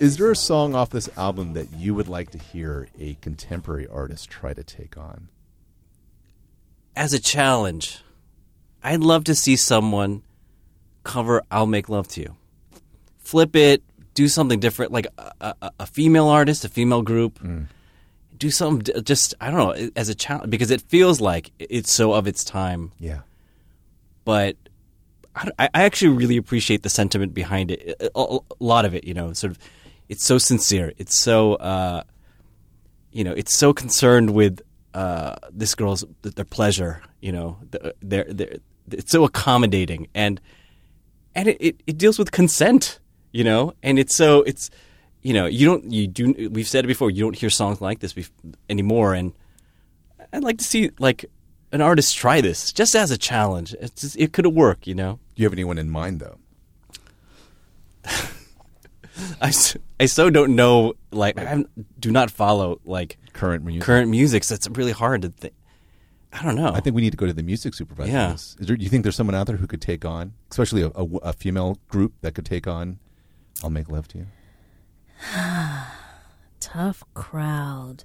Is 0.00 0.18
there 0.18 0.30
a 0.30 0.36
song 0.36 0.74
off 0.74 0.90
this 0.90 1.08
album 1.16 1.54
that 1.54 1.72
you 1.72 1.94
would 1.94 2.08
like 2.08 2.30
to 2.32 2.38
hear 2.38 2.86
a 2.98 3.14
contemporary 3.22 3.86
artist 3.86 4.28
try 4.28 4.52
to 4.52 4.62
take 4.62 4.98
on? 4.98 5.28
As 6.94 7.14
a 7.14 7.18
challenge, 7.18 8.02
I'd 8.82 9.00
love 9.00 9.24
to 9.24 9.34
see 9.34 9.56
someone 9.56 10.22
cover 11.02 11.42
I'll 11.50 11.64
Make 11.64 11.88
Love 11.88 12.08
to 12.08 12.20
You. 12.20 12.36
Flip 13.20 13.56
it, 13.56 13.82
do 14.12 14.28
something 14.28 14.60
different, 14.60 14.92
like 14.92 15.06
a, 15.16 15.54
a, 15.62 15.70
a 15.80 15.86
female 15.86 16.28
artist, 16.28 16.66
a 16.66 16.68
female 16.68 17.00
group. 17.00 17.38
Mm. 17.38 17.68
Do 18.36 18.50
something 18.50 19.02
just, 19.04 19.34
I 19.40 19.50
don't 19.50 19.58
know, 19.58 19.90
as 19.96 20.08
a 20.08 20.14
challenge, 20.14 20.50
because 20.50 20.70
it 20.70 20.82
feels 20.82 21.20
like 21.20 21.52
it's 21.58 21.92
so 21.92 22.12
of 22.12 22.26
its 22.26 22.44
time. 22.44 22.92
Yeah. 22.98 23.20
but 24.24 24.56
I, 25.36 25.68
I 25.74 25.82
actually 25.84 26.16
really 26.16 26.36
appreciate 26.36 26.82
the 26.82 26.88
sentiment 26.88 27.34
behind 27.34 27.70
it. 27.70 27.96
A, 28.00 28.10
a- 28.18 28.36
a 28.38 28.40
lot 28.60 28.84
of 28.84 28.94
it, 28.94 29.04
you 29.04 29.14
know, 29.14 29.32
sort 29.32 29.50
of, 29.52 29.58
it's 30.08 30.24
so 30.24 30.38
sincere. 30.38 30.92
It's 30.98 31.18
so, 31.18 31.54
uh, 31.54 32.02
you 33.12 33.24
know, 33.24 33.32
it's 33.32 33.56
so 33.56 33.72
concerned 33.72 34.30
with 34.30 34.60
uh, 34.94 35.34
this 35.52 35.74
girl's 35.74 36.04
their 36.22 36.44
pleasure. 36.44 37.02
You 37.20 37.32
know, 37.32 37.58
their 38.00 38.24
their 38.24 38.56
it's 38.90 39.10
so 39.10 39.24
accommodating 39.24 40.08
and 40.14 40.40
and 41.34 41.48
it, 41.48 41.56
it, 41.60 41.80
it 41.86 41.98
deals 41.98 42.18
with 42.18 42.30
consent. 42.32 42.98
You 43.32 43.42
know, 43.44 43.72
and 43.82 43.98
it's 43.98 44.14
so 44.14 44.42
it's 44.42 44.70
you 45.24 45.32
know 45.34 45.46
you 45.46 45.66
don't 45.66 45.90
you 45.90 46.06
do 46.06 46.48
we've 46.52 46.68
said 46.68 46.84
it 46.84 46.88
before 46.88 47.10
you 47.10 47.22
don't 47.24 47.34
hear 47.36 47.50
songs 47.50 47.80
like 47.80 47.98
this 47.98 48.12
bef- 48.14 48.30
anymore 48.70 49.14
and 49.14 49.32
I'd 50.32 50.44
like 50.44 50.58
to 50.58 50.64
see 50.64 50.90
like 51.00 51.24
an 51.72 51.80
artist 51.80 52.14
try 52.16 52.40
this 52.40 52.72
just 52.72 52.94
as 52.94 53.10
a 53.10 53.18
challenge. 53.18 53.74
It's 53.80 54.00
just, 54.02 54.16
it 54.16 54.32
could 54.32 54.46
work, 54.46 54.86
you 54.86 54.94
know. 54.94 55.18
Do 55.34 55.42
you 55.42 55.46
have 55.46 55.52
anyone 55.52 55.78
in 55.78 55.90
mind 55.90 56.20
though? 56.20 56.38
I, 59.40 59.50
so 59.50 60.30
don't 60.30 60.56
know 60.56 60.94
like 61.10 61.38
I 61.38 61.64
do 62.00 62.10
not 62.10 62.30
follow 62.30 62.80
like 62.84 63.18
Current 63.32 63.64
music. 63.64 63.82
current 63.84 64.10
music. 64.10 64.44
So 64.44 64.54
it's 64.54 64.68
really 64.70 64.92
hard 64.92 65.22
to 65.22 65.28
think. 65.30 65.54
I 66.32 66.42
don't 66.42 66.56
know. 66.56 66.72
I 66.72 66.80
think 66.80 66.96
we 66.96 67.02
need 67.02 67.10
to 67.12 67.16
go 67.16 67.26
to 67.26 67.32
the 67.32 67.42
music 67.44 67.74
supervisor. 67.74 68.10
Yeah. 68.10 68.34
Is 68.34 68.56
there, 68.58 68.76
do 68.76 68.82
you 68.82 68.90
think 68.90 69.04
there's 69.04 69.14
someone 69.16 69.36
out 69.36 69.46
there 69.46 69.56
who 69.56 69.68
could 69.68 69.80
take 69.80 70.04
on, 70.04 70.32
especially 70.50 70.82
a, 70.82 70.88
a, 70.88 71.04
a 71.18 71.32
female 71.32 71.78
group 71.88 72.12
that 72.22 72.34
could 72.34 72.44
take 72.46 72.66
on 72.66 72.98
"I'll 73.62 73.70
Make 73.70 73.88
Love 73.88 74.08
to 74.08 74.18
You"? 74.18 74.26
Tough 76.60 77.04
crowd. 77.14 78.04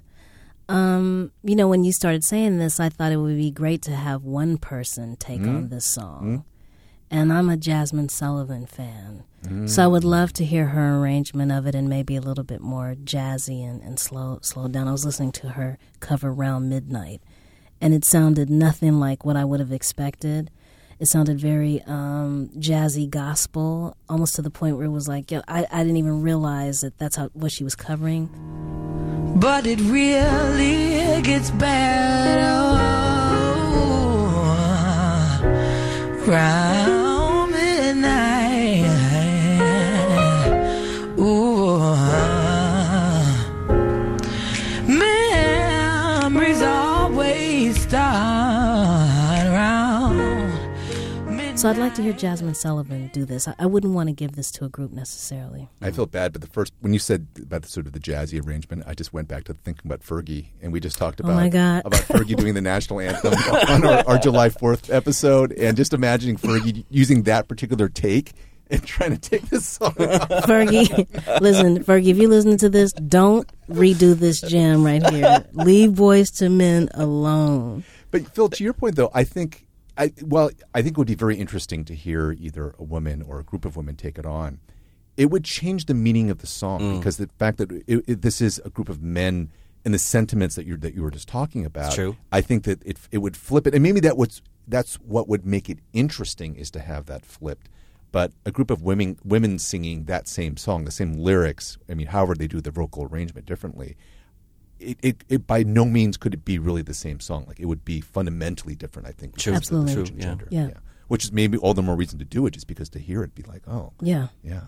Um, 0.68 1.32
you 1.42 1.56
know, 1.56 1.66
when 1.68 1.82
you 1.82 1.92
started 1.92 2.22
saying 2.22 2.58
this, 2.58 2.78
I 2.78 2.88
thought 2.88 3.12
it 3.12 3.16
would 3.16 3.36
be 3.36 3.50
great 3.50 3.82
to 3.82 3.92
have 3.92 4.22
one 4.22 4.56
person 4.56 5.16
take 5.16 5.40
on 5.40 5.62
hmm? 5.62 5.68
this 5.68 5.86
song. 5.86 6.44
Hmm? 7.10 7.16
And 7.16 7.32
I'm 7.32 7.50
a 7.50 7.56
Jazmine 7.56 8.10
Sullivan 8.10 8.66
fan. 8.66 9.24
So 9.66 9.82
I 9.82 9.86
hmm. 9.86 9.92
would 9.92 10.04
love 10.04 10.32
to 10.34 10.44
hear 10.44 10.66
her 10.66 10.98
arrangement 10.98 11.50
of 11.50 11.66
it 11.66 11.74
and 11.74 11.88
maybe 11.88 12.14
a 12.14 12.20
little 12.20 12.44
bit 12.44 12.60
more 12.60 12.94
jazzy 12.94 13.64
and, 13.68 13.82
and 13.82 13.98
slow 13.98 14.38
slow 14.42 14.68
down. 14.68 14.86
I 14.86 14.92
was 14.92 15.06
listening 15.06 15.32
to 15.32 15.50
her 15.50 15.78
cover 15.98 16.30
Round 16.30 16.68
Midnight 16.68 17.22
and 17.80 17.94
it 17.94 18.04
sounded 18.04 18.50
nothing 18.50 19.00
like 19.00 19.24
what 19.24 19.36
I 19.36 19.44
would 19.44 19.60
have 19.60 19.72
expected. 19.72 20.50
It 21.00 21.08
sounded 21.08 21.40
very 21.40 21.80
um, 21.86 22.50
jazzy 22.58 23.08
gospel, 23.08 23.96
almost 24.08 24.34
to 24.36 24.42
the 24.42 24.50
point 24.50 24.76
where 24.76 24.84
it 24.84 24.90
was 24.90 25.08
like, 25.08 25.30
yo, 25.30 25.40
I, 25.48 25.66
I 25.72 25.78
didn't 25.82 25.96
even 25.96 26.20
realize 26.20 26.80
that 26.80 26.98
that's 26.98 27.16
how 27.16 27.30
what 27.32 27.52
she 27.52 27.64
was 27.64 27.74
covering. 27.74 28.28
But 29.36 29.66
it 29.66 29.80
really 29.80 31.22
gets 31.22 31.50
better 31.52 32.50
round 36.26 36.99
So 51.60 51.68
I'd 51.68 51.76
like 51.76 51.94
to 51.96 52.02
hear 52.02 52.14
Jazmine 52.14 52.56
Sullivan 52.56 53.10
do 53.12 53.26
this. 53.26 53.46
I, 53.46 53.54
I 53.58 53.66
wouldn't 53.66 53.92
want 53.92 54.08
to 54.08 54.14
give 54.14 54.32
this 54.32 54.50
to 54.52 54.64
a 54.64 54.70
group 54.70 54.92
necessarily. 54.92 55.68
I 55.82 55.90
felt 55.90 56.10
bad, 56.10 56.32
but 56.32 56.40
the 56.40 56.48
first 56.48 56.72
when 56.80 56.94
you 56.94 56.98
said 56.98 57.26
about 57.38 57.60
the 57.60 57.68
sort 57.68 57.86
of 57.86 57.92
the 57.92 58.00
jazzy 58.00 58.42
arrangement, 58.42 58.84
I 58.86 58.94
just 58.94 59.12
went 59.12 59.28
back 59.28 59.44
to 59.44 59.52
thinking 59.52 59.82
about 59.84 60.00
Fergie, 60.00 60.46
and 60.62 60.72
we 60.72 60.80
just 60.80 60.96
talked 60.96 61.20
about 61.20 61.32
Oh 61.32 61.32
about 61.34 61.42
my 61.42 61.48
God. 61.50 61.82
about 61.84 62.00
Fergie 62.04 62.34
doing 62.34 62.54
the 62.54 62.62
national 62.62 63.00
anthem 63.00 63.34
on 63.68 63.84
our, 63.86 64.02
our 64.08 64.18
July 64.18 64.48
Fourth 64.48 64.88
episode, 64.88 65.52
and 65.52 65.76
just 65.76 65.92
imagining 65.92 66.38
Fergie 66.38 66.86
using 66.88 67.24
that 67.24 67.46
particular 67.46 67.90
take 67.90 68.32
and 68.70 68.82
trying 68.86 69.10
to 69.10 69.18
take 69.18 69.42
this 69.50 69.66
song. 69.68 69.88
off. 69.98 70.28
Fergie, 70.46 71.42
listen, 71.42 71.84
Fergie, 71.84 72.06
if 72.06 72.16
you're 72.16 72.30
listening 72.30 72.56
to 72.56 72.70
this, 72.70 72.90
don't 72.92 73.46
redo 73.68 74.14
this 74.14 74.40
jam 74.40 74.82
right 74.82 75.06
here. 75.10 75.44
Leave 75.52 75.90
Boyz 75.90 76.40
II 76.40 76.48
Men 76.48 76.88
alone. 76.94 77.84
But 78.10 78.34
Phil, 78.34 78.48
to 78.48 78.64
your 78.64 78.72
point 78.72 78.96
though, 78.96 79.10
I 79.12 79.24
think 79.24 79.66
I 80.00 80.12
well, 80.22 80.50
I 80.74 80.82
think 80.82 80.92
it 80.96 80.98
would 80.98 81.06
be 81.06 81.14
very 81.26 81.36
interesting 81.36 81.84
to 81.84 81.94
hear 81.94 82.32
either 82.32 82.74
a 82.78 82.82
woman 82.82 83.22
or 83.22 83.38
a 83.38 83.44
group 83.44 83.64
of 83.64 83.76
women 83.76 83.96
take 83.96 84.18
it 84.18 84.26
on. 84.26 84.58
It 85.16 85.26
would 85.30 85.44
change 85.44 85.84
the 85.86 85.94
meaning 85.94 86.30
of 86.30 86.38
the 86.38 86.46
song 86.46 86.80
Mm. 86.80 86.98
because 86.98 87.16
the 87.18 87.28
fact 87.38 87.58
that 87.58 87.70
it, 87.86 88.04
it, 88.06 88.22
this 88.22 88.40
is 88.40 88.60
a 88.64 88.70
group 88.70 88.88
of 88.88 89.02
men 89.02 89.50
and 89.84 89.92
the 89.92 89.98
sentiments 89.98 90.54
that 90.56 90.66
you 90.66 90.76
that 90.78 90.94
you 90.94 91.02
were 91.02 91.10
just 91.10 91.28
talking 91.28 91.64
about. 91.66 91.92
true. 91.94 92.16
I 92.32 92.40
think 92.40 92.64
that 92.64 92.82
it 92.84 92.96
it 93.10 93.18
would 93.18 93.36
flip 93.36 93.66
it, 93.66 93.74
and 93.74 93.82
maybe 93.82 94.00
that 94.00 94.16
was 94.16 94.40
that's 94.66 94.94
what 94.96 95.28
would 95.28 95.44
make 95.44 95.68
it 95.68 95.78
interesting 95.92 96.56
is 96.56 96.70
to 96.70 96.80
have 96.80 97.06
that 97.06 97.26
flipped. 97.26 97.68
But 98.12 98.32
a 98.44 98.50
group 98.50 98.70
of 98.70 98.82
women 98.82 99.18
women 99.24 99.58
singing 99.58 100.04
that 100.04 100.26
same 100.28 100.56
song, 100.56 100.84
the 100.84 100.90
same 100.90 101.12
lyrics. 101.12 101.76
I 101.90 101.94
mean, 101.94 102.08
however 102.08 102.34
they 102.34 102.46
do 102.48 102.60
the 102.60 102.70
vocal 102.70 103.04
arrangement 103.04 103.46
differently, 103.46 103.96
it, 104.80 104.98
it, 105.02 105.24
it 105.28 105.46
by 105.46 105.62
no 105.62 105.84
means 105.84 106.16
could 106.16 106.34
it 106.34 106.44
be 106.44 106.58
really 106.58 106.82
the 106.82 106.94
same 106.94 107.20
song. 107.20 107.44
Like 107.46 107.60
it 107.60 107.66
would 107.66 107.84
be 107.84 108.00
fundamentally 108.00 108.74
different. 108.74 109.08
I 109.08 109.12
think. 109.12 109.36
True. 109.38 109.52
because 109.52 109.68
the 109.68 109.76
Absolutely. 109.78 109.94
True, 109.94 110.14
in 110.14 110.20
yeah. 110.20 110.24
gender. 110.26 110.48
Yeah. 110.50 110.70
Which 111.08 111.24
is 111.24 111.32
maybe 111.32 111.58
all 111.58 111.74
the 111.74 111.82
more 111.82 111.96
reason 111.96 112.18
to 112.20 112.24
do 112.24 112.46
it, 112.46 112.52
just 112.52 112.66
because 112.68 112.88
to 112.90 112.98
hear 113.00 113.22
it, 113.24 113.34
be 113.34 113.42
like, 113.42 113.62
oh, 113.66 113.92
Yeah. 114.00 114.28
yeah. 114.44 114.62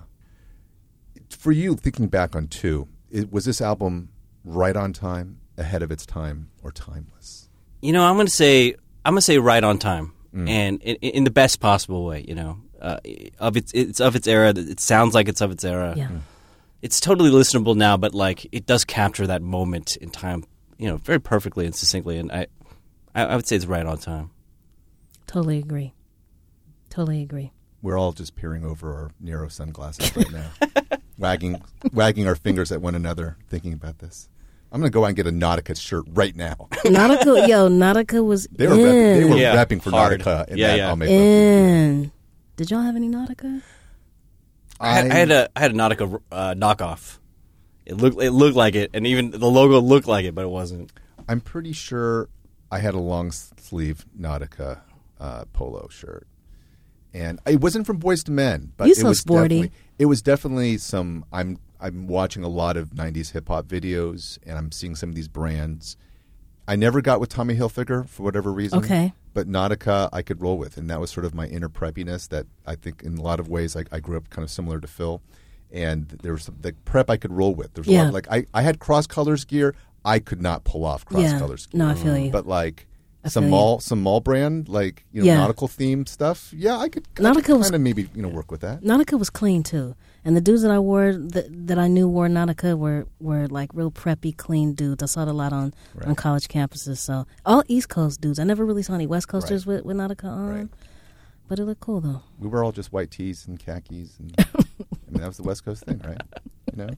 For 1.31 1.53
you, 1.53 1.77
thinking 1.77 2.09
back 2.09 2.35
on 2.37 2.49
two, 2.49 2.89
it, 3.11 3.33
was 3.33 3.45
this 3.45 3.61
album 3.61 4.09
right 4.45 4.77
on 4.77 4.93
time, 4.93 5.39
ahead 5.57 5.83
of 5.83 5.91
its 5.91 6.05
time, 6.05 6.49
or 6.63 6.73
timeless? 6.73 7.49
You 7.81 7.93
know, 7.93 8.05
I'm 8.05 8.17
going 8.17 8.27
to 8.27 8.33
say 8.33 8.75
I'm 9.05 9.13
going 9.15 9.19
to 9.19 9.23
say 9.23 9.39
right 9.39 9.63
on 9.65 9.79
time, 9.79 10.13
Mm. 10.35 10.49
and 10.49 10.83
in, 10.83 10.97
in 10.97 11.25
the 11.25 11.31
best 11.31 11.61
possible 11.61 12.05
way. 12.07 12.25
You 12.27 12.35
know, 12.35 12.59
uh, 12.81 12.99
of 13.39 13.57
its 13.57 13.71
it's 13.75 14.01
of 14.01 14.17
its 14.17 14.27
era. 14.27 14.53
It 14.57 14.81
sounds 14.81 15.15
like 15.15 15.29
it's 15.29 15.41
of 15.43 15.51
its 15.51 15.63
era. 15.65 15.95
Yeah. 15.97 16.09
It's 16.83 17.01
totally 17.01 17.31
listenable 17.31 17.77
now, 17.77 17.97
but 17.97 18.15
like 18.15 18.47
it 18.53 18.67
does 18.67 18.85
capture 18.85 19.27
that 19.29 19.41
moment 19.43 19.97
in 19.97 20.11
time. 20.11 20.45
You 20.79 20.89
know, 20.89 20.97
very 20.97 21.21
perfectly 21.21 21.65
and 21.65 21.75
succinctly, 21.75 22.19
and 22.19 22.31
I, 22.33 22.47
I, 23.15 23.25
I 23.25 23.37
would 23.37 23.47
say 23.47 23.55
it's 23.57 23.67
right 23.67 23.87
on 23.87 23.99
time. 23.99 24.31
Totally 25.29 25.59
agree. 25.59 25.95
Totally 26.91 27.23
agree. 27.23 27.53
We're 27.83 27.99
all 27.99 28.13
just 28.13 28.35
peering 28.35 28.65
over 28.65 28.93
our 28.93 29.11
narrow 29.21 29.49
sunglasses 29.49 30.15
right 30.17 30.31
now, 30.33 30.51
wagging 31.19 31.63
wagging 31.93 32.27
our 32.27 32.35
fingers 32.35 32.73
at 32.73 32.81
one 32.81 32.95
another, 32.95 33.37
thinking 33.49 33.73
about 33.73 33.99
this. 34.01 34.29
I'm 34.73 34.81
going 34.81 34.91
to 34.91 34.95
go 34.95 35.05
out 35.05 35.09
and 35.09 35.17
get 35.17 35.27
a 35.27 35.31
Nautica 35.31 35.79
shirt 35.79 36.05
right 36.09 36.35
now. 36.35 36.69
Nautica, 36.71 37.47
yo, 37.47 37.69
Nautica 37.69 38.25
was 38.25 38.49
They 38.51 38.67
were, 38.67 38.75
rep- 38.77 38.85
they 38.85 39.25
were 39.25 39.33
in. 39.33 39.37
Yeah, 39.37 39.55
rapping 39.55 39.81
for 39.81 39.91
hard. 39.91 40.21
Nautica, 40.21 40.49
and 40.49 40.59
Yeah, 40.59 40.69
that 40.69 40.79
yeah. 40.79 40.89
I'll 40.89 40.97
make 40.97 41.11
love 41.11 41.19
to 41.19 41.23
you. 41.25 41.31
in. 41.31 42.13
Did 42.57 42.71
y'all 42.71 42.81
have 42.81 42.97
any 42.97 43.09
Nautica? 43.09 43.61
I 44.81 44.95
had, 44.95 45.11
I 45.11 45.15
had 45.15 45.31
a 45.31 45.49
I 45.57 45.61
had 45.61 45.71
a 45.73 45.75
Nautica 45.75 46.21
uh, 46.33 46.55
knockoff. 46.55 47.19
It 47.87 47.95
looked 47.97 48.21
it 48.21 48.31
looked 48.31 48.57
like 48.57 48.75
it, 48.75 48.91
and 48.95 49.07
even 49.07 49.31
the 49.31 49.51
logo 49.51 49.81
looked 49.81 50.07
like 50.09 50.25
it, 50.25 50.35
but 50.35 50.45
it 50.45 50.51
wasn't. 50.51 50.93
I'm 51.29 51.41
pretty 51.41 51.73
sure 51.73 52.29
I 52.71 52.79
had 52.79 52.95
a 52.95 52.99
long 53.01 53.31
sleeve 53.33 54.05
Nautica 54.19 54.81
uh, 55.21 55.45
polo 55.53 55.89
shirt, 55.89 56.27
and 57.13 57.39
it 57.47 57.61
wasn't 57.61 57.87
from 57.87 58.01
Boyz 58.01 58.29
II 58.29 58.35
Men, 58.35 58.73
but 58.77 58.87
You 58.87 58.93
it 58.93 58.97
so 58.99 59.09
was 59.09 59.21
sporty. 59.21 59.49
definitely 59.63 59.79
it 59.99 60.07
was 60.07 60.23
definitely 60.23 60.79
some. 60.79 61.25
I'm 61.33 61.59
I'm 61.81 62.07
watching 62.07 62.45
a 62.45 62.49
lot 62.49 62.77
of 62.77 62.91
'90s 62.91 63.33
hip 63.33 63.49
hop 63.49 63.67
videos, 63.67 64.39
and 64.47 64.57
I'm 64.59 64.71
seeing 64.73 64.95
some 64.95 65.09
of 65.09 65.15
these 65.15 65.29
brands. 65.29 65.97
I 66.69 66.77
never 66.77 67.01
got 67.01 67.21
with 67.21 67.29
Tommy 67.29 67.57
Hilfiger 67.57 68.09
for 68.09 68.23
whatever 68.23 68.53
reason. 68.53 68.79
Okay. 68.79 69.13
But 69.35 69.49
Nautica, 69.49 70.09
I 70.13 70.23
could 70.23 70.41
roll 70.43 70.59
with, 70.59 70.77
and 70.77 70.89
that 70.91 71.01
was 71.01 71.11
sort 71.11 71.25
of 71.27 71.35
my 71.35 71.47
inner 71.47 71.69
preppiness. 71.69 72.29
That 72.29 72.47
I 72.67 72.75
think, 72.77 73.03
in 73.03 73.17
a 73.19 73.23
lot 73.23 73.41
of 73.41 73.49
ways, 73.49 73.75
I, 73.77 73.85
I 73.91 73.99
grew 74.01 74.17
up 74.17 74.29
kind 74.31 74.45
of 74.45 74.51
similar 74.51 74.79
to 74.81 74.87
Phil, 74.87 75.23
and 75.73 76.09
there 76.23 76.33
was 76.33 76.45
some, 76.45 76.57
the 76.61 76.73
prep 76.85 77.09
I 77.11 77.17
could 77.17 77.33
roll 77.33 77.55
with. 77.55 77.73
There's 77.75 77.87
a 77.89 77.91
lot 77.91 77.97
Yeah. 77.97 78.09
of, 78.09 78.15
like 78.15 78.27
I, 78.31 78.47
I 78.55 78.63
had 78.63 78.79
cross 78.79 79.07
colors 79.07 79.45
gear. 79.45 79.75
I 80.05 80.19
could 80.19 80.43
not 80.43 80.65
pull 80.65 80.85
off 80.85 81.05
cross 81.05 81.23
Yeah. 81.23 81.39
colors 81.39 81.67
gear. 81.67 81.79
No, 81.79 81.89
I 81.89 81.95
feel 81.95 82.17
you. 82.19 82.31
But 82.31 82.47
like 82.47 82.87
I 83.25 83.29
some 83.29 83.45
you. 83.45 83.51
mall, 83.51 83.81
some 83.81 84.03
mall 84.03 84.21
brand, 84.21 84.69
like 84.69 85.05
you 85.13 85.23
know, 85.23 85.27
Yeah. 85.27 85.39
nautical 85.39 85.69
themed 85.69 86.09
stuff. 86.09 86.53
Yeah, 86.55 86.77
I 86.79 86.89
could, 86.89 87.05
Nautica 87.15 87.57
was- 87.57 87.67
kind 87.69 87.75
of 87.77 87.81
maybe 87.81 88.09
you 88.15 88.21
know 88.23 88.29
work 88.29 88.51
with 88.51 88.61
that. 88.61 88.83
Nautica 88.83 89.19
was 89.19 89.31
clean 89.31 89.63
too, 89.63 89.95
and 90.25 90.37
the 90.37 90.41
dudes 90.41 90.63
that 90.63 90.71
I 90.71 90.79
wore 90.79 91.13
that, 91.13 91.47
that 91.67 91.79
I 91.79 91.89
knew 91.89 92.09
wore 92.09 92.29
Nautica 92.29 92.77
were 92.79 93.07
were 93.21 93.49
like 93.49 93.71
real 93.75 93.91
preppy, 93.91 94.37
clean 94.37 94.75
dudes. 94.75 95.03
I 95.03 95.07
saw 95.07 95.23
it 95.23 95.29
a 95.29 95.33
lot 95.33 95.53
on 95.53 95.75
on 96.05 96.15
college 96.15 96.49
campuses. 96.49 96.99
So 96.99 97.27
all 97.45 97.63
East 97.69 97.89
Coast 97.89 98.21
dudes. 98.21 98.39
I 98.39 98.45
never 98.45 98.65
really 98.65 98.83
saw 98.83 98.95
any 98.95 99.07
West 99.07 99.29
Coasters 99.29 99.67
with, 99.67 99.85
with 99.85 99.97
Nautica 99.97 100.25
on, 100.27 100.49
Right. 100.49 100.69
but 101.49 101.59
it 101.59 101.65
looked 101.65 101.81
cool 101.81 102.01
though. 102.01 102.23
We 102.39 102.49
were 102.49 102.63
all 102.65 102.73
just 102.73 102.93
white 102.93 103.11
tees 103.11 103.47
and 103.47 103.59
khakis, 103.59 104.19
and 104.19 104.35
I 104.39 104.43
mean 105.11 105.21
that 105.21 105.27
was 105.29 105.37
the 105.39 105.43
West 105.45 105.65
Coast 105.65 105.85
thing, 105.85 106.01
right? 106.05 106.21
You 106.73 106.85
know, 106.87 106.89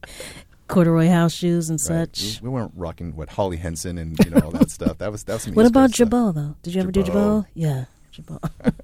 Corduroy 0.68 1.08
house 1.08 1.32
shoes 1.32 1.68
and 1.68 1.78
right. 1.90 2.14
such. 2.16 2.40
We, 2.40 2.48
we 2.48 2.54
weren't 2.54 2.72
rocking 2.74 3.16
what 3.16 3.28
Helly 3.30 3.56
Hansen 3.58 3.98
and 3.98 4.18
you 4.24 4.30
know 4.30 4.40
all 4.44 4.50
that 4.52 4.70
stuff. 4.78 4.98
That 4.98 5.10
was 5.12 5.24
that 5.24 5.34
was 5.34 5.46
What 5.48 5.62
East 5.64 5.70
about. 5.70 5.90
Girbaud 5.90 6.34
though? 6.34 6.56
Did 6.62 6.74
you 6.74 6.82
ever 6.82 6.92
do 6.92 7.02
Girbaud. 7.02 7.12
Girbaud? 7.12 7.46
Yeah, 7.54 7.84
Girbaud. 8.14 8.40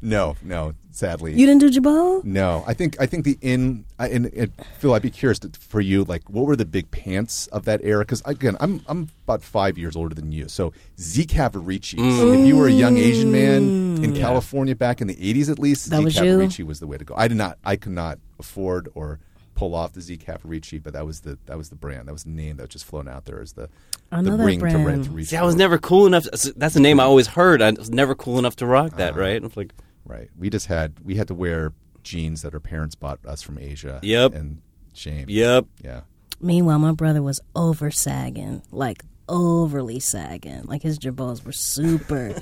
No, 0.00 0.36
no, 0.42 0.74
sadly. 0.92 1.32
you 1.32 1.44
didn't 1.46 1.60
do 1.60 1.70
Girbaud? 1.70 2.22
No, 2.24 2.62
I 2.68 2.74
think 2.74 3.00
I 3.00 3.06
think 3.06 3.24
the 3.24 3.36
in 3.40 3.84
I, 3.98 4.08
and, 4.08 4.26
and 4.26 4.52
Phil, 4.78 4.94
I'd 4.94 5.02
be 5.02 5.10
curious 5.10 5.38
to, 5.40 5.50
for 5.58 5.80
you, 5.80 6.04
like, 6.04 6.28
what 6.30 6.46
were 6.46 6.54
the 6.56 6.64
big 6.64 6.90
pants 6.90 7.46
of 7.48 7.64
that 7.64 7.80
era? 7.82 8.00
Because 8.04 8.22
again, 8.24 8.56
I'm 8.60 8.82
I'm 8.86 9.08
about 9.24 9.42
five 9.42 9.78
years 9.78 9.96
older 9.96 10.14
than 10.14 10.30
you, 10.30 10.48
so 10.48 10.72
Z 11.00 11.24
Cavaricci. 11.26 11.96
If 11.98 12.46
you 12.46 12.56
were 12.56 12.68
a 12.68 12.72
young 12.72 12.96
Asian 12.96 13.32
man 13.32 14.04
in 14.04 14.14
California 14.14 14.76
back 14.76 15.00
in 15.00 15.08
the 15.08 15.16
'80s, 15.16 15.50
at 15.50 15.58
least, 15.58 15.88
Mm. 15.88 15.90
That 15.90 15.98
Z 15.98 16.04
was 16.04 16.16
you? 16.16 16.22
Cavaricci 16.22 16.64
was 16.66 16.80
the 16.80 16.86
way 16.86 16.98
to 16.98 17.04
go. 17.04 17.14
I 17.16 17.26
did 17.28 17.36
not, 17.38 17.58
I 17.64 17.76
could 17.76 17.92
not 17.92 18.18
afford 18.38 18.88
or 18.94 19.18
pull 19.54 19.74
off 19.74 19.92
the 19.92 20.00
Z 20.00 20.18
Cavaricci, 20.18 20.82
but 20.82 20.92
that 20.92 21.06
was 21.06 21.20
the 21.20 21.38
that 21.46 21.58
was 21.58 21.68
the 21.68 21.76
brand, 21.76 22.08
that 22.08 22.12
was 22.12 22.24
the 22.24 22.30
name 22.30 22.56
that 22.56 22.64
was 22.64 22.70
just 22.70 22.84
flown 22.84 23.08
out 23.08 23.24
there 23.24 23.40
as 23.40 23.52
the 23.52 23.68
I 24.10 24.22
the 24.22 24.30
know 24.30 24.36
that 24.36 24.44
ring 24.44 24.58
to, 24.58 24.64
brand. 24.64 24.86
re- 24.86 25.04
to 25.04 25.10
reach. 25.10 25.28
See, 25.28 25.36
I 25.36 25.42
was 25.42 25.54
never 25.56 25.78
cool 25.78 26.06
enough. 26.06 26.24
That's 26.56 26.74
the 26.74 26.80
name 26.80 27.00
I 27.00 27.04
always 27.04 27.28
heard. 27.28 27.62
I 27.62 27.70
was 27.70 27.90
never 27.90 28.14
cool 28.14 28.38
enough 28.38 28.56
to 28.56 28.66
rock 28.66 28.96
that, 28.96 29.12
uh-huh. 29.12 29.20
right? 29.20 29.42
I 29.42 29.44
was 29.44 29.56
like, 29.56 29.72
right. 30.04 30.28
We 30.38 30.50
just 30.50 30.66
had 30.66 30.94
we 31.04 31.16
had 31.16 31.28
to 31.28 31.34
wear 31.34 31.72
jeans 32.02 32.42
that 32.42 32.54
our 32.54 32.60
parents 32.60 32.94
bought 32.94 33.24
us 33.26 33.42
from 33.42 33.58
Asia. 33.58 34.00
Yep. 34.02 34.34
and 34.34 34.60
shame. 34.92 35.26
yep. 35.28 35.66
Yeah. 35.82 36.02
Meanwhile, 36.40 36.80
my 36.80 36.92
brother 36.92 37.22
was 37.22 37.40
over 37.54 37.90
sagging, 37.90 38.62
like 38.72 39.04
overly 39.32 39.98
sagging. 39.98 40.62
Like 40.64 40.82
his 40.82 40.98
Girbauds 40.98 41.44
were 41.44 41.52
super. 41.52 42.34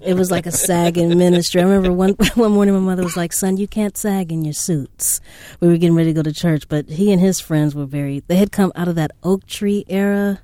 it 0.00 0.14
was 0.14 0.30
like 0.30 0.46
a 0.46 0.50
sagging 0.50 1.16
ministry. 1.16 1.60
I 1.60 1.64
remember 1.64 1.92
one 1.92 2.10
one 2.34 2.52
morning 2.52 2.74
my 2.74 2.80
mother 2.80 3.04
was 3.04 3.16
like, 3.16 3.32
"Son, 3.32 3.58
you 3.58 3.68
can't 3.68 3.96
sag 3.96 4.32
in 4.32 4.44
your 4.44 4.54
suits." 4.54 5.20
We 5.60 5.68
were 5.68 5.76
getting 5.76 5.94
ready 5.94 6.10
to 6.10 6.14
go 6.14 6.22
to 6.22 6.32
church, 6.32 6.68
but 6.68 6.88
he 6.88 7.12
and 7.12 7.20
his 7.20 7.38
friends 7.38 7.74
were 7.74 7.86
very. 7.86 8.20
They 8.26 8.36
had 8.36 8.50
come 8.50 8.72
out 8.74 8.88
of 8.88 8.94
that 8.96 9.12
oak 9.22 9.46
tree 9.46 9.84
era 9.86 10.40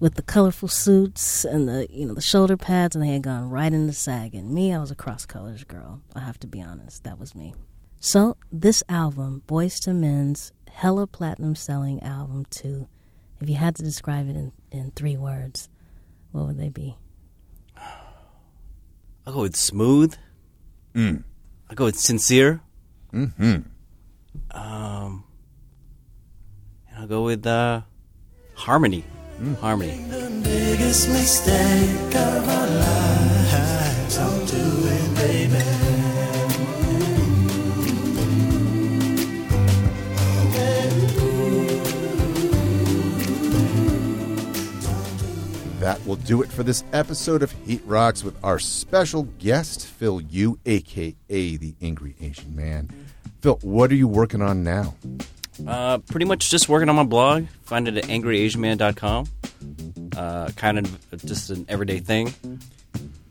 with 0.00 0.14
the 0.14 0.22
colorful 0.22 0.68
suits 0.68 1.44
and 1.44 1.68
the 1.68 1.86
you 1.90 2.06
know 2.06 2.14
the 2.14 2.22
shoulder 2.22 2.56
pads, 2.56 2.94
and 2.94 3.04
they 3.04 3.12
had 3.12 3.22
gone 3.22 3.50
right 3.50 3.72
into 3.72 3.92
sagging. 3.92 4.54
Me, 4.54 4.72
I 4.72 4.78
was 4.78 4.90
a 4.90 4.96
cross 4.96 5.26
colors 5.26 5.64
girl. 5.64 6.00
I 6.14 6.20
have 6.20 6.38
to 6.40 6.46
be 6.46 6.62
honest, 6.62 7.04
that 7.04 7.18
was 7.18 7.34
me. 7.34 7.54
So 7.98 8.36
this 8.50 8.82
album, 8.88 9.42
Boyz 9.46 9.86
II 9.86 9.94
Men's 9.94 10.52
hella 10.70 11.06
platinum 11.06 11.54
selling 11.54 12.02
album 12.02 12.46
too. 12.50 12.88
If 13.40 13.48
you 13.48 13.56
had 13.56 13.74
to 13.76 13.82
describe 13.82 14.28
it 14.28 14.36
in, 14.36 14.52
in 14.72 14.90
three 14.90 15.16
words, 15.16 15.68
what 16.32 16.46
would 16.46 16.58
they 16.58 16.70
be? 16.70 16.96
I'll 19.26 19.34
go 19.34 19.42
with 19.42 19.56
smooth. 19.56 20.16
Mm. 20.94 21.22
I'll 21.70 21.76
go 21.76 21.84
with 21.84 21.98
sincere. 21.98 22.60
Mm-hmm. 23.12 23.62
Um, 24.50 25.24
and 26.88 26.98
I'll 26.98 27.06
go 27.06 27.22
with 27.22 27.46
uh, 27.46 27.82
harmony. 28.54 29.04
Mm. 29.40 29.58
Harmony. 29.58 30.04
That 45.82 46.06
will 46.06 46.14
do 46.14 46.42
it 46.42 46.48
for 46.48 46.62
this 46.62 46.84
episode 46.92 47.42
of 47.42 47.50
Heat 47.66 47.82
Rocks 47.84 48.22
with 48.22 48.36
our 48.44 48.60
special 48.60 49.24
guest, 49.40 49.84
Phil 49.84 50.20
Yu, 50.20 50.56
aka 50.64 51.56
the 51.56 51.74
Angry 51.82 52.14
Asian 52.20 52.54
Man. 52.54 52.88
Phil, 53.40 53.58
what 53.62 53.90
are 53.90 53.96
you 53.96 54.06
working 54.06 54.42
on 54.42 54.62
now? 54.62 54.94
Uh, 55.66 55.98
pretty 55.98 56.24
much 56.24 56.50
just 56.50 56.68
working 56.68 56.88
on 56.88 56.94
my 56.94 57.02
blog. 57.02 57.46
Find 57.64 57.88
it 57.88 57.96
at 57.96 58.04
angryasianman.com. 58.04 59.26
Uh, 60.16 60.50
kind 60.54 60.78
of 60.78 61.24
just 61.26 61.50
an 61.50 61.66
everyday 61.68 61.98
thing. 61.98 62.32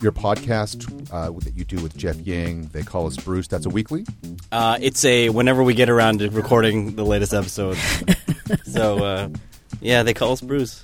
Your 0.02 0.12
podcast 0.12 1.10
uh, 1.14 1.32
that 1.32 1.56
you 1.56 1.64
do 1.64 1.82
with 1.82 1.96
Jeff 1.96 2.18
Yang, 2.18 2.68
they 2.74 2.84
call 2.84 3.08
us 3.08 3.16
Bruce. 3.16 3.48
That's 3.48 3.66
a 3.66 3.70
weekly. 3.70 4.06
Uh, 4.52 4.78
it's 4.82 5.06
a 5.06 5.30
whenever 5.30 5.64
we 5.64 5.74
get 5.74 5.90
around 5.90 6.20
to 6.20 6.30
recording 6.30 6.98
the 6.98 7.06
latest 7.06 7.34
episode. 7.34 7.78
so, 8.66 8.98
uh, 9.06 9.30
yeah, 9.80 10.04
they 10.04 10.14
call 10.14 10.34
us 10.34 10.42
Bruce. 10.42 10.84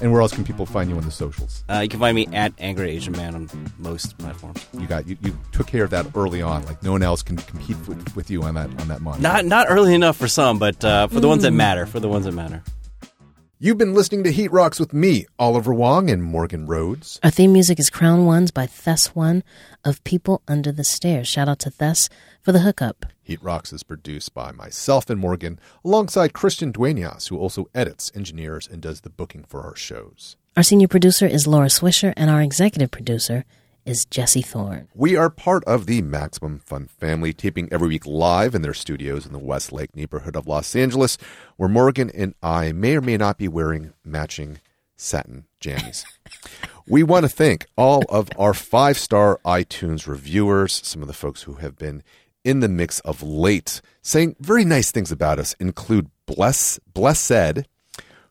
And 0.00 0.12
where 0.12 0.20
else 0.20 0.32
can 0.32 0.44
people 0.44 0.64
find 0.64 0.88
you 0.88 0.96
on 0.96 1.04
the 1.04 1.10
socials? 1.10 1.64
Uh, 1.68 1.80
you 1.80 1.88
can 1.88 1.98
find 1.98 2.14
me 2.14 2.28
at 2.32 2.52
Angry 2.58 2.90
Asian 2.90 3.12
Man 3.12 3.34
on 3.34 3.48
most 3.78 4.16
platforms. 4.18 4.64
You 4.72 4.86
got 4.86 5.08
you, 5.08 5.16
you 5.22 5.36
took 5.52 5.66
care 5.66 5.84
of 5.84 5.90
that 5.90 6.06
early 6.14 6.40
on. 6.40 6.64
Like 6.66 6.82
no 6.82 6.92
one 6.92 7.02
else 7.02 7.22
can 7.22 7.36
compete 7.36 7.76
with, 7.88 8.14
with 8.16 8.30
you 8.30 8.42
on 8.44 8.54
that 8.54 8.68
on 8.80 8.88
that 8.88 9.00
monitor. 9.00 9.22
Not 9.22 9.44
not 9.44 9.66
early 9.68 9.94
enough 9.94 10.16
for 10.16 10.28
some, 10.28 10.58
but 10.58 10.84
uh, 10.84 11.08
for 11.08 11.20
the 11.20 11.28
ones 11.28 11.42
that 11.42 11.50
matter. 11.52 11.86
For 11.86 12.00
the 12.00 12.08
ones 12.08 12.26
that 12.26 12.32
matter. 12.32 12.62
You've 13.60 13.76
been 13.76 13.92
listening 13.92 14.22
to 14.22 14.30
Heat 14.30 14.52
Rocks 14.52 14.78
with 14.78 14.92
me, 14.92 15.26
Oliver 15.36 15.74
Wang 15.74 16.08
and 16.10 16.22
Morgan 16.22 16.68
Rhodes. 16.68 17.18
Our 17.24 17.30
theme 17.30 17.52
music 17.52 17.80
is 17.80 17.90
Crown 17.90 18.24
Ones 18.24 18.52
by 18.52 18.66
Thes 18.66 19.16
One 19.16 19.42
of 19.84 20.04
People 20.04 20.42
Under 20.46 20.70
the 20.70 20.84
Stairs. 20.84 21.26
Shout 21.26 21.48
out 21.48 21.58
to 21.58 21.70
Thes 21.70 22.08
for 22.40 22.52
the 22.52 22.60
hookup. 22.60 23.04
Heat 23.20 23.42
Rocks 23.42 23.72
is 23.72 23.82
produced 23.82 24.32
by 24.32 24.52
myself 24.52 25.10
and 25.10 25.18
Morgan, 25.20 25.58
alongside 25.84 26.34
Christian 26.34 26.70
Duenas, 26.70 27.26
who 27.26 27.36
also 27.36 27.68
edits, 27.74 28.12
engineers, 28.14 28.68
and 28.70 28.80
does 28.80 29.00
the 29.00 29.10
booking 29.10 29.42
for 29.42 29.64
our 29.64 29.74
shows. 29.74 30.36
Our 30.56 30.62
senior 30.62 30.86
producer 30.86 31.26
is 31.26 31.48
Laura 31.48 31.66
Swisher, 31.66 32.14
and 32.16 32.30
our 32.30 32.40
executive 32.40 32.92
producer 32.92 33.44
is 33.88 34.04
Jesse 34.04 34.42
Thorne. 34.42 34.88
We 34.94 35.16
are 35.16 35.30
part 35.30 35.64
of 35.64 35.86
the 35.86 36.02
Maximum 36.02 36.58
Fun 36.58 36.88
family, 36.88 37.32
taping 37.32 37.70
every 37.72 37.88
week 37.88 38.04
live 38.04 38.54
in 38.54 38.60
their 38.60 38.74
studios 38.74 39.24
in 39.24 39.32
the 39.32 39.38
Westlake 39.38 39.96
neighborhood 39.96 40.36
of 40.36 40.46
Los 40.46 40.76
Angeles, 40.76 41.16
where 41.56 41.70
Morgan 41.70 42.10
and 42.10 42.34
I 42.42 42.72
may 42.72 42.96
or 42.96 43.00
may 43.00 43.16
not 43.16 43.38
be 43.38 43.48
wearing 43.48 43.94
matching 44.04 44.58
satin 44.96 45.46
jammies. 45.58 46.04
we 46.86 47.02
want 47.02 47.24
to 47.24 47.30
thank 47.30 47.64
all 47.76 48.04
of 48.10 48.28
our 48.38 48.52
five 48.52 48.98
star 48.98 49.40
iTunes 49.46 50.06
reviewers, 50.06 50.86
some 50.86 51.00
of 51.00 51.08
the 51.08 51.14
folks 51.14 51.44
who 51.44 51.54
have 51.54 51.78
been 51.78 52.02
in 52.44 52.60
the 52.60 52.68
mix 52.68 53.00
of 53.00 53.22
late, 53.22 53.80
saying 54.02 54.36
very 54.38 54.66
nice 54.66 54.92
things 54.92 55.10
about 55.10 55.38
us, 55.38 55.54
include 55.54 56.10
Bless 56.26 56.78
Blessed, 56.92 57.66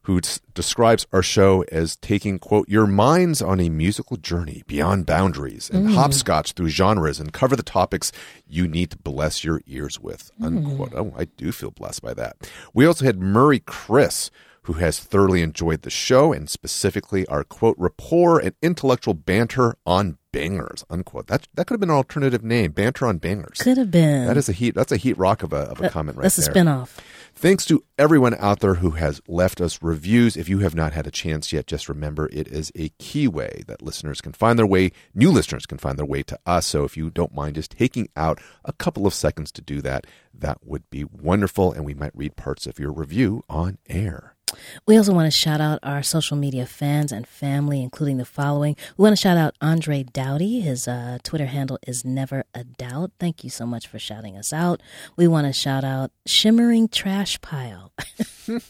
who 0.07 0.21
describes 0.53 1.05
our 1.11 1.21
show 1.21 1.65
as 1.69 1.97
taking, 1.97 2.39
quote, 2.39 2.69
your 2.69 2.87
minds 2.87 3.41
on 3.41 3.59
a 3.59 3.67
musical 3.67 4.15
journey 4.15 4.63
beyond 4.65 5.05
boundaries 5.05 5.69
and 5.69 5.89
mm. 5.89 5.93
hopscotch 5.93 6.53
through 6.53 6.69
genres 6.69 7.19
and 7.19 7.33
cover 7.33 7.57
the 7.57 7.61
topics 7.61 8.13
you 8.47 8.69
need 8.69 8.89
to 8.89 8.97
bless 8.97 9.43
your 9.43 9.61
ears 9.67 9.99
with, 9.99 10.31
mm. 10.39 10.45
unquote. 10.45 10.93
Oh, 10.95 11.13
I 11.17 11.25
do 11.25 11.51
feel 11.51 11.71
blessed 11.71 12.01
by 12.01 12.13
that. 12.13 12.49
We 12.73 12.85
also 12.85 13.03
had 13.03 13.19
Murray 13.19 13.59
Chris, 13.59 14.31
who 14.61 14.73
has 14.73 14.97
thoroughly 14.97 15.41
enjoyed 15.41 15.81
the 15.81 15.89
show 15.89 16.31
and 16.31 16.49
specifically 16.49 17.25
our, 17.27 17.43
quote, 17.43 17.75
rapport 17.77 18.39
and 18.39 18.53
intellectual 18.61 19.13
banter 19.13 19.75
on 19.85 20.17
bangers, 20.31 20.85
unquote. 20.89 21.27
That, 21.27 21.49
that 21.55 21.67
could 21.67 21.73
have 21.73 21.81
been 21.81 21.89
an 21.89 21.97
alternative 21.97 22.45
name, 22.45 22.71
banter 22.71 23.07
on 23.07 23.17
bangers. 23.17 23.59
Could 23.59 23.77
have 23.77 23.91
been. 23.91 24.25
That 24.25 24.37
is 24.37 24.47
a 24.47 24.53
heat. 24.53 24.73
That's 24.73 24.93
a 24.93 24.97
heat 24.97 25.17
rock 25.17 25.43
of 25.43 25.51
a 25.51 25.57
of 25.57 25.79
a 25.79 25.83
That- 25.83 25.91
comment 25.91 26.17
right 26.17 26.23
there. 26.23 26.29
That's 26.29 26.47
there. 26.47 26.63
a 26.63 26.65
spinoff. 26.65 26.97
Thanks 27.39 27.65
to 27.65 27.83
everyone 27.99 28.33
out 28.39 28.61
there 28.61 28.73
who 28.73 28.91
has 28.91 29.21
left 29.27 29.61
us 29.61 29.83
reviews. 29.83 30.35
If 30.35 30.49
you 30.49 30.57
have 30.61 30.73
not 30.73 30.93
had 30.93 31.05
a 31.05 31.11
chance 31.11 31.53
yet, 31.53 31.67
just 31.67 31.87
remember 31.87 32.27
it 32.33 32.47
is 32.47 32.71
a 32.73 32.89
key 32.97 33.27
way 33.27 33.61
that 33.67 33.83
listeners 33.83 34.21
can 34.21 34.33
find 34.33 34.57
their 34.57 34.65
way, 34.65 34.91
new 35.13 35.29
listeners 35.29 35.67
can 35.67 35.77
find 35.77 35.99
their 35.99 36.05
way 36.07 36.23
to 36.23 36.39
us. 36.47 36.65
So 36.65 36.83
if 36.83 36.97
you 36.97 37.11
don't 37.11 37.35
mind 37.35 37.53
just 37.53 37.69
taking 37.69 38.09
out 38.15 38.41
a 38.65 38.73
couple 38.73 39.05
of 39.05 39.13
seconds 39.13 39.51
to 39.51 39.61
do 39.61 39.83
that, 39.83 40.07
that 40.33 40.65
would 40.65 40.89
be 40.89 41.03
wonderful. 41.03 41.71
And 41.71 41.85
we 41.85 41.93
might 41.93 42.17
read 42.17 42.37
parts 42.37 42.65
of 42.65 42.79
your 42.79 42.91
review 42.91 43.43
on 43.47 43.77
air. 43.87 44.36
We 44.85 44.97
also 44.97 45.13
want 45.13 45.31
to 45.31 45.37
shout 45.37 45.59
out 45.59 45.79
our 45.83 46.03
social 46.03 46.37
media 46.37 46.65
fans 46.65 47.11
and 47.11 47.27
family, 47.27 47.81
including 47.81 48.17
the 48.17 48.25
following. 48.25 48.75
We 48.95 49.03
want 49.03 49.13
to 49.15 49.21
shout 49.21 49.37
out 49.37 49.55
Andre 49.61 50.03
Dowdy. 50.03 50.61
His 50.61 50.87
uh, 50.87 51.17
Twitter 51.23 51.47
handle 51.47 51.77
is 51.85 52.05
Never 52.05 52.45
a 52.53 52.63
Doubt. 52.63 53.11
Thank 53.19 53.43
you 53.43 53.49
so 53.49 53.65
much 53.65 53.87
for 53.87 53.99
shouting 53.99 54.37
us 54.37 54.53
out. 54.53 54.81
We 55.15 55.27
want 55.27 55.47
to 55.47 55.53
shout 55.53 55.83
out 55.83 56.11
Shimmering 56.25 56.87
Trash 56.87 57.41
Pile. 57.41 57.91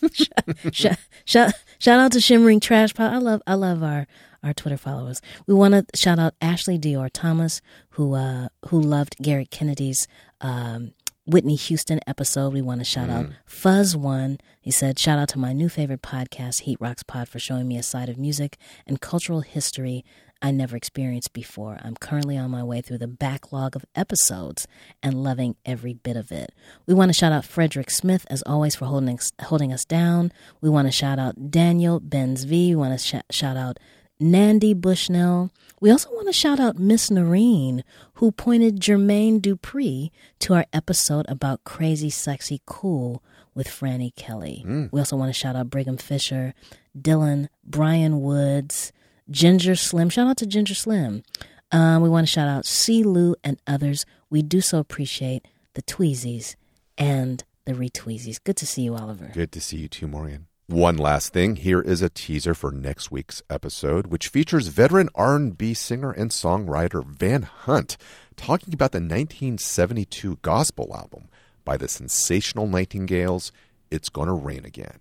shout, 0.71 0.97
shout, 1.25 1.53
out 1.87 2.11
to 2.13 2.21
Shimmering 2.21 2.59
Trash 2.59 2.93
Pile. 2.93 3.13
I 3.13 3.17
love 3.17 3.41
I 3.45 3.53
love 3.53 3.83
our 3.83 4.07
our 4.43 4.53
Twitter 4.53 4.77
followers. 4.77 5.21
We 5.45 5.53
want 5.53 5.73
to 5.73 5.85
shout 5.97 6.19
out 6.19 6.35
Ashley 6.41 6.79
Dior 6.79 7.09
Thomas, 7.11 7.61
who 7.91 8.15
uh, 8.15 8.49
who 8.69 8.79
loved 8.79 9.15
Gerrick 9.21 9.51
Kennedy's. 9.51 10.07
Um, 10.41 10.93
Whitney 11.27 11.55
Houston 11.55 11.99
episode. 12.07 12.53
We 12.53 12.61
want 12.61 12.79
to 12.79 12.85
shout 12.85 13.09
out 13.09 13.25
mm. 13.25 13.33
Fuzz 13.45 13.95
One. 13.95 14.39
He 14.61 14.71
said, 14.71 14.97
Shout 14.97 15.19
out 15.19 15.29
to 15.29 15.39
my 15.39 15.53
new 15.53 15.67
favorite 15.67 16.01
podcast, 16.01 16.61
Heat 16.61 16.77
Rocks 16.79 17.03
Pod, 17.03 17.27
for 17.27 17.37
showing 17.37 17.67
me 17.67 17.77
a 17.77 17.83
side 17.83 18.07
of 18.07 18.17
music 18.17 18.57
and 18.87 19.01
cultural 19.01 19.41
history 19.41 20.05
I 20.41 20.51
never 20.51 20.77
experienced 20.77 21.33
before. 21.33 21.79
I'm 21.81 21.95
currently 21.95 22.37
on 22.37 22.51
my 22.51 22.63
way 22.63 22.81
through 22.81 22.99
the 22.99 23.07
backlog 23.07 23.75
of 23.75 23.85
episodes 23.95 24.67
and 25.01 25.23
loving 25.23 25.55
every 25.65 25.93
bit 25.93 26.15
of 26.15 26.31
it. 26.31 26.53
We 26.85 26.93
want 26.93 27.09
to 27.09 27.17
shout 27.17 27.31
out 27.31 27.45
Frederick 27.45 27.89
Smith, 27.89 28.25
as 28.29 28.43
always, 28.43 28.75
for 28.75 28.85
holding 28.85 29.17
us, 29.17 29.31
holding 29.41 29.73
us 29.73 29.83
down. 29.83 30.31
We 30.61 30.69
want 30.69 30.87
to 30.87 30.91
shout 30.91 31.19
out 31.19 31.51
Daniel 31.51 31.99
Benz 31.99 32.43
V. 32.43 32.69
We 32.69 32.75
want 32.75 32.99
to 32.99 33.05
sh- 33.05 33.35
shout 33.35 33.57
out 33.57 33.79
Nandy 34.19 34.73
Bushnell. 34.73 35.51
We 35.79 35.91
also 35.91 36.09
want 36.11 36.27
to 36.27 36.33
shout 36.33 36.59
out 36.59 36.77
Miss 36.79 37.11
Noreen, 37.11 37.83
who 38.15 38.31
pointed 38.31 38.79
Jermaine 38.79 39.39
Dupri 39.39 40.09
to 40.39 40.55
our 40.55 40.65
episode 40.73 41.25
about 41.29 41.63
Crazy 41.63 42.09
Sexy 42.09 42.61
Cool 42.65 43.23
with 43.53 43.67
Frannie 43.67 44.15
Kelley. 44.15 44.63
We 44.91 44.99
also 44.99 45.15
want 45.17 45.29
to 45.33 45.39
shout 45.39 45.55
out 45.55 45.69
Brigham 45.69 45.97
Fisher, 45.97 46.53
Dylan, 46.99 47.47
Brian 47.63 48.21
Woods, 48.21 48.91
Ginger 49.29 49.75
Slim. 49.75 50.09
Shout 50.09 50.27
out 50.27 50.37
to 50.37 50.47
Ginger 50.47 50.75
Slim. 50.75 51.23
Um, 51.71 52.01
we 52.01 52.09
want 52.09 52.25
to 52.25 52.31
shout 52.31 52.47
out 52.47 52.65
C. 52.65 53.03
Lou 53.03 53.35
and 53.43 53.59
others. 53.67 54.05
We 54.29 54.41
do 54.41 54.61
so 54.61 54.79
appreciate 54.79 55.45
the 55.73 55.81
Tweezies 55.83 56.55
and 56.97 57.43
the 57.65 57.73
retweezies. 57.73 58.43
Good 58.43 58.57
to 58.57 58.65
see 58.65 58.83
you, 58.83 58.95
Oliver. 58.95 59.29
Good 59.33 59.51
to 59.51 59.61
see 59.61 59.77
you 59.77 59.87
too, 59.87 60.07
Morgan. 60.07 60.47
One 60.69 60.97
last 60.97 61.31
thing, 61.31 61.55
here 61.55 61.79
is 61.79 62.01
a 62.01 62.09
teaser 62.09 62.53
for 62.53 62.71
next 62.73 63.09
week's 63.09 63.41
episode, 63.49 64.07
which 64.07 64.27
features 64.27 64.67
veteran 64.67 65.07
R&B 65.15 65.73
singer 65.73 66.11
and 66.11 66.29
songwriter 66.29 67.05
Van 67.05 67.43
Hunt 67.43 67.95
talking 68.35 68.73
about 68.73 68.91
the 68.91 68.97
1972 68.97 70.39
gospel 70.41 70.93
album. 70.93 71.29
By 71.63 71.77
the 71.77 71.87
sensational 71.87 72.67
Nightingales, 72.67 73.53
It's 73.89 74.09
Gonna 74.09 74.33
Rain 74.33 74.65
Again. 74.65 74.99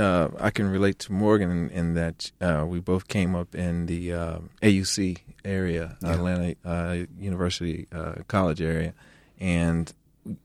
uh, 0.00 0.30
I 0.40 0.50
can 0.50 0.66
relate 0.68 0.98
to 1.00 1.12
Morgan 1.12 1.52
in, 1.52 1.70
in 1.70 1.94
that 1.94 2.32
uh, 2.40 2.64
we 2.66 2.80
both 2.80 3.06
came 3.06 3.36
up 3.36 3.54
in 3.54 3.86
the 3.86 4.12
uh, 4.12 4.38
AUC 4.62 5.18
area, 5.44 5.96
Atlanta 6.02 6.56
uh, 6.64 7.06
University 7.16 7.86
uh, 7.92 8.14
College 8.26 8.60
area, 8.60 8.94
and 9.38 9.94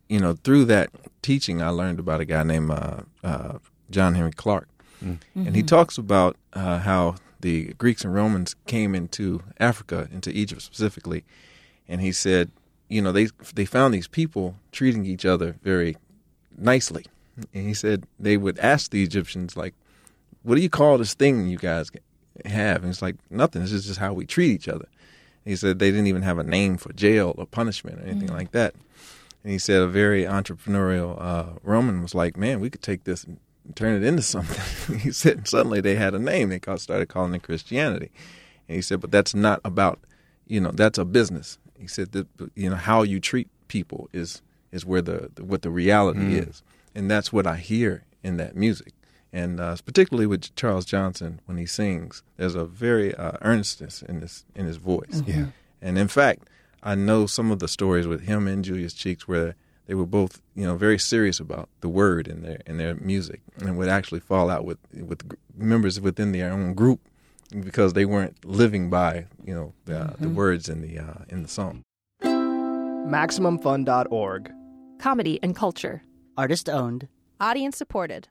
you 0.07 0.19
know 0.19 0.33
through 0.33 0.65
that 0.65 0.91
teaching, 1.23 1.59
I 1.59 1.69
learned 1.69 1.99
about 1.99 2.21
a 2.21 2.25
guy 2.25 2.43
named 2.43 2.69
uh, 2.69 3.01
uh, 3.23 3.57
John 3.89 4.15
Henrik 4.15 4.35
Clarke, 4.35 4.69
and 5.01 5.55
he 5.55 5.63
talks 5.63 5.97
about 5.97 6.35
uh, 6.53 6.79
how 6.79 7.15
the 7.39 7.73
Greeks 7.77 8.03
and 8.03 8.13
Romans 8.13 8.55
came 8.65 8.95
into 8.95 9.43
Africa, 9.59 10.07
into 10.11 10.31
Egypt 10.31 10.61
specifically, 10.61 11.23
and 11.87 12.01
he 12.01 12.11
said, 12.11 12.49
you 12.89 13.01
know, 13.01 13.11
they 13.11 13.27
they 13.53 13.65
found 13.65 13.93
these 13.93 14.07
people 14.07 14.55
treating 14.71 15.05
each 15.05 15.25
other 15.25 15.55
very 15.61 15.97
nicely. 16.57 17.05
And 17.53 17.67
he 17.67 17.73
said 17.73 18.05
they 18.19 18.37
would 18.37 18.57
ask 18.59 18.89
the 18.89 19.03
Egyptians, 19.03 19.55
like, 19.55 19.75
what 20.43 20.55
do 20.55 20.61
you 20.61 20.69
call 20.69 20.97
this 20.97 21.13
thing 21.13 21.47
you 21.47 21.57
guys 21.57 21.91
have? 22.45 22.81
And 22.81 22.89
it's 22.89 23.01
like, 23.01 23.15
nothing. 23.29 23.61
This 23.61 23.71
is 23.71 23.85
just 23.85 23.99
how 23.99 24.13
we 24.13 24.25
treat 24.25 24.51
each 24.51 24.67
other. 24.67 24.87
He 25.45 25.55
said 25.55 25.79
they 25.79 25.91
didn't 25.91 26.07
even 26.07 26.23
have 26.23 26.39
a 26.39 26.43
name 26.43 26.77
for 26.77 26.91
jail 26.93 27.35
or 27.37 27.45
punishment 27.45 27.99
or 27.99 28.03
anything 28.03 28.29
like 28.29 28.51
that. 28.51 28.73
And 29.43 29.51
he 29.51 29.59
said 29.59 29.81
a 29.81 29.87
very 29.87 30.23
entrepreneurial 30.23 31.21
uh, 31.21 31.59
Roman 31.63 32.01
was 32.01 32.15
like, 32.15 32.35
man, 32.35 32.59
we 32.59 32.69
could 32.69 32.81
take 32.81 33.03
this 33.03 33.23
and 33.23 33.39
turn 33.75 33.95
it 33.95 34.03
into 34.05 34.21
something. 34.21 34.99
he 34.99 35.11
said 35.11 35.47
suddenly 35.47 35.81
they 35.81 35.95
had 35.95 36.13
a 36.13 36.19
name. 36.19 36.49
They 36.49 36.59
called, 36.59 36.81
started 36.81 37.07
calling 37.09 37.33
it 37.35 37.43
Christianity. 37.43 38.11
And 38.67 38.75
he 38.75 38.81
said, 38.81 39.01
but 39.01 39.11
that's 39.11 39.33
not 39.33 39.61
about, 39.63 39.99
you 40.47 40.59
know, 40.59 40.71
that's 40.71 40.97
a 40.97 41.05
business. 41.05 41.57
He 41.79 41.87
said 41.87 42.11
that, 42.13 42.27
you 42.55 42.69
know, 42.69 42.75
how 42.75 43.03
you 43.03 43.19
treat 43.19 43.47
people 43.67 44.09
is 44.13 44.41
is 44.71 44.85
where 44.85 45.01
the 45.01 45.29
what 45.39 45.61
the 45.61 45.69
reality 45.69 46.35
is, 46.35 46.61
and 46.93 47.09
that's 47.09 47.31
what 47.31 47.47
I 47.47 47.57
hear 47.57 48.03
in 48.23 48.37
that 48.37 48.55
music. 48.55 48.93
And 49.31 49.59
uh, 49.59 49.75
particularly 49.85 50.25
with 50.25 50.53
Charles 50.55 50.85
Johnson 50.85 51.41
when 51.45 51.57
he 51.57 51.65
sings, 51.65 52.23
there's 52.37 52.55
a 52.55 52.65
very 52.65 53.13
uh, 53.15 53.33
earnestness 53.41 54.01
in 54.01 54.19
this 54.19 54.45
in 54.55 54.65
his 54.65 54.77
voice. 54.77 55.21
Yeah. 55.25 55.47
And 55.81 55.97
in 55.97 56.07
fact, 56.07 56.47
I 56.81 56.95
know 56.95 57.27
some 57.27 57.51
of 57.51 57.59
the 57.59 57.67
stories 57.67 58.07
with 58.07 58.21
him 58.21 58.47
and 58.47 58.63
Julius 58.63 58.93
Cheeks 58.93 59.27
where 59.27 59.55
they 59.87 59.95
were 59.95 60.05
both, 60.05 60.41
you 60.53 60.65
know, 60.65 60.75
very 60.75 60.99
serious 60.99 61.39
about 61.39 61.69
the 61.81 61.89
word 61.89 62.27
in 62.27 62.43
their 62.43 62.61
in 62.65 62.77
their 62.77 62.95
music, 62.95 63.41
and 63.59 63.77
would 63.77 63.89
actually 63.89 64.19
fall 64.19 64.49
out 64.49 64.65
with 64.65 64.77
with 64.93 65.21
members 65.55 65.99
within 65.99 66.33
their 66.33 66.51
own 66.51 66.73
group 66.73 66.99
because 67.61 67.93
they 67.93 68.05
weren't 68.05 68.45
living 68.45 68.89
by, 68.89 69.25
you 69.43 69.53
know, 69.53 69.73
the, 69.85 70.15
the 70.19 70.29
words 70.29 70.69
in 70.69 70.81
the 70.81 70.99
uh, 70.99 71.25
in 71.29 71.41
the 71.41 71.49
song. 71.49 71.81
MaximumFun.org. 72.21 74.51
Comedy 74.99 75.39
and 75.41 75.55
culture. 75.55 76.03
Artist 76.37 76.69
owned. 76.69 77.07
Audience 77.39 77.77
supported. 77.77 78.27